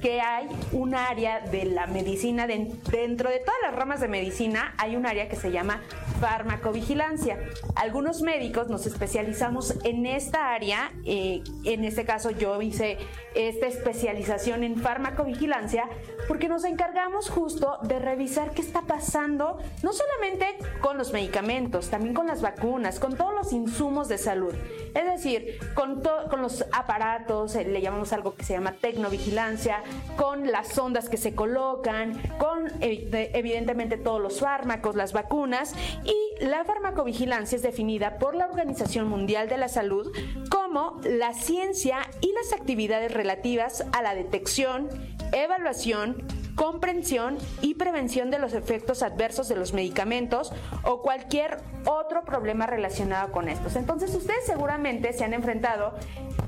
que 0.00 0.20
hay 0.20 0.48
un 0.72 0.94
área 0.94 1.40
de 1.40 1.64
la 1.64 1.86
medicina, 1.86 2.46
dentro 2.46 3.30
de 3.30 3.38
todas 3.38 3.60
las 3.62 3.74
ramas 3.74 4.00
de 4.00 4.08
medicina, 4.08 4.74
hay 4.78 4.96
un 4.96 5.06
área 5.06 5.28
que 5.28 5.36
se 5.36 5.50
llama 5.50 5.80
farmacovigilancia. 6.20 7.38
Algunos 7.76 8.22
médicos 8.22 8.68
nos 8.68 8.86
especializamos 8.86 9.74
en 9.84 10.06
esta 10.06 10.52
área, 10.52 10.92
eh, 11.04 11.42
en 11.64 11.84
este 11.84 12.04
caso 12.04 12.30
yo 12.30 12.60
hice 12.62 12.98
esta 13.34 13.66
especialización 13.66 14.64
en 14.64 14.76
farmacovigilancia 14.76 15.88
porque 16.26 16.48
nos 16.48 16.64
encargamos 16.64 17.28
justo 17.28 17.78
de 17.82 17.98
revisar 17.98 18.52
qué 18.52 18.62
está 18.62 18.82
pasando, 18.82 19.58
no 19.82 19.92
solamente 19.92 20.46
con 20.80 20.96
los 20.96 21.12
medicamentos, 21.12 21.90
también 21.90 22.14
con 22.14 22.26
las 22.26 22.40
vacunas, 22.40 23.00
con 23.00 23.16
todos 23.16 23.34
los 23.34 23.52
insumos 23.52 24.08
de 24.08 24.18
salud. 24.18 24.54
Es 24.94 25.04
decir, 25.04 25.58
con, 25.74 26.02
con 26.30 26.42
los 26.42 26.64
aparatos, 26.72 27.56
eh, 27.56 27.64
le 27.64 27.80
llamamos 27.80 28.12
algo 28.12 28.34
que 28.34 28.44
se 28.44 28.52
llama 28.52 28.72
tecnovigilancia, 28.72 29.82
con 30.16 30.50
las 30.50 30.76
ondas 30.78 31.08
que 31.08 31.16
se 31.16 31.34
colocan, 31.34 32.20
con 32.38 32.70
evidentemente 32.80 33.96
todos 33.96 34.20
los 34.20 34.40
fármacos, 34.40 34.96
las 34.96 35.12
vacunas 35.12 35.74
y 36.04 36.44
la 36.44 36.64
farmacovigilancia 36.64 37.56
es 37.56 37.62
definida 37.62 38.18
por 38.18 38.34
la 38.34 38.46
Organización 38.46 39.08
Mundial 39.08 39.48
de 39.48 39.58
la 39.58 39.68
Salud 39.68 40.12
como 40.50 41.00
la 41.04 41.34
ciencia 41.34 41.98
y 42.20 42.32
las 42.32 42.52
actividades 42.52 43.12
relativas 43.12 43.84
a 43.92 44.02
la 44.02 44.14
detección, 44.14 44.88
evaluación, 45.32 46.24
comprensión 46.60 47.38
y 47.62 47.72
prevención 47.72 48.30
de 48.30 48.38
los 48.38 48.52
efectos 48.52 49.02
adversos 49.02 49.48
de 49.48 49.56
los 49.56 49.72
medicamentos 49.72 50.52
o 50.84 51.00
cualquier 51.00 51.56
otro 51.86 52.22
problema 52.22 52.66
relacionado 52.66 53.32
con 53.32 53.48
estos. 53.48 53.76
Entonces 53.76 54.14
ustedes 54.14 54.44
seguramente 54.44 55.14
se 55.14 55.24
han 55.24 55.32
enfrentado 55.32 55.94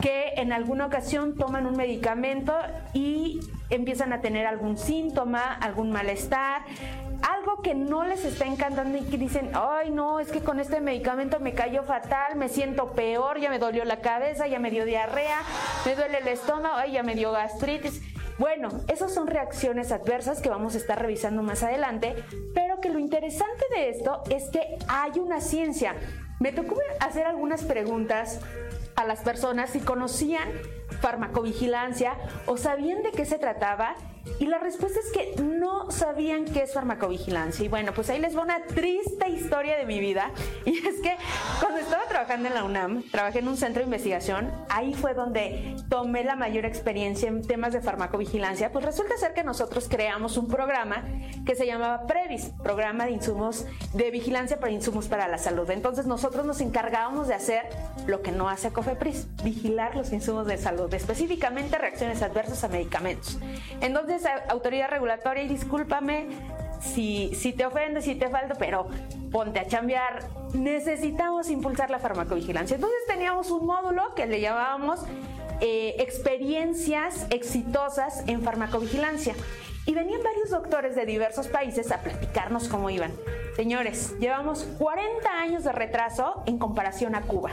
que 0.02 0.34
en 0.36 0.52
alguna 0.52 0.84
ocasión 0.84 1.34
toman 1.34 1.66
un 1.66 1.78
medicamento 1.78 2.54
y 2.92 3.40
empiezan 3.70 4.12
a 4.12 4.20
tener 4.20 4.46
algún 4.46 4.76
síntoma, 4.76 5.54
algún 5.54 5.90
malestar, 5.90 6.66
algo 7.22 7.62
que 7.62 7.74
no 7.74 8.04
les 8.04 8.24
está 8.24 8.44
encantando 8.44 8.98
y 8.98 9.02
que 9.02 9.16
dicen, 9.16 9.50
ay 9.54 9.90
no, 9.90 10.20
es 10.20 10.30
que 10.30 10.40
con 10.40 10.60
este 10.60 10.80
medicamento 10.80 11.40
me 11.40 11.54
cayó 11.54 11.82
fatal, 11.84 12.36
me 12.36 12.48
siento 12.48 12.92
peor, 12.92 13.40
ya 13.40 13.50
me 13.50 13.58
dolió 13.58 13.84
la 13.84 14.00
cabeza, 14.00 14.46
ya 14.46 14.58
me 14.58 14.70
dio 14.70 14.84
diarrea, 14.84 15.38
me 15.86 15.94
duele 15.94 16.18
el 16.18 16.28
estómago, 16.28 16.84
ya 16.90 17.02
me 17.02 17.14
dio 17.14 17.32
gastritis. 17.32 18.02
Bueno, 18.38 18.70
esas 18.88 19.12
son 19.12 19.26
reacciones 19.26 19.92
adversas 19.92 20.40
que 20.40 20.48
vamos 20.48 20.74
a 20.74 20.78
estar 20.78 21.00
revisando 21.00 21.42
más 21.42 21.62
adelante, 21.62 22.16
pero 22.54 22.80
que 22.80 22.88
lo 22.88 22.98
interesante 22.98 23.64
de 23.74 23.90
esto 23.90 24.22
es 24.30 24.48
que 24.50 24.78
hay 24.88 25.12
una 25.18 25.40
ciencia. 25.40 25.94
Me 26.40 26.50
tocó 26.52 26.76
hacer 27.00 27.26
algunas 27.26 27.62
preguntas 27.62 28.40
a 28.96 29.04
las 29.04 29.20
personas 29.20 29.70
si 29.70 29.80
conocían 29.80 30.48
farmacovigilancia 31.00 32.16
o 32.46 32.56
sabían 32.56 33.02
de 33.02 33.12
qué 33.12 33.24
se 33.24 33.38
trataba 33.38 33.94
y 34.38 34.46
la 34.46 34.58
respuesta 34.58 34.98
es 35.00 35.10
que 35.12 35.42
no 35.42 35.90
sabían 35.90 36.44
qué 36.44 36.62
es 36.62 36.72
farmacovigilancia. 36.72 37.64
Y 37.64 37.68
bueno, 37.68 37.92
pues 37.92 38.10
ahí 38.10 38.20
les 38.20 38.36
va 38.36 38.42
una 38.42 38.64
triste 38.66 39.28
historia 39.28 39.76
de 39.76 39.86
mi 39.86 39.98
vida. 39.98 40.30
Y 40.64 40.78
es 40.86 41.00
que 41.00 41.16
cuando 41.60 41.80
estaba 41.80 42.04
trabajando 42.06 42.48
en 42.48 42.54
la 42.54 42.64
UNAM, 42.64 43.02
trabajé 43.10 43.40
en 43.40 43.48
un 43.48 43.56
centro 43.56 43.80
de 43.80 43.86
investigación, 43.86 44.50
ahí 44.68 44.94
fue 44.94 45.12
donde 45.12 45.76
tomé 45.88 46.24
la 46.24 46.36
mayor 46.36 46.64
experiencia 46.64 47.28
en 47.28 47.42
temas 47.42 47.72
de 47.72 47.80
farmacovigilancia. 47.80 48.70
Pues 48.72 48.84
resulta 48.84 49.16
ser 49.16 49.34
que 49.34 49.42
nosotros 49.42 49.88
creamos 49.88 50.36
un 50.36 50.48
programa 50.48 51.04
que 51.44 51.56
se 51.56 51.66
llamaba 51.66 52.06
Previs, 52.06 52.52
Programa 52.62 53.06
de 53.06 53.12
Insumos 53.12 53.66
de 53.92 54.10
Vigilancia 54.10 54.60
para 54.60 54.72
Insumos 54.72 55.08
para 55.08 55.28
la 55.28 55.38
Salud. 55.38 55.68
Entonces 55.70 56.06
nosotros 56.06 56.46
nos 56.46 56.60
encargábamos 56.60 57.28
de 57.28 57.34
hacer 57.34 57.68
lo 58.06 58.22
que 58.22 58.32
no 58.32 58.48
hace 58.48 58.72
COFEPRIS, 58.72 59.28
vigilar 59.42 59.96
los 59.96 60.12
insumos 60.12 60.46
de 60.46 60.58
salud, 60.58 60.92
específicamente 60.94 61.76
reacciones 61.76 62.22
adversas 62.22 62.62
a 62.64 62.68
medicamentos. 62.68 63.38
Entonces, 63.80 64.11
autoridad 64.48 64.88
regulatoria, 64.88 65.42
y 65.42 65.48
discúlpame 65.48 66.28
si, 66.80 67.34
si 67.34 67.52
te 67.52 67.66
ofende, 67.66 68.02
si 68.02 68.14
te 68.14 68.28
falta, 68.28 68.54
pero 68.54 68.88
ponte 69.30 69.60
a 69.60 69.66
chambear. 69.66 70.28
Necesitamos 70.54 71.50
impulsar 71.50 71.90
la 71.90 71.98
farmacovigilancia. 71.98 72.74
Entonces 72.74 73.00
teníamos 73.06 73.50
un 73.50 73.66
módulo 73.66 74.14
que 74.14 74.26
le 74.26 74.40
llamábamos 74.40 75.00
eh, 75.60 75.96
experiencias 76.00 77.26
exitosas 77.30 78.24
en 78.26 78.42
farmacovigilancia. 78.42 79.34
Y 79.86 79.94
venían 79.94 80.22
varios 80.22 80.50
doctores 80.50 80.94
de 80.94 81.06
diversos 81.06 81.48
países 81.48 81.90
a 81.90 82.02
platicarnos 82.02 82.68
cómo 82.68 82.90
iban. 82.90 83.12
Señores, 83.56 84.18
llevamos 84.18 84.64
40 84.78 85.28
años 85.28 85.64
de 85.64 85.72
retraso 85.72 86.42
en 86.46 86.58
comparación 86.58 87.14
a 87.14 87.22
Cuba. 87.22 87.50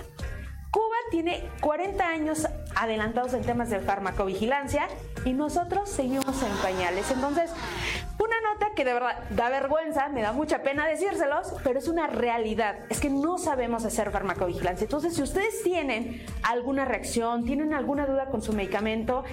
Cuba 0.71 0.95
tiene 1.09 1.49
40 1.61 2.07
años 2.07 2.47
adelantados 2.79 3.33
en 3.33 3.41
temas 3.41 3.69
de 3.69 3.79
farmacovigilancia 3.79 4.87
y 5.25 5.33
nosotros 5.33 5.89
seguimos 5.89 6.41
en 6.41 6.51
pañales. 6.63 7.11
Entonces, 7.11 7.51
Una 8.19 8.35
nota 8.53 8.73
que 8.75 8.83
de 8.83 8.91
verdad 8.91 9.15
da 9.29 9.47
vergüenza, 9.49 10.09
me 10.09 10.21
da 10.21 10.33
mucha 10.33 10.61
pena 10.61 10.85
decírselos, 10.85 11.53
pero 11.63 11.79
es 11.79 11.87
una 11.87 12.05
realidad. 12.07 12.79
Es 12.89 12.99
que 12.99 13.09
no 13.09 13.37
sabemos 13.37 13.85
hacer 13.85 14.11
farmacovigilancia. 14.11 14.83
Entonces, 14.83 15.15
si 15.15 15.21
ustedes 15.21 15.63
tienen 15.63 16.21
alguna 16.43 16.83
reacción, 16.83 17.45
tienen 17.45 17.73
alguna 17.73 18.05
duda 18.05 18.25
con 18.25 18.41
su 18.41 18.51
medicamento, 18.51 19.23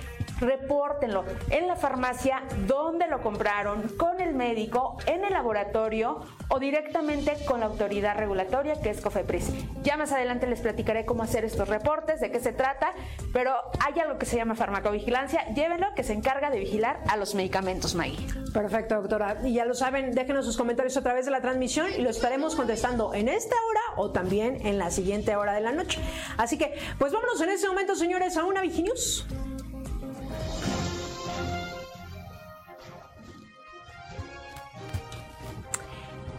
repórtenlo 0.40 1.24
en 1.50 1.66
la 1.66 1.76
farmacia, 1.76 2.42
donde 2.66 3.06
lo 3.06 3.22
compraron, 3.22 3.82
con 3.96 4.20
el 4.20 4.34
médico, 4.34 4.98
en 5.06 5.24
el 5.24 5.32
laboratorio 5.32 6.20
o 6.48 6.58
directamente 6.58 7.36
con 7.46 7.60
la 7.60 7.66
autoridad 7.66 8.16
regulatoria 8.16 8.80
que 8.80 8.90
es 8.90 9.00
COFEPRIS. 9.00 9.50
Ya 9.82 9.96
más 9.96 10.12
adelante 10.12 10.46
les 10.46 10.60
platicaré 10.60 11.04
cómo 11.04 11.22
hacer 11.22 11.44
estos 11.44 11.68
reportes, 11.68 12.20
de 12.20 12.30
qué 12.30 12.40
se 12.40 12.52
trata, 12.52 12.92
pero 13.32 13.52
hay 13.84 13.98
algo 14.00 14.18
que 14.18 14.26
se 14.26 14.36
llama 14.36 14.54
farmacovigilancia. 14.54 15.46
Llévenlo 15.54 15.86
que 15.94 16.04
se 16.04 16.12
encarga 16.12 16.50
de 16.50 16.58
vigilar 16.58 17.00
a 17.08 17.16
los 17.16 17.34
medicamentos, 17.34 17.94
Maggie. 17.94 18.26
Perfecto, 18.52 18.96
doctora. 18.96 19.38
Y 19.44 19.54
ya 19.54 19.64
lo 19.64 19.74
saben, 19.74 20.14
déjenos 20.14 20.44
sus 20.44 20.56
comentarios 20.56 20.96
a 20.96 21.02
través 21.02 21.24
de 21.24 21.30
la 21.30 21.40
transmisión 21.40 21.88
y 21.96 22.02
lo 22.02 22.10
estaremos 22.10 22.54
contestando 22.54 23.14
en 23.14 23.28
esta 23.28 23.56
hora 23.68 23.80
o 23.96 24.10
también 24.10 24.66
en 24.66 24.78
la 24.78 24.90
siguiente 24.90 25.36
hora 25.36 25.52
de 25.52 25.60
la 25.60 25.72
noche. 25.72 26.00
Así 26.36 26.58
que, 26.58 26.74
pues 26.98 27.12
vámonos 27.12 27.40
en 27.40 27.50
este 27.50 27.68
momento, 27.68 27.94
señores, 27.94 28.36
a 28.36 28.44
una 28.44 28.62
Viginews. 28.62 29.26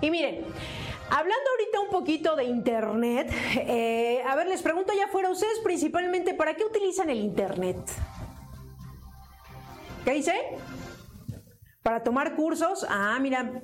Y 0.01 0.11
miren, 0.11 0.43
hablando 1.09 1.49
ahorita 1.51 1.79
un 1.81 1.89
poquito 1.89 2.35
de 2.35 2.45
Internet, 2.45 3.31
eh, 3.55 4.21
a 4.27 4.35
ver, 4.35 4.47
les 4.47 4.61
pregunto 4.61 4.93
ya 4.95 5.07
fuera, 5.07 5.29
ustedes 5.29 5.59
principalmente, 5.63 6.33
¿para 6.33 6.55
qué 6.55 6.63
utilizan 6.63 7.09
el 7.09 7.19
Internet? 7.19 7.77
¿Qué 10.05 10.13
dice? 10.13 10.33
Para 11.81 12.03
tomar 12.03 12.35
cursos. 12.35 12.85
Ah, 12.89 13.17
mira, 13.19 13.61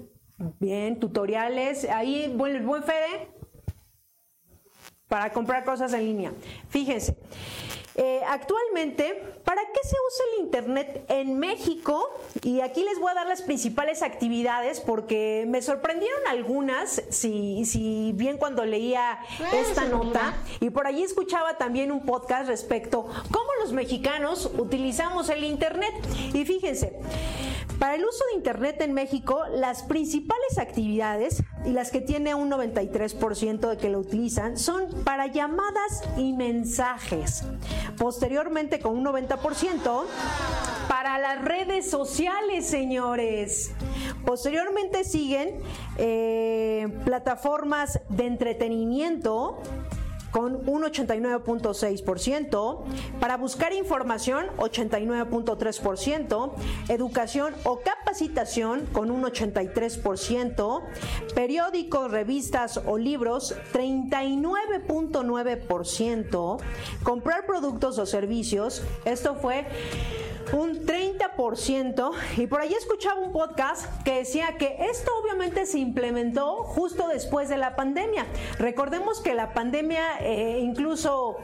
bien, 0.59 0.99
tutoriales. 0.99 1.87
Ahí, 1.89 2.33
buen, 2.35 2.65
buen 2.65 2.83
Fede. 2.83 3.29
Para 5.07 5.31
comprar 5.31 5.63
cosas 5.63 5.93
en 5.93 6.05
línea. 6.05 6.33
Fíjense. 6.69 7.15
Eh, 7.95 8.21
actualmente, 8.27 9.21
¿para 9.43 9.61
qué 9.61 9.79
se 9.87 9.95
usa 10.07 10.25
el 10.33 10.43
Internet 10.45 11.05
en 11.09 11.39
México? 11.39 12.09
Y 12.41 12.61
aquí 12.61 12.83
les 12.83 12.99
voy 12.99 13.11
a 13.11 13.15
dar 13.15 13.27
las 13.27 13.41
principales 13.41 14.01
actividades 14.01 14.79
porque 14.79 15.45
me 15.47 15.61
sorprendieron 15.61 16.19
algunas, 16.27 17.01
si, 17.09 17.65
si 17.65 18.11
bien 18.15 18.37
cuando 18.37 18.65
leía 18.65 19.19
esta 19.53 19.85
nota, 19.85 20.33
y 20.59 20.69
por 20.69 20.87
allí 20.87 21.03
escuchaba 21.03 21.57
también 21.57 21.91
un 21.91 22.05
podcast 22.05 22.47
respecto 22.47 23.07
cómo 23.31 23.49
los 23.61 23.73
mexicanos 23.73 24.51
utilizamos 24.57 25.29
el 25.29 25.43
Internet. 25.43 25.93
Y 26.33 26.45
fíjense, 26.45 26.99
para 27.79 27.95
el 27.95 28.05
uso 28.05 28.23
de 28.27 28.37
Internet 28.37 28.81
en 28.81 28.93
México, 28.93 29.43
las 29.51 29.83
principales 29.83 30.57
actividades 30.57 31.43
y 31.65 31.71
las 31.71 31.91
que 31.91 32.01
tiene 32.01 32.35
un 32.35 32.49
93% 32.49 33.69
de 33.69 33.77
que 33.77 33.89
lo 33.89 33.99
utilizan 33.99 34.57
son 34.57 34.89
para 35.03 35.27
llamadas 35.27 36.01
y 36.17 36.33
mensajes. 36.33 37.43
Posteriormente, 37.97 38.79
con 38.79 38.97
un 38.97 39.05
90% 39.05 39.32
para 40.87 41.17
las 41.17 41.43
redes 41.43 41.89
sociales, 41.89 42.67
señores. 42.67 43.71
Posteriormente 44.25 45.03
siguen 45.03 45.59
eh, 45.97 46.87
plataformas 47.05 47.99
de 48.09 48.25
entretenimiento 48.27 49.61
con 50.33 50.67
un 50.67 50.83
89.6%, 50.83 52.83
para 53.19 53.37
buscar 53.37 53.71
información 53.71 54.47
89.3%, 54.57 56.51
educación 56.89 57.53
o 57.63 57.79
capacitación 57.81 58.87
con 58.91 59.11
un 59.11 59.21
83%, 59.23 60.81
periódicos, 61.35 62.09
revistas 62.09 62.81
o 62.83 62.97
libros 62.97 63.53
39.9%, 63.73 66.57
comprar 67.03 67.45
productos 67.45 67.99
o 67.99 68.07
servicios, 68.07 68.81
esto 69.05 69.35
fue 69.35 69.67
un 70.51 70.85
30% 70.85 72.11
y 72.37 72.47
por 72.47 72.61
ahí 72.61 72.73
escuchaba 72.73 73.19
un 73.19 73.31
podcast 73.31 73.85
que 74.03 74.19
decía 74.19 74.57
que 74.57 74.77
esto 74.91 75.11
obviamente 75.23 75.65
se 75.65 75.79
implementó 75.79 76.63
justo 76.63 77.07
después 77.07 77.49
de 77.49 77.57
la 77.57 77.75
pandemia. 77.75 78.25
Recordemos 78.59 79.21
que 79.21 79.33
la 79.33 79.53
pandemia 79.53 80.19
eh, 80.19 80.59
incluso 80.59 81.37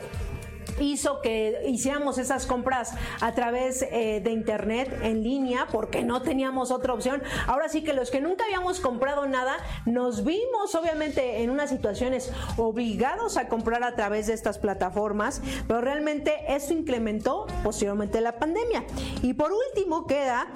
hizo 0.79 1.21
que 1.21 1.61
hiciéramos 1.67 2.17
esas 2.17 2.45
compras 2.45 2.93
a 3.21 3.33
través 3.33 3.81
eh, 3.81 4.21
de 4.23 4.31
internet 4.31 4.99
en 5.01 5.23
línea 5.23 5.67
porque 5.71 6.03
no 6.03 6.21
teníamos 6.21 6.71
otra 6.71 6.93
opción. 6.93 7.21
Ahora 7.47 7.69
sí 7.69 7.83
que 7.83 7.93
los 7.93 8.11
que 8.11 8.21
nunca 8.21 8.45
habíamos 8.45 8.79
comprado 8.79 9.27
nada 9.27 9.57
nos 9.85 10.23
vimos 10.23 10.75
obviamente 10.75 11.41
en 11.41 11.49
unas 11.49 11.69
situaciones 11.69 12.31
obligados 12.57 13.37
a 13.37 13.47
comprar 13.47 13.83
a 13.83 13.95
través 13.95 14.27
de 14.27 14.33
estas 14.33 14.57
plataformas, 14.57 15.41
pero 15.67 15.81
realmente 15.81 16.33
eso 16.47 16.73
incrementó 16.73 17.47
posteriormente 17.63 18.21
la 18.21 18.39
pandemia. 18.39 18.83
Y 19.21 19.33
por 19.33 19.51
último 19.51 20.07
queda 20.07 20.47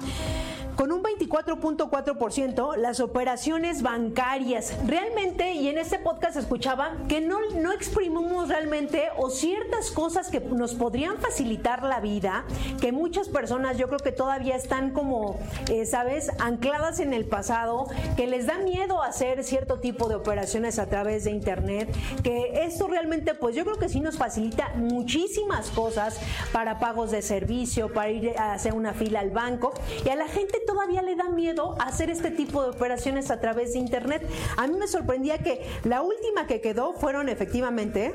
con 0.76 0.92
un 0.92 1.02
24.4% 1.02 2.76
las 2.76 3.00
operaciones 3.00 3.82
bancarias. 3.82 4.74
Realmente, 4.86 5.52
y 5.52 5.68
en 5.68 5.78
este 5.78 5.98
podcast 5.98 6.36
escuchaba 6.36 6.96
que 7.08 7.20
no, 7.20 7.38
no 7.60 7.72
exprimimos 7.72 8.48
realmente 8.48 9.04
o 9.16 9.30
ciertas 9.30 9.90
cosas 9.90 10.28
que 10.28 10.40
nos 10.40 10.74
podrían 10.74 11.18
facilitar 11.18 11.82
la 11.82 12.00
vida, 12.00 12.44
que 12.80 12.92
muchas 12.92 13.28
personas 13.28 13.78
yo 13.78 13.86
creo 13.88 14.00
que 14.00 14.12
todavía 14.12 14.56
están 14.56 14.90
como, 14.90 15.38
eh, 15.70 15.86
¿sabes?, 15.86 16.30
ancladas 16.40 17.00
en 17.00 17.12
el 17.14 17.26
pasado, 17.26 17.86
que 18.16 18.26
les 18.26 18.46
da 18.46 18.58
miedo 18.58 19.02
hacer 19.02 19.44
cierto 19.44 19.78
tipo 19.78 20.08
de 20.08 20.14
operaciones 20.16 20.78
a 20.78 20.86
través 20.86 21.24
de 21.24 21.30
Internet, 21.30 21.94
que 22.22 22.64
esto 22.64 22.88
realmente, 22.88 23.34
pues 23.34 23.54
yo 23.54 23.64
creo 23.64 23.78
que 23.78 23.88
sí 23.88 24.00
nos 24.00 24.16
facilita 24.16 24.72
muchísimas 24.76 25.70
cosas 25.70 26.18
para 26.52 26.78
pagos 26.78 27.10
de 27.10 27.22
servicio, 27.22 27.92
para 27.92 28.10
ir 28.10 28.38
a 28.38 28.54
hacer 28.54 28.74
una 28.74 28.92
fila 28.94 29.20
al 29.20 29.30
banco, 29.30 29.72
y 30.04 30.08
a 30.08 30.16
la 30.16 30.28
gente 30.28 30.63
todavía 30.66 31.02
le 31.02 31.16
da 31.16 31.28
miedo 31.28 31.76
hacer 31.80 32.10
este 32.10 32.30
tipo 32.30 32.62
de 32.62 32.70
operaciones 32.70 33.30
a 33.30 33.40
través 33.40 33.72
de 33.72 33.78
Internet. 33.78 34.26
A 34.56 34.66
mí 34.66 34.76
me 34.76 34.86
sorprendía 34.86 35.38
que 35.38 35.60
la 35.84 36.02
última 36.02 36.46
que 36.46 36.60
quedó 36.60 36.94
fueron 36.94 37.28
efectivamente 37.28 38.12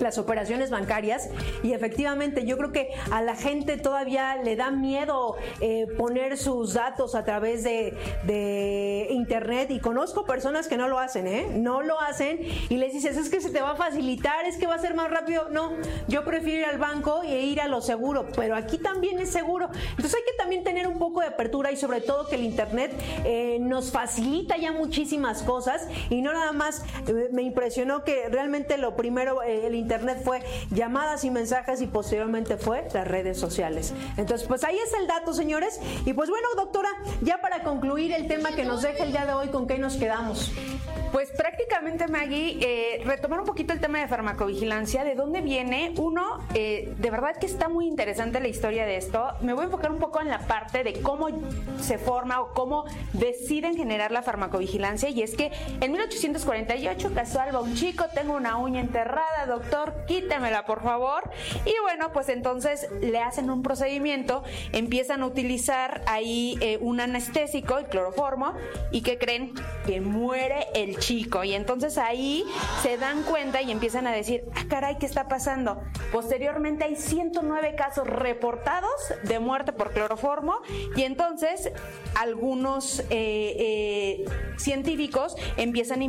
las 0.00 0.18
operaciones 0.18 0.70
bancarias 0.70 1.28
y 1.62 1.72
efectivamente 1.72 2.44
yo 2.44 2.56
creo 2.56 2.72
que 2.72 2.90
a 3.10 3.22
la 3.22 3.36
gente 3.36 3.76
todavía 3.76 4.36
le 4.36 4.56
da 4.56 4.70
miedo 4.70 5.36
eh, 5.60 5.86
poner 5.96 6.36
sus 6.36 6.74
datos 6.74 7.14
a 7.14 7.24
través 7.24 7.64
de, 7.64 7.96
de, 8.24 9.08
internet 9.10 9.70
y 9.70 9.80
conozco 9.80 10.24
personas 10.24 10.68
que 10.68 10.76
no 10.76 10.88
lo 10.88 10.98
hacen, 10.98 11.26
¿eh? 11.26 11.46
No 11.54 11.82
lo 11.82 12.00
hacen 12.00 12.40
y 12.68 12.76
les 12.76 12.92
dices 12.92 13.16
es 13.16 13.28
que 13.28 13.40
se 13.40 13.50
te 13.50 13.60
va 13.60 13.72
a 13.72 13.76
facilitar, 13.76 14.44
es 14.44 14.56
que 14.56 14.66
va 14.66 14.74
a 14.74 14.78
ser 14.78 14.94
más 14.94 15.10
rápido. 15.10 15.48
No, 15.50 15.72
yo 16.08 16.24
prefiero 16.24 16.60
ir 16.60 16.66
al 16.66 16.78
banco 16.78 17.22
e 17.22 17.42
ir 17.42 17.60
a 17.60 17.68
lo 17.68 17.80
seguro, 17.80 18.26
pero 18.34 18.56
aquí 18.56 18.78
también 18.78 19.18
es 19.18 19.30
seguro. 19.30 19.68
Entonces 19.90 20.14
hay 20.14 20.24
que 20.24 20.36
también 20.38 20.64
tener 20.64 20.86
un 20.86 20.98
poco 20.98 21.20
de 21.20 21.28
apertura 21.28 21.72
y 21.72 21.76
sobre 21.76 22.00
todo 22.00 22.26
que 22.26 22.36
el 22.36 22.42
internet 22.42 22.92
eh, 23.24 23.58
nos 23.60 23.90
facilita 23.90 24.56
ya 24.56 24.72
muchísimas 24.72 25.42
cosas 25.42 25.88
y 26.10 26.22
no 26.22 26.32
nada 26.32 26.52
más 26.52 26.84
eh, 27.06 27.28
me 27.32 27.42
impresionó 27.42 28.04
que 28.04 28.28
realmente 28.28 28.76
lo 28.76 28.96
primero 28.96 29.42
el 29.42 29.74
internet 29.74 29.85
Internet 29.86 30.20
fue 30.24 30.42
llamadas 30.72 31.22
y 31.22 31.30
mensajes 31.30 31.80
y 31.80 31.86
posteriormente 31.86 32.56
fue 32.56 32.88
las 32.92 33.06
redes 33.06 33.38
sociales. 33.38 33.94
Entonces, 34.16 34.48
pues 34.48 34.64
ahí 34.64 34.76
es 34.76 34.92
el 35.00 35.06
dato, 35.06 35.32
señores. 35.32 35.80
Y 36.04 36.12
pues 36.12 36.28
bueno, 36.28 36.48
doctora, 36.56 36.88
ya 37.22 37.40
para 37.40 37.62
concluir 37.62 38.12
el 38.12 38.26
tema 38.26 38.50
que 38.50 38.64
nos 38.64 38.82
deja 38.82 39.04
el 39.04 39.12
día 39.12 39.26
de 39.26 39.32
hoy, 39.32 39.48
¿con 39.48 39.68
qué 39.68 39.78
nos 39.78 39.94
quedamos? 39.94 40.50
Pues 41.12 41.30
prácticamente, 41.30 42.08
Maggie, 42.08 42.58
eh, 42.60 43.02
retomar 43.04 43.40
un 43.40 43.46
poquito 43.46 43.72
el 43.72 43.80
tema 43.80 44.00
de 44.00 44.08
farmacovigilancia, 44.08 45.04
de 45.04 45.14
dónde 45.14 45.40
viene. 45.40 45.94
Uno, 45.96 46.40
eh, 46.52 46.92
de 46.98 47.10
verdad 47.10 47.36
que 47.36 47.46
está 47.46 47.68
muy 47.68 47.86
interesante 47.86 48.40
la 48.40 48.48
historia 48.48 48.84
de 48.84 48.96
esto. 48.96 49.24
Me 49.40 49.54
voy 49.54 49.62
a 49.62 49.64
enfocar 49.66 49.92
un 49.92 49.98
poco 49.98 50.20
en 50.20 50.28
la 50.28 50.40
parte 50.40 50.82
de 50.82 51.00
cómo 51.00 51.28
se 51.80 51.96
forma 51.96 52.40
o 52.40 52.52
cómo 52.52 52.84
deciden 53.12 53.76
generar 53.76 54.10
la 54.10 54.22
farmacovigilancia. 54.22 55.08
Y 55.08 55.22
es 55.22 55.36
que 55.36 55.52
en 55.80 55.92
1848, 55.92 57.14
casual, 57.14 57.54
va 57.54 57.60
un 57.60 57.74
chico, 57.74 58.06
tengo 58.12 58.34
una 58.34 58.56
uña 58.58 58.80
enterrada, 58.80 59.46
doctor 59.46 59.75
quítemela 60.06 60.64
por 60.64 60.82
favor. 60.82 61.30
Y 61.64 61.74
bueno, 61.82 62.12
pues 62.12 62.28
entonces 62.28 62.88
le 63.00 63.18
hacen 63.18 63.50
un 63.50 63.62
procedimiento, 63.62 64.42
empiezan 64.72 65.22
a 65.22 65.26
utilizar 65.26 66.02
ahí 66.06 66.58
eh, 66.60 66.78
un 66.80 67.00
anestésico, 67.00 67.78
el 67.78 67.86
cloroformo, 67.86 68.54
y 68.90 69.02
que 69.02 69.18
creen 69.18 69.52
que 69.86 70.00
muere 70.00 70.66
el 70.74 70.98
chico. 70.98 71.44
Y 71.44 71.54
entonces 71.54 71.98
ahí 71.98 72.44
se 72.82 72.96
dan 72.96 73.22
cuenta 73.22 73.62
y 73.62 73.70
empiezan 73.70 74.06
a 74.06 74.12
decir, 74.12 74.44
ah, 74.54 74.64
caray, 74.68 74.96
¿qué 74.98 75.06
está 75.06 75.28
pasando? 75.28 75.80
Posteriormente 76.12 76.84
hay 76.84 76.96
109 76.96 77.74
casos 77.76 78.06
reportados 78.06 78.90
de 79.22 79.38
muerte 79.38 79.72
por 79.72 79.92
cloroformo 79.92 80.60
y 80.96 81.02
entonces 81.02 81.70
algunos 82.14 83.00
eh, 83.00 83.04
eh, 83.10 84.24
científicos 84.56 85.36
empiezan 85.56 86.00
a 86.00 86.04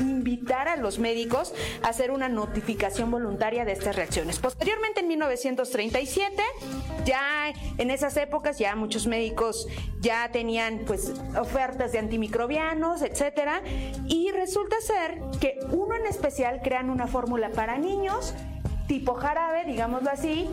invitar 0.00 0.68
a 0.68 0.76
los 0.76 0.98
médicos 0.98 1.54
a 1.82 1.88
hacer 1.88 2.10
una 2.10 2.28
notificación 2.28 2.79
voluntaria 3.10 3.64
de 3.64 3.72
estas 3.72 3.96
reacciones. 3.96 4.38
Posteriormente, 4.38 5.00
en 5.00 5.08
1937, 5.08 6.42
ya 7.04 7.52
en 7.78 7.90
esas 7.90 8.16
épocas, 8.16 8.58
ya 8.58 8.74
muchos 8.76 9.06
médicos 9.06 9.66
ya 10.00 10.30
tenían 10.32 10.80
pues 10.86 11.12
ofertas 11.38 11.92
de 11.92 11.98
antimicrobianos, 11.98 13.02
etcétera, 13.02 13.62
y 14.06 14.30
resulta 14.30 14.76
ser 14.80 15.20
que 15.40 15.58
uno 15.70 15.94
en 15.94 16.06
especial 16.06 16.60
crean 16.62 16.90
una 16.90 17.06
fórmula 17.06 17.50
para 17.50 17.78
niños 17.78 18.34
tipo 18.86 19.14
jarabe, 19.14 19.64
digámoslo 19.66 20.10
así, 20.10 20.48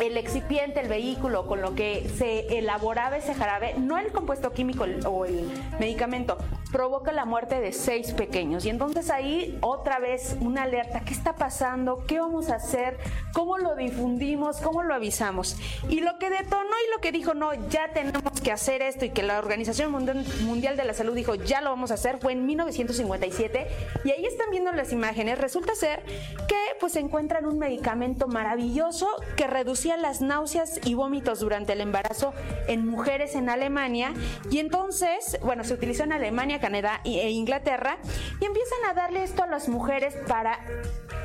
el 0.00 0.16
excipiente, 0.16 0.80
el 0.80 0.88
vehículo 0.88 1.46
con 1.46 1.60
lo 1.60 1.74
que 1.74 2.08
se 2.16 2.58
elaboraba 2.58 3.16
ese 3.16 3.34
jarabe, 3.34 3.74
no 3.78 3.98
el 3.98 4.12
compuesto 4.12 4.52
químico 4.52 4.84
o 5.06 5.24
el 5.24 5.50
medicamento, 5.78 6.38
provoca 6.74 7.12
la 7.12 7.24
muerte 7.24 7.60
de 7.60 7.70
seis 7.70 8.10
pequeños. 8.14 8.64
Y 8.66 8.68
entonces 8.68 9.08
ahí 9.08 9.56
otra 9.60 10.00
vez 10.00 10.36
una 10.40 10.64
alerta, 10.64 11.02
¿qué 11.04 11.14
está 11.14 11.36
pasando? 11.36 12.04
¿Qué 12.08 12.18
vamos 12.18 12.50
a 12.50 12.56
hacer? 12.56 12.98
¿Cómo 13.32 13.58
lo 13.58 13.76
difundimos? 13.76 14.56
¿Cómo 14.56 14.82
lo 14.82 14.92
avisamos? 14.92 15.56
Y 15.88 16.00
lo 16.00 16.18
que 16.18 16.30
detonó 16.30 16.58
y 16.64 16.94
lo 16.96 17.00
que 17.00 17.12
dijo, 17.12 17.32
no, 17.32 17.54
ya 17.68 17.92
tenemos 17.92 18.40
que 18.40 18.50
hacer 18.50 18.82
esto 18.82 19.04
y 19.04 19.10
que 19.10 19.22
la 19.22 19.38
Organización 19.38 19.92
Mundial 19.92 20.76
de 20.76 20.84
la 20.84 20.94
Salud 20.94 21.14
dijo, 21.14 21.36
ya 21.36 21.60
lo 21.60 21.70
vamos 21.70 21.92
a 21.92 21.94
hacer, 21.94 22.18
fue 22.18 22.32
en 22.32 22.44
1957. 22.44 23.68
Y 24.04 24.10
ahí 24.10 24.24
están 24.26 24.50
viendo 24.50 24.72
las 24.72 24.92
imágenes. 24.92 25.38
Resulta 25.38 25.76
ser 25.76 26.02
que 26.48 26.56
pues 26.80 26.96
encuentran 26.96 27.46
un 27.46 27.56
medicamento 27.56 28.26
maravilloso 28.26 29.08
que 29.36 29.46
reducía 29.46 29.96
las 29.96 30.20
náuseas 30.22 30.80
y 30.84 30.94
vómitos 30.94 31.38
durante 31.38 31.74
el 31.74 31.80
embarazo 31.82 32.34
en 32.66 32.84
mujeres 32.84 33.36
en 33.36 33.48
Alemania. 33.48 34.12
Y 34.50 34.58
entonces, 34.58 35.38
bueno, 35.40 35.62
se 35.62 35.74
utilizó 35.74 36.02
en 36.02 36.12
Alemania, 36.12 36.60
Canadá 36.64 37.02
e 37.04 37.28
Inglaterra 37.28 37.98
y 38.40 38.44
empiezan 38.46 38.78
a 38.88 38.94
darle 38.94 39.22
esto 39.22 39.42
a 39.42 39.46
las 39.46 39.68
mujeres 39.68 40.16
para 40.26 40.60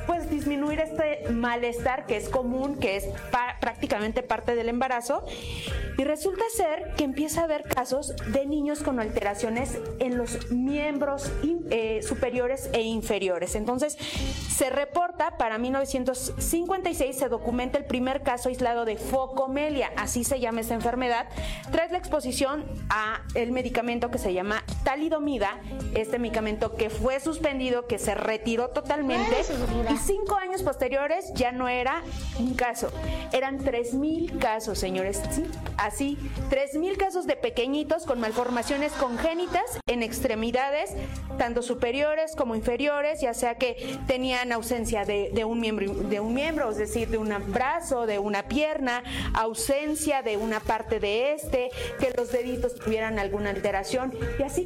pues 0.05 0.29
disminuir 0.29 0.81
este 0.81 1.29
malestar 1.31 2.05
que 2.07 2.17
es 2.17 2.27
común, 2.27 2.77
que 2.77 2.97
es 2.97 3.05
prácticamente 3.61 4.21
parte 4.21 4.55
del 4.55 4.67
embarazo. 4.67 5.23
Y 5.97 6.03
resulta 6.03 6.43
ser 6.55 6.93
que 6.97 7.03
empieza 7.03 7.41
a 7.41 7.43
haber 7.43 7.63
casos 7.63 8.15
de 8.27 8.45
niños 8.45 8.81
con 8.81 8.99
alteraciones 8.99 9.77
en 9.99 10.17
los 10.17 10.51
miembros 10.51 11.31
eh, 11.69 12.01
superiores 12.01 12.69
e 12.73 12.81
inferiores. 12.81 13.55
Entonces, 13.55 13.97
se 13.97 14.69
reporta 14.69 15.37
para 15.37 15.57
1956, 15.57 17.15
se 17.15 17.29
documenta 17.29 17.77
el 17.77 17.85
primer 17.85 18.23
caso 18.23 18.49
aislado 18.49 18.85
de 18.85 18.97
focomelia, 18.97 19.91
así 19.95 20.23
se 20.23 20.39
llama 20.39 20.61
esta 20.61 20.73
enfermedad, 20.73 21.27
tras 21.71 21.91
la 21.91 21.97
exposición 21.97 22.65
a 22.89 23.21
el 23.35 23.51
medicamento 23.51 24.09
que 24.09 24.17
se 24.17 24.33
llama 24.33 24.63
talidomida, 24.83 25.28
este 25.95 26.19
medicamento 26.19 26.75
que 26.75 26.89
fue 26.89 27.19
suspendido, 27.19 27.85
que 27.85 27.99
se 27.99 28.15
retiró 28.15 28.69
totalmente, 28.69 29.35
y 29.91 29.97
cinco 29.97 30.35
años 30.35 30.63
posteriores 30.63 31.31
ya 31.33 31.51
no 31.51 31.67
era 31.67 32.01
un 32.39 32.53
caso, 32.55 32.91
eran 33.31 33.59
3.000 33.59 34.39
casos, 34.39 34.79
señores, 34.79 35.21
¿sí? 35.31 35.43
así, 35.77 36.17
3.000 36.49 36.97
casos 36.97 37.27
de 37.27 37.35
pequeñitos 37.35 38.05
con 38.05 38.19
malformaciones 38.19 38.91
congénitas 38.93 39.79
en 39.87 40.03
extremidades, 40.03 40.93
tanto 41.37 41.61
superiores 41.61 42.35
como 42.35 42.55
inferiores, 42.55 43.21
ya 43.21 43.33
sea 43.33 43.55
que 43.55 43.97
tenían 44.07 44.51
ausencia 44.51 45.05
de, 45.05 45.31
de 45.33 45.45
un 45.45 45.59
miembro, 45.59 45.93
de 45.93 46.19
un 46.19 46.33
miembro, 46.33 46.69
es 46.71 46.77
decir, 46.77 47.09
de 47.09 47.17
un 47.17 47.29
brazo, 47.47 48.05
de 48.05 48.19
una 48.19 48.47
pierna, 48.47 49.03
ausencia 49.33 50.21
de 50.21 50.37
una 50.37 50.59
parte 50.59 50.99
de 50.99 51.33
este, 51.33 51.69
que 51.99 52.11
los 52.17 52.31
deditos 52.31 52.75
tuvieran 52.75 53.19
alguna 53.19 53.51
alteración, 53.51 54.13
y 54.39 54.43
así 54.43 54.65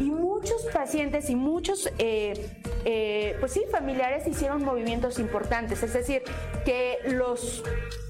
Y 0.00 0.10
muchos 0.10 0.66
pacientes 0.72 1.30
y 1.30 1.36
muchos, 1.36 1.90
eh, 1.98 2.48
eh, 2.84 3.36
pues 3.40 3.52
sí, 3.52 3.64
familiares 3.70 4.26
hicieron 4.26 4.64
movimientos 4.64 5.18
importantes, 5.18 5.82
es 5.82 5.92
decir, 5.92 6.22
que 6.64 6.98
los 7.06 7.62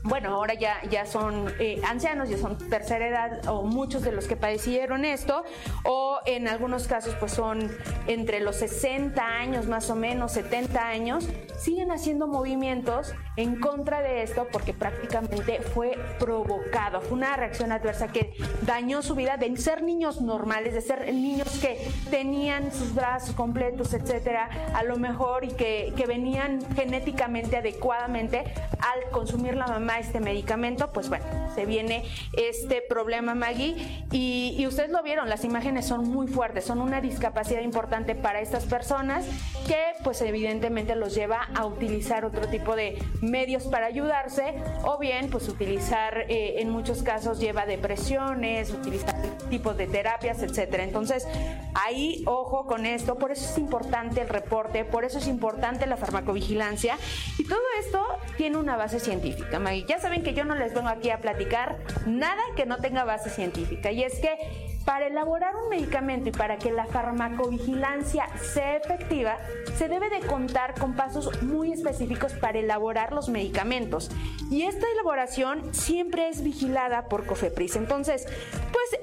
bueno, 0.05 0.35
ahora 0.35 0.53
ya, 0.53 0.83
ya 0.91 1.07
son 1.07 1.47
eh, 1.59 1.81
ancianos, 1.83 2.29
ya 2.29 2.37
son 2.37 2.59
tercera 2.59 3.09
edad, 3.09 3.49
o 3.49 3.63
muchos 3.63 4.03
de 4.03 4.13
los 4.13 4.27
que 4.27 4.37
padecieron 4.37 5.07
esto, 5.07 5.45
o 5.83 6.19
en 6.27 6.47
algunos 6.47 6.87
casos 6.87 7.15
pues 7.19 7.33
son 7.33 7.71
entre 8.07 8.41
los 8.41 8.57
60 8.57 9.25
años 9.25 9.67
más 9.67 9.89
o 9.89 9.97
menos, 9.97 10.33
70 10.33 10.87
años, 10.87 11.27
siguen 11.59 11.91
haciendo 11.91 12.27
movimientos 12.27 13.15
en 13.37 13.59
contra 13.59 14.03
de 14.03 14.23
esto 14.23 14.47
porque 14.53 14.75
prácticamente 14.75 15.63
fue 15.63 15.99
provocado, 16.19 17.01
fue 17.01 17.17
una 17.17 17.35
reacción 17.35 17.73
adversa 17.73 18.09
que 18.09 18.35
dañó 18.67 19.01
su 19.01 19.15
vida 19.15 19.39
de 19.39 19.57
ser 19.57 19.83
niños 19.83 20.21
normales, 20.21 20.75
de 20.75 20.83
ser 20.83 21.13
niños 21.15 21.49
que 21.63 21.91
tenían 22.11 22.71
sus 22.73 22.95
brazos 22.95 23.35
completos, 23.35 23.95
etcétera, 23.95 24.51
a 24.73 24.83
lo 24.83 24.97
mejor 24.97 25.45
y 25.45 25.49
que, 25.49 25.93
que 25.97 26.07
venían 26.07 26.61
genéticamente 26.75 27.57
adecuadamente 27.57 28.45
al 28.85 29.11
consumir 29.11 29.57
la 29.57 29.67
mamá 29.67 29.99
este 29.99 30.21
medicamento, 30.21 30.93
pues 30.93 31.09
bueno, 31.09 31.25
se 31.55 31.65
viene 31.65 32.05
este 32.37 32.83
problema, 32.83 33.35
Maggie. 33.35 34.05
Y, 34.11 34.65
ustedes 34.67 34.91
lo 34.91 35.03
vieron, 35.03 35.29
las 35.29 35.45
imágenes 35.45 35.87
son 35.87 36.09
muy 36.09 36.27
fuertes, 36.27 36.65
son 36.65 36.81
una 36.81 37.01
discapacidad 37.01 37.61
importante 37.61 38.15
para 38.15 38.41
estas 38.41 38.65
personas 38.65 39.27
que 39.67 39.79
pues 40.03 40.21
evidentemente 40.23 40.97
los 40.97 41.15
lleva 41.15 41.49
a 41.55 41.67
utilizar 41.67 42.25
otro 42.25 42.49
tipo 42.49 42.75
de 42.77 42.99
medios 43.21 43.65
para 43.65 43.87
ayudarse 43.87 44.55
o 44.83 44.99
bien 44.99 45.29
pues 45.31 45.49
utilizar 45.49 46.25
eh, 46.29 46.61
en 46.61 46.71
muchos 46.71 47.03
casos 47.03 47.41
lleva 47.41 47.67
depresiones, 47.67 48.71
utilizar 48.71 49.15
tipos 49.51 49.77
de 49.77 49.87
terapias, 49.87 50.43
etcétera. 50.43 50.83
Entonces, 50.83 51.27
ahí 51.75 52.23
ojo 52.27 52.67
con 52.67 52.87
esto, 52.87 53.17
por 53.17 53.33
eso 53.33 53.45
es 53.45 53.59
importante 53.59 54.23
el 54.23 54.29
reporte, 54.29 54.54
por 54.91 55.05
eso 55.05 55.19
es 55.19 55.27
importante 55.27 55.87
la 55.87 55.97
farmacovigilancia 55.97 56.97
y 57.39 57.45
todo 57.45 57.61
esto 57.81 58.05
tiene 58.37 58.59
una 58.59 58.77
base 58.77 59.01
científica. 59.01 59.61
Ya 59.87 59.99
saben 59.99 60.23
que 60.23 60.35
yo 60.35 60.45
no 60.45 60.55
les 60.55 60.75
vengo 60.75 60.89
aquí 60.89 61.11
a 61.11 61.19
platicar 61.19 61.79
nada 62.07 62.43
que 62.57 62.67
no 62.67 62.79
tenga 62.79 63.05
base 63.05 63.31
científica. 63.31 63.91
Y 63.91 64.03
es 64.03 64.19
que 64.21 64.39
para 64.85 65.07
elaborar 65.07 65.57
un 65.57 65.71
medicamento 65.71 66.29
y 66.29 66.33
para 66.33 66.59
que 66.59 66.71
la 66.71 66.87
farmacovigilancia 66.87 68.27
sea 68.39 68.77
efectiva, 68.77 69.39
se 69.77 69.89
debe 69.89 70.11
de 70.11 70.21
contar 70.21 70.79
con 70.79 70.95
pasos 70.95 71.43
muy 71.43 71.73
específicos 71.73 72.33
para 72.35 72.59
elaborar 72.59 73.13
los 73.13 73.29
medicamentos. 73.29 74.11
Y 74.51 74.63
esta 74.63 74.87
elaboración 74.93 75.75
siempre 75.75 76.29
es 76.29 76.43
vigilada 76.43 77.09
por 77.09 77.25
COFEPRIS. 77.27 77.77
Entonces, 77.77 78.27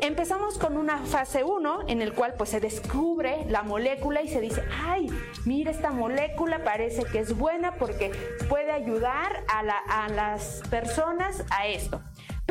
empezamos 0.01 0.57
con 0.57 0.77
una 0.77 0.99
fase 0.99 1.43
1 1.43 1.87
en 1.87 2.01
el 2.01 2.13
cual 2.13 2.35
pues 2.37 2.51
se 2.51 2.59
descubre 2.59 3.45
la 3.49 3.63
molécula 3.63 4.21
y 4.21 4.27
se 4.27 4.39
dice, 4.39 4.63
ay, 4.83 5.07
mira 5.45 5.71
esta 5.71 5.91
molécula 5.91 6.63
parece 6.63 7.03
que 7.03 7.19
es 7.19 7.37
buena 7.37 7.75
porque 7.75 8.11
puede 8.47 8.71
ayudar 8.71 9.43
a, 9.47 10.05
a 10.05 10.09
las 10.09 10.61
personas 10.69 11.43
a 11.49 11.67
esto 11.67 12.01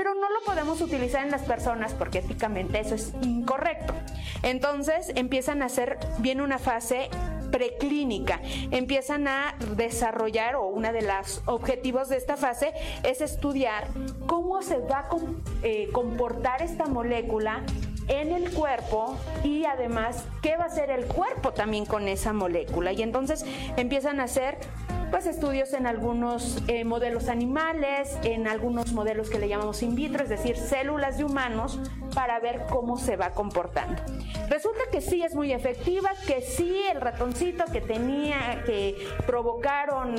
pero 0.01 0.14
no 0.14 0.30
lo 0.30 0.41
podemos 0.47 0.80
utilizar 0.80 1.24
en 1.24 1.30
las 1.30 1.43
personas 1.43 1.93
porque 1.93 2.20
éticamente 2.20 2.80
eso 2.80 2.95
es 2.95 3.12
incorrecto. 3.20 3.93
Entonces 4.43 5.12
empiezan 5.14 5.61
a 5.61 5.66
hacer, 5.66 5.99
viene 6.20 6.43
una 6.43 6.59
fase 6.59 7.11
preclínica. 7.51 8.41
Empiezan 8.71 9.29
a 9.29 9.57
desarrollar, 9.77 10.57
o 10.57 10.67
uno 10.67 10.93
de 10.93 11.03
los 11.03 11.43
objetivos 11.47 12.09
de 12.09 12.17
esta 12.17 12.37
fase 12.37 12.73
es 13.03 13.21
estudiar 13.21 13.89
cómo 14.27 14.63
se 14.63 14.79
va 14.79 15.01
a 15.01 15.09
eh, 15.63 15.89
comportar 15.93 16.63
esta 16.63 16.87
molécula 16.87 17.63
en 18.09 18.33
el 18.33 18.51
cuerpo 18.53 19.17
y 19.45 19.65
además 19.65 20.25
qué 20.43 20.57
va 20.57 20.65
a 20.65 20.67
hacer 20.67 20.91
el 20.91 21.07
cuerpo 21.07 21.53
también 21.53 21.87
con 21.87 22.09
esa 22.09 22.33
molécula. 22.33 22.93
Y 22.93 23.03
entonces 23.03 23.45
empiezan 23.77 24.21
a 24.21 24.25
hacer 24.25 24.59
pues 25.11 25.27
estudios 25.27 25.73
en 25.73 25.87
algunos 25.87 26.63
eh, 26.69 26.85
modelos 26.85 27.29
animales, 27.29 28.19
en 28.23 28.47
algunos 28.47 28.93
modelos 28.93 29.29
que 29.29 29.39
le 29.39 29.49
llamamos 29.49 29.83
in 29.83 29.95
vitro, 29.95 30.23
es 30.23 30.29
decir, 30.29 30.57
células 30.57 31.19
de 31.19 31.25
humanos, 31.25 31.79
para 32.15 32.39
ver 32.41 32.63
cómo 32.69 32.97
se 32.97 33.17
va 33.17 33.31
comportando. 33.31 34.03
Resulta 34.49 34.81
que 34.91 35.01
sí 35.01 35.23
es 35.23 35.35
muy 35.35 35.53
efectiva, 35.53 36.11
que 36.27 36.41
sí 36.41 36.83
el 36.93 37.01
ratoncito 37.01 37.65
que 37.73 37.81
tenía, 37.81 38.63
que 38.67 38.97
provocaron 39.27 40.15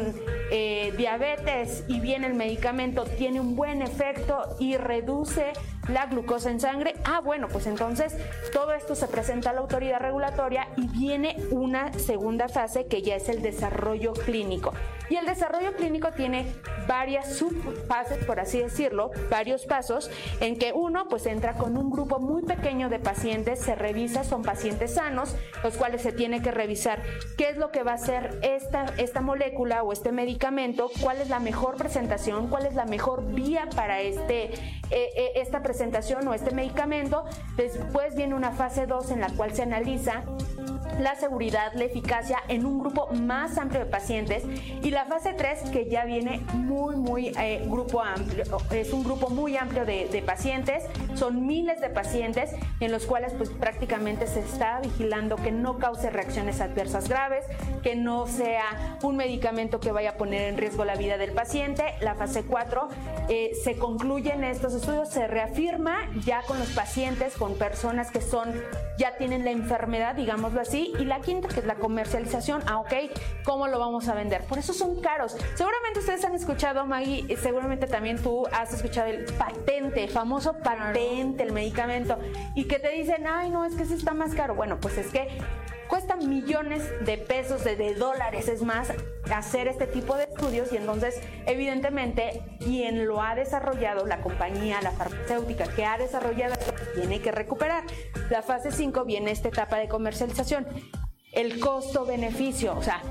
eh, 0.51 0.93
diabetes 0.97 1.83
y 1.87 1.99
bien 1.99 2.23
el 2.23 2.33
medicamento 2.33 3.03
tiene 3.03 3.39
un 3.39 3.55
buen 3.55 3.81
efecto 3.81 4.55
y 4.59 4.77
reduce 4.77 5.53
la 5.87 6.05
glucosa 6.05 6.49
en 6.51 6.59
sangre. 6.59 6.95
Ah, 7.03 7.21
bueno, 7.21 7.47
pues 7.47 7.67
entonces 7.67 8.15
todo 8.53 8.73
esto 8.73 8.95
se 8.95 9.07
presenta 9.07 9.49
a 9.49 9.53
la 9.53 9.61
autoridad 9.61 9.99
regulatoria 9.99 10.67
y 10.77 10.87
viene 10.87 11.37
una 11.51 11.93
segunda 11.93 12.47
fase 12.47 12.85
que 12.85 13.01
ya 13.01 13.15
es 13.15 13.29
el 13.29 13.41
desarrollo 13.41 14.13
clínico. 14.13 14.73
Y 15.09 15.17
el 15.17 15.25
desarrollo 15.25 15.73
clínico 15.73 16.11
tiene 16.13 16.45
varias 16.87 17.35
subfases, 17.35 18.23
por 18.23 18.39
así 18.39 18.59
decirlo, 18.59 19.11
varios 19.29 19.65
pasos, 19.65 20.09
en 20.39 20.57
que 20.57 20.71
uno 20.73 21.09
pues 21.09 21.25
entra 21.25 21.55
con 21.55 21.75
un 21.75 21.89
grupo 21.89 22.19
muy 22.19 22.43
pequeño 22.43 22.87
de 22.87 22.99
pacientes 22.99 23.59
se 23.59 23.75
revisa, 23.75 24.23
son 24.23 24.41
pacientes 24.41 24.93
sanos, 24.93 25.35
los 25.63 25.75
cuales 25.75 26.01
se 26.01 26.13
tiene 26.13 26.41
que 26.41 26.51
revisar 26.51 27.01
qué 27.37 27.49
es 27.49 27.57
lo 27.57 27.71
que 27.71 27.83
va 27.83 27.91
a 27.91 27.95
hacer 27.95 28.39
esta, 28.41 28.85
esta 28.97 29.19
molécula 29.19 29.83
o 29.83 29.91
este 29.91 30.13
medicamento, 30.13 30.89
cuál 31.01 31.19
es 31.19 31.27
la 31.27 31.39
mejor 31.39 31.75
presentación, 31.75 32.47
cuál 32.47 32.65
es 32.65 32.75
la 32.75 32.85
mejor 32.85 33.25
vía 33.33 33.67
para 33.75 33.99
este, 33.99 34.45
eh, 34.45 34.53
eh, 34.91 35.31
esta 35.35 35.61
presentación 35.61 35.70
o 36.27 36.33
este 36.33 36.51
medicamento. 36.53 37.25
Después 37.55 38.15
viene 38.15 38.35
una 38.35 38.51
fase 38.51 38.85
2 38.85 39.11
en 39.11 39.21
la 39.21 39.29
cual 39.29 39.53
se 39.53 39.63
analiza 39.63 40.23
la 40.99 41.15
seguridad, 41.15 41.73
la 41.73 41.85
eficacia 41.85 42.39
en 42.47 42.65
un 42.65 42.79
grupo 42.79 43.07
más 43.13 43.57
amplio 43.57 43.81
de 43.81 43.85
pacientes 43.85 44.43
y 44.83 44.91
la 44.91 45.05
fase 45.05 45.33
3 45.33 45.69
que 45.71 45.89
ya 45.89 46.05
viene 46.05 46.41
muy, 46.53 46.95
muy 46.95 47.33
eh, 47.39 47.63
grupo 47.67 48.01
amplio, 48.01 48.43
es 48.71 48.93
un 48.93 49.03
grupo 49.03 49.29
muy 49.29 49.57
amplio 49.57 49.85
de, 49.85 50.23
pacientes, 50.25 50.83
son 51.15 51.47
miles 51.47 51.81
de 51.81 51.89
pacientes 51.89 52.51
en 52.79 52.91
los 52.91 53.05
cuales 53.05 53.33
pues 53.33 53.49
prácticamente 53.49 54.27
se 54.27 54.39
está 54.39 54.79
vigilando 54.79 55.35
que 55.35 55.51
no 55.51 55.79
cause 55.79 56.09
reacciones 56.09 56.61
adversas 56.61 57.09
graves, 57.09 57.45
que 57.81 57.95
no 57.95 58.27
sea 58.27 58.97
un 59.01 59.17
medicamento 59.17 59.79
que 59.79 59.91
vaya 59.91 60.11
a 60.11 60.13
poner 60.13 60.41
en 60.43 60.57
riesgo 60.57 60.85
la 60.85 60.95
vida 60.95 61.17
del 61.17 61.31
paciente. 61.31 61.95
La 62.01 62.15
fase 62.15 62.43
4 62.43 62.87
eh, 63.29 63.51
se 63.63 63.77
concluyen 63.77 64.43
estos 64.43 64.73
estudios, 64.73 65.09
se 65.09 65.27
reafirma 65.27 66.09
ya 66.23 66.43
con 66.43 66.59
los 66.59 66.69
pacientes, 66.69 67.35
con 67.35 67.55
personas 67.55 68.11
que 68.11 68.21
son, 68.21 68.53
ya 68.97 69.17
tienen 69.17 69.43
la 69.43 69.51
enfermedad, 69.51 70.15
digámoslo 70.15 70.61
así, 70.61 70.80
y 70.97 71.05
la 71.05 71.21
quinta, 71.21 71.47
que 71.47 71.59
es 71.59 71.65
la 71.65 71.75
comercialización. 71.75 72.61
Ah, 72.67 72.79
ok, 72.79 72.93
¿cómo 73.43 73.67
lo 73.67 73.79
vamos 73.79 74.07
a 74.07 74.13
vender? 74.13 74.43
Por 74.45 74.57
eso 74.57 74.73
son 74.73 75.01
caros. 75.01 75.35
Seguramente 75.55 75.99
ustedes 75.99 76.23
han 76.25 76.35
escuchado, 76.35 76.85
Maggie, 76.85 77.25
y 77.27 77.35
seguramente 77.37 77.87
también 77.87 78.21
tú 78.21 78.47
has 78.47 78.73
escuchado 78.73 79.07
el 79.07 79.25
patente, 79.25 80.03
el 80.03 80.09
famoso 80.09 80.53
patente, 80.53 81.43
el 81.43 81.51
medicamento, 81.51 82.17
y 82.55 82.65
que 82.65 82.79
te 82.79 82.89
dicen, 82.89 83.27
ay, 83.27 83.49
no, 83.49 83.65
es 83.65 83.75
que 83.75 83.83
ese 83.83 83.95
está 83.95 84.13
más 84.13 84.33
caro. 84.33 84.55
Bueno, 84.55 84.79
pues 84.79 84.97
es 84.97 85.07
que 85.07 85.27
cuesta 85.91 86.15
millones 86.15 86.89
de 87.05 87.17
pesos, 87.17 87.65
de, 87.65 87.93
dólares, 87.95 88.47
es 88.47 88.63
más, 88.63 88.87
hacer 89.29 89.67
este 89.67 89.87
tipo 89.87 90.15
de 90.15 90.23
estudios 90.23 90.71
y 90.71 90.77
entonces, 90.77 91.19
evidentemente, 91.45 92.41
quien 92.59 93.05
lo 93.05 93.21
ha 93.21 93.35
desarrollado, 93.35 94.07
la 94.07 94.21
compañía, 94.21 94.81
la 94.81 94.91
farmacéutica 94.91 95.65
que 95.75 95.85
ha 95.85 95.97
desarrollado 95.97 96.55
tiene 96.95 97.21
que 97.21 97.33
recuperar. 97.33 97.83
La 98.29 98.41
fase 98.41 98.71
5 98.71 99.03
viene 99.03 99.31
esta 99.31 99.49
etapa 99.49 99.75
de 99.79 99.89
comercialización. 99.89 100.65
El 101.33 101.59
costo-beneficio, 101.59 102.73
o 102.77 102.81
sea, 102.81 103.01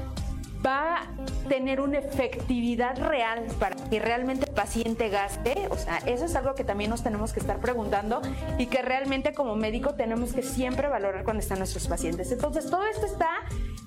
va 0.65 0.97
a 0.97 1.07
tener 1.49 1.81
una 1.81 1.99
efectividad 1.99 2.99
real 2.99 3.45
para 3.59 3.77
que 3.77 3.99
realmente 3.99 4.47
el 4.49 4.55
paciente 4.55 5.09
gaste? 5.09 5.69
O 5.71 5.77
sea, 5.77 5.99
eso 6.07 6.25
es 6.25 6.35
algo 6.37 6.55
que 6.55 6.65
también 6.65 6.91
nos 6.91 7.03
tenemos 7.03 7.33
que 7.33 7.41
estar 7.41 7.59
preguntando 7.59 8.21
y 8.59 8.67
que 8.67 8.83
realmente 8.83 9.33
como 9.33 9.57
médico 9.57 9.95
tenemos 9.95 10.33
que 10.33 10.43
siempre 10.43 10.89
valorar 10.89 11.25
cuando 11.25 11.41
están 11.41 11.59
nuestros 11.59 11.87
pacientes. 11.87 12.31
Entonces, 12.33 12.71
todo 12.71 12.85
esto 12.85 13.07
está 13.07 13.31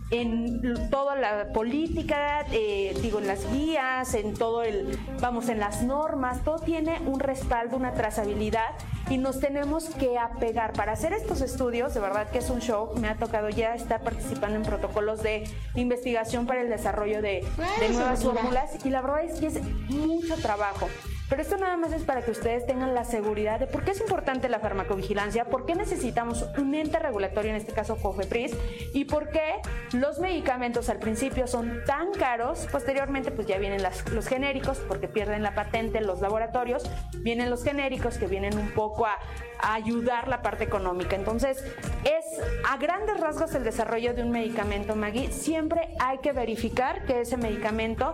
en 0.10 0.89
toda 0.89 1.16
la 1.16 1.51
política, 1.54 2.45
eh, 2.51 2.95
digo, 3.01 3.20
en 3.20 3.28
las 3.28 3.51
guías, 3.51 4.14
en 4.14 4.34
todo 4.34 4.64
el, 4.64 4.97
vamos, 5.20 5.49
en 5.49 5.60
las 5.60 5.84
normas, 5.84 6.43
todo 6.43 6.60
tiene 6.60 6.99
un 7.06 7.20
respaldo, 7.20 7.78
una 7.78 7.93
trazabilidad 7.93 8.72
y 9.10 9.18
nos 9.18 9.39
tenemos 9.39 9.86
que 9.86 10.18
apegar. 10.18 10.74
Para 10.74 10.93
hacer 10.93 11.14
estos 11.14 11.41
estudios, 11.41 11.93
de 11.93 11.99
verdad 11.99 12.30
que 12.30 12.39
es 12.39 12.49
un 12.49 12.60
show, 12.60 12.91
me 12.99 13.08
ha 13.08 13.16
tocado 13.16 13.49
ya 13.49 13.76
estar 13.76 14.01
participando 14.01 14.56
en 14.56 14.64
protocolos 14.64 15.24
de 15.24 15.43
investigación 15.76 16.45
para 16.45 16.62
el 16.62 16.70
desarrollo 16.70 17.22
de, 17.22 17.45
de 17.80 17.89
nuevas 17.89 18.24
fórmulas 18.24 18.86
y 18.86 18.89
la 18.89 19.01
verdad 19.01 19.24
es 19.24 19.39
que 19.39 19.47
es 19.47 19.62
mucho 19.89 20.36
trabajo. 20.38 20.88
Pero 21.34 21.42
esto 21.42 21.58
nada 21.58 21.78
más 21.78 21.92
es 21.94 22.04
para 22.04 22.22
que 22.22 22.30
ustedes 22.30 22.68
tengan 22.68 22.94
la 22.94 23.06
seguridad 23.06 23.60
de 23.60 23.66
por 23.66 23.84
qué 23.84 23.90
es 23.90 24.00
importante 24.00 24.50
la 24.50 24.60
farmacovigilancia, 24.60 25.46
por 25.46 25.66
qué 25.66 25.74
necesitamos 25.74 26.46
un 26.60 26.76
ente 26.76 27.00
regulatorio, 27.00 27.50
en 27.50 27.56
este 27.56 27.74
caso 27.74 27.98
COFEPRIS, 27.98 28.56
y 28.94 29.06
por 29.06 29.30
qué 29.30 29.56
los 29.94 30.20
medicamentos 30.20 30.90
al 30.90 31.00
principio 31.00 31.48
son 31.48 31.84
tan 31.88 32.12
caros, 32.12 32.68
posteriormente 32.72 33.32
pues 33.32 33.48
ya 33.48 33.58
vienen 33.58 33.82
los 34.12 34.28
genéricos, 34.28 34.78
porque 34.88 35.08
pierden 35.08 35.42
la 35.42 35.56
patente 35.56 35.98
en 35.98 36.06
los 36.06 36.22
laboratorios, 36.22 36.84
vienen 37.22 37.50
los 37.50 37.64
genéricos 37.64 38.20
que 38.20 38.28
vienen 38.28 38.56
un 38.56 38.70
poco 38.70 39.08
a, 39.08 39.18
a 39.60 39.74
ayudar 39.74 40.28
la 40.28 40.44
parte 40.44 40.66
económica. 40.66 41.16
Entonces, 41.16 41.66
es 42.04 42.26
a 42.70 42.78
grandes 42.78 43.20
rasgos 43.20 43.56
el 43.56 43.64
desarrollo 43.64 44.14
de 44.14 44.22
un 44.22 44.30
medicamento, 44.30 44.96
Maggie. 44.96 45.32
Siempre 45.32 45.96
hay 46.00 46.20
que 46.20 46.32
verificar 46.32 47.06
que 47.06 47.22
ese 47.22 47.38
medicamento 47.38 48.14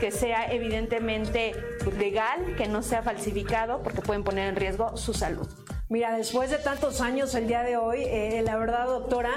que 0.00 0.10
sea 0.10 0.52
evidentemente 0.52 1.52
legal, 1.98 2.54
que 2.56 2.68
no 2.68 2.82
sea 2.82 3.02
falsificado, 3.02 3.82
porque 3.82 4.02
pueden 4.02 4.24
poner 4.24 4.48
en 4.48 4.56
riesgo 4.56 4.96
su 4.96 5.12
salud. 5.14 5.48
Mira, 5.90 6.16
después 6.16 6.50
de 6.50 6.58
tantos 6.58 7.00
años 7.00 7.34
el 7.34 7.48
día 7.48 7.64
de 7.64 7.76
hoy, 7.76 8.04
eh, 8.04 8.42
la 8.46 8.56
verdad, 8.56 8.86
doctora, 8.86 9.32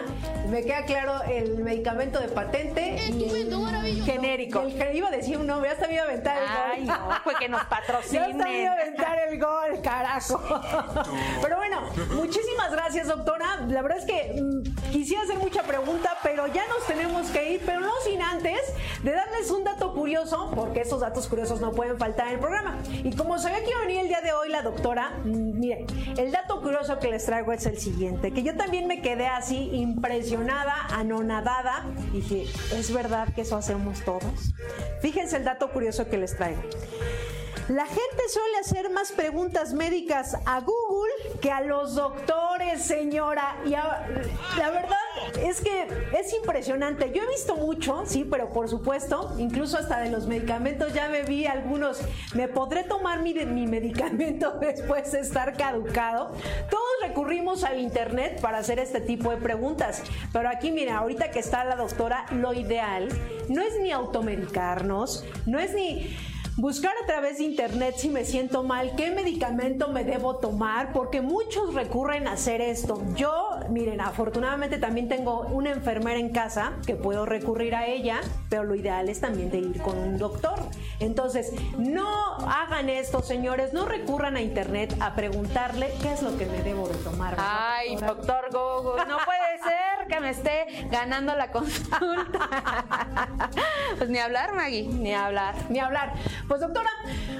me 0.51 0.62
queda 0.62 0.86
claro 0.86 1.24
el 1.24 1.58
medicamento 1.64 2.20
de 2.20 2.28
patente 2.28 2.95
y 3.12 3.24
el 3.24 4.04
genérico. 4.04 4.62
Y 4.68 4.80
el, 4.80 4.95
iba 4.95 5.08
a 5.08 5.12
decir 5.12 5.39
un 5.39 5.47
nombre, 5.47 5.72
hasta 5.72 5.88
me 5.88 5.95
iba 5.95 6.04
a 6.04 6.06
aventar 6.06 6.38
el 6.38 6.47
Ay, 6.47 6.86
gol. 6.86 6.95
no, 6.95 7.16
pues 7.24 7.38
que 7.38 7.49
nos 7.49 7.64
patrocinen. 7.64 8.22
Ya 8.22 8.30
hasta 8.30 8.43
me 8.43 8.62
iba 8.62 8.70
a 8.70 8.74
aventar 8.76 9.18
el 9.30 9.39
gol, 9.39 9.82
carajo. 9.84 10.43
Pero 11.41 11.58
bueno, 11.58 11.89
muchísimas 12.14 12.72
gracias, 12.72 13.08
doctora. 13.08 13.62
La 13.68 13.82
verdad 13.82 13.97
es 13.97 14.06
que 14.06 14.39
mm, 14.39 14.91
quisiera 14.91 15.24
hacer 15.24 15.39
mucha 15.39 15.64
pregunta, 15.64 16.18
pero 16.22 16.45
ya 16.45 16.68
nos 16.68 16.86
tenemos 16.86 17.32
que 17.32 17.54
ir, 17.54 17.64
pero 17.66 17.80
no 17.80 17.93
sin 18.06 18.22
antes 18.22 18.62
de 19.01 19.12
darles 19.12 19.49
un 19.49 19.64
dato 19.64 19.91
curioso, 19.95 20.51
porque 20.54 20.82
esos 20.82 21.01
datos 21.01 21.28
curiosos 21.28 21.62
no 21.62 21.72
pueden 21.72 21.97
faltar 21.97 22.28
en 22.28 22.34
el 22.34 22.39
programa. 22.39 22.78
Y 23.04 23.16
como 23.16 23.39
sabía 23.39 23.64
que 23.64 23.72
iba 23.72 23.80
a 23.80 23.82
venir 23.88 24.01
el 24.01 24.08
día 24.08 24.22
de 24.22 24.34
hoy 24.34 24.49
la 24.49 24.62
doctora, 24.62 25.14
mm, 25.24 25.60
miren, 25.60 25.88
el 26.16 26.32
dato 26.32 26.42
dato 26.43 26.61
curioso 26.61 26.99
que 26.99 27.09
les 27.09 27.25
traigo 27.25 27.53
es 27.53 27.65
el 27.65 27.77
siguiente, 27.77 28.31
que 28.31 28.43
yo 28.43 28.55
también 28.55 28.85
me 28.85 29.01
quedé 29.01 29.27
así 29.27 29.69
impresionada, 29.71 30.73
anonadada. 30.89 31.85
Dije, 32.11 32.47
¿es 32.77 32.93
verdad 32.93 33.29
que 33.33 33.41
eso 33.41 33.55
hacemos 33.55 34.01
todos? 34.03 34.53
Fíjense 35.01 35.37
el 35.37 35.45
dato 35.45 35.71
curioso 35.71 36.09
que 36.09 36.17
les 36.17 36.35
traigo. 36.35 36.61
La 37.70 37.86
gente 37.86 38.30
suele 38.30 38.57
hacer 38.57 38.89
más 38.89 39.14
preguntas 39.14 39.74
médicas 39.74 40.36
a 40.45 40.59
Google 40.59 41.39
que 41.41 41.49
a 41.49 41.61
los 41.61 41.95
doctores, 41.95 42.82
señora. 42.82 43.55
Y 43.66 43.70
la 43.70 44.70
verdad 44.70 44.97
es 45.41 45.61
que 45.61 45.88
es 46.14 46.34
impresionante. 46.34 47.14
Yo 47.16 47.24
he 47.24 47.28
visto 47.28 47.55
mucho, 47.55 48.03
sí, 48.05 48.28
pero 48.30 48.49
por 48.49 48.68
supuesto, 48.68 49.34
incluso 49.38 49.78
hasta 49.78 50.01
de 50.01 50.09
los 50.09 50.28
medicamentos 50.28 50.93
ya 50.93 51.07
me 51.07 51.24
vi 51.24 51.45
algunos. 51.45 52.01
¿Me 52.34 52.49
podré 52.49 52.84
tomar 52.84 53.22
mi, 53.22 53.34
mi 53.34 53.66
medicamento 53.66 54.57
después 54.61 55.14
de 55.14 55.22
estar 55.22 55.55
caducado? 55.55 56.34
Todos 56.70 56.84
recurrimos 57.01 57.64
al 57.64 57.80
internet 57.80 58.41
para 58.41 58.57
hacer 58.57 58.78
este 58.80 58.99
tipo 58.99 59.32
de 59.32 59.38
preguntas. 59.38 60.03
Pero 60.34 60.49
aquí, 60.49 60.74
mira, 60.74 60.97
ahorita 60.97 61.32
que 61.32 61.39
está 61.39 61.64
la 61.64 61.78
doctora, 61.78 62.26
lo 62.32 62.53
ideal 62.53 63.07
no 63.47 63.61
es 63.61 63.80
ni 63.80 63.91
automedicarnos, 63.91 65.24
no 65.45 65.59
es 65.59 65.74
ni 65.74 66.14
buscar 66.58 66.93
a 67.04 67.06
través 67.06 67.39
de 67.39 67.45
internet 67.45 67.95
si 67.97 68.10
me 68.10 68.26
siento 68.26 68.64
mal, 68.64 68.95
qué 68.95 69.12
medicamento 69.12 69.88
me 69.88 70.04
debo 70.04 70.38
tomar, 70.38 70.93
porque 70.93 71.22
muchos 71.22 71.74
recurren 71.74 72.28
a 72.28 72.34
hacer 72.34 72.62
esto. 72.62 73.01
Yo, 73.16 73.60
miren, 73.70 74.01
afortunadamente 74.01 74.78
también 74.78 75.08
tengo 75.08 75.41
una 75.41 75.72
enfermera 75.72 76.20
en 76.20 76.30
casa 76.30 76.74
que 76.86 76.95
puedo 76.95 77.26
recurrir 77.26 77.76
a 77.76 77.88
ella, 77.88 78.22
pero 78.49 78.64
lo 78.64 78.76
ideal 78.76 79.10
es 79.10 79.20
también 79.20 79.49
de 79.49 79.60
ir 79.60 79.82
con 79.82 79.97
un 79.97 80.18
doctor. 80.18 80.60
Entonces, 80.99 81.54
no 81.78 82.36
hagan 82.47 82.89
esto, 82.89 83.22
señores, 83.22 83.74
no 83.74 83.86
recurran 83.86 84.36
a 84.36 84.41
internet 84.41 84.95
a 84.99 85.16
preguntarle 85.16 85.91
qué 86.01 86.14
es 86.14 86.22
lo 86.22 86.38
que 86.38 86.45
me 86.45 86.62
debo 86.62 86.88
de 86.88 86.95
tomar. 86.95 87.36
Ay, 87.38 87.95
doctor 87.95 88.49
Google, 88.51 89.06
no 89.08 89.18
puede 89.26 89.58
ser 89.64 89.74
que 90.08 90.20
me 90.20 90.30
esté 90.30 90.88
ganando 90.89 91.36
la 91.36 91.51
consulta. 91.51 91.97
pues 93.97 94.10
ni 94.10 94.20
hablar, 94.20 94.54
Maggie, 94.54 94.84
ni 94.84 95.14
hablar. 95.14 95.56
Ni 95.70 95.80
hablar. 95.80 96.14
Pues 96.47 96.62
doctora, 96.62 96.89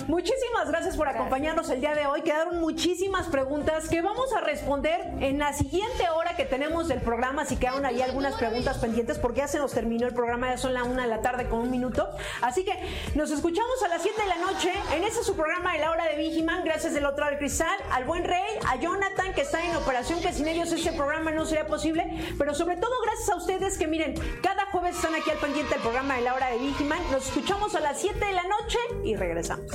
muchísimas 0.07 0.70
gracias 0.70 0.95
por 0.97 1.07
acompañarnos 1.07 1.70
el 1.70 1.82
día 1.82 1.95
de 1.95 2.05
hoy. 2.05 2.22
Quedaron 2.22 2.59
muchísimas 2.59 3.28
preguntas 3.28 3.88
que 3.89 4.01
vamos 4.01 4.34
a 4.34 4.41
responder 4.41 5.14
en 5.20 5.39
la 5.39 5.53
siguiente 5.53 6.09
hora 6.09 6.36
que 6.36 6.45
tenemos 6.45 6.88
del 6.88 7.01
programa. 7.01 7.45
Si 7.45 7.57
quedaron 7.57 7.86
ahí 7.86 8.01
algunas 8.01 8.36
preguntas 8.36 8.78
pendientes, 8.78 9.20
porque 9.20 9.39
ya 9.39 9.47
se 9.47 9.59
nos 9.59 9.74
terminó 9.74 10.07
el 10.07 10.14
programa, 10.14 10.49
ya 10.49 10.57
son 10.57 10.74
la 10.74 10.84
una 10.84 11.03
de 11.03 11.09
la 11.09 11.22
tarde 11.22 11.47
con 11.47 11.59
un 11.59 11.72
minuto. 11.72 12.09
Así 12.41 12.64
que 12.64 12.74
nos 13.16 13.32
escuchamos 13.32 13.84
a 13.84 13.88
las 13.88 14.01
7 14.01 14.22
de 14.22 14.28
la 14.28 14.38
noche 14.38 14.72
en 14.93 15.03
ese 15.03 15.24
su 15.24 15.36
programa 15.36 15.74
de 15.74 15.80
la 15.80 15.91
hora 15.91 16.05
de 16.05 16.16
Vigiman. 16.18 16.64
Gracias 16.64 16.93
del 16.93 17.05
otro 17.05 17.26
al 17.26 17.38
cristal, 17.38 17.78
al 17.91 18.03
buen 18.05 18.24
rey, 18.24 18.41
a 18.68 18.76
Jonathan 18.78 19.34
que 19.34 19.41
está 19.41 19.64
en 19.64 19.76
operación, 19.76 20.22
que 20.22 20.34
sin 20.34 20.47
ellos 20.47 20.72
este 20.72 20.91
programa 20.91 21.32
no 21.32 21.45
sería 21.45 21.68
posible. 21.68 22.05
Pero 22.38 22.52
sobre 22.53 22.77
todo 22.77 22.91
gracias 23.03 23.29
a 23.29 23.35
ustedes 23.35 23.77
que 23.77 23.87
miren, 23.87 24.13
cada 24.41 24.65
jueves 24.67 24.95
están 24.95 25.15
aquí 25.15 25.29
al 25.29 25.37
pendiente 25.37 25.73
del 25.73 25.81
programa 25.81 26.15
de 26.15 26.21
la 26.21 26.33
hora 26.33 26.49
de 26.49 26.59
Vigiman. 26.59 26.99
Nos 27.11 27.27
escuchamos 27.27 27.75
a 27.75 27.79
las 27.79 27.99
7 27.99 28.23
de 28.23 28.33
la 28.33 28.43
noche 28.43 28.77
y 29.03 29.15
regresamos. 29.15 29.71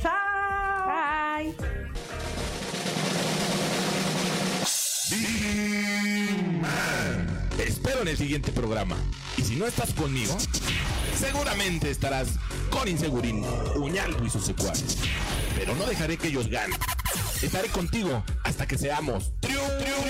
Chao. 0.00 0.12
Bye. 0.86 1.54
Espero 7.58 8.02
en 8.02 8.08
el 8.08 8.16
siguiente 8.16 8.52
programa. 8.52 8.96
Y 9.36 9.42
si 9.42 9.56
no 9.56 9.66
estás 9.66 9.92
conmigo, 9.94 10.36
seguramente 11.18 11.90
estarás 11.90 12.28
con 12.70 12.88
Insegurín, 12.88 13.44
Uñalco 13.76 14.24
y 14.24 14.30
sus 14.30 14.44
secuaces. 14.44 14.98
Pero 15.56 15.74
no 15.74 15.86
dejaré 15.86 16.16
que 16.16 16.28
ellos 16.28 16.48
ganen. 16.48 16.78
Estaré 17.42 17.68
contigo 17.68 18.24
hasta 18.42 18.66
que 18.66 18.78
seamos 18.78 19.32
triunfadores. 19.40 20.04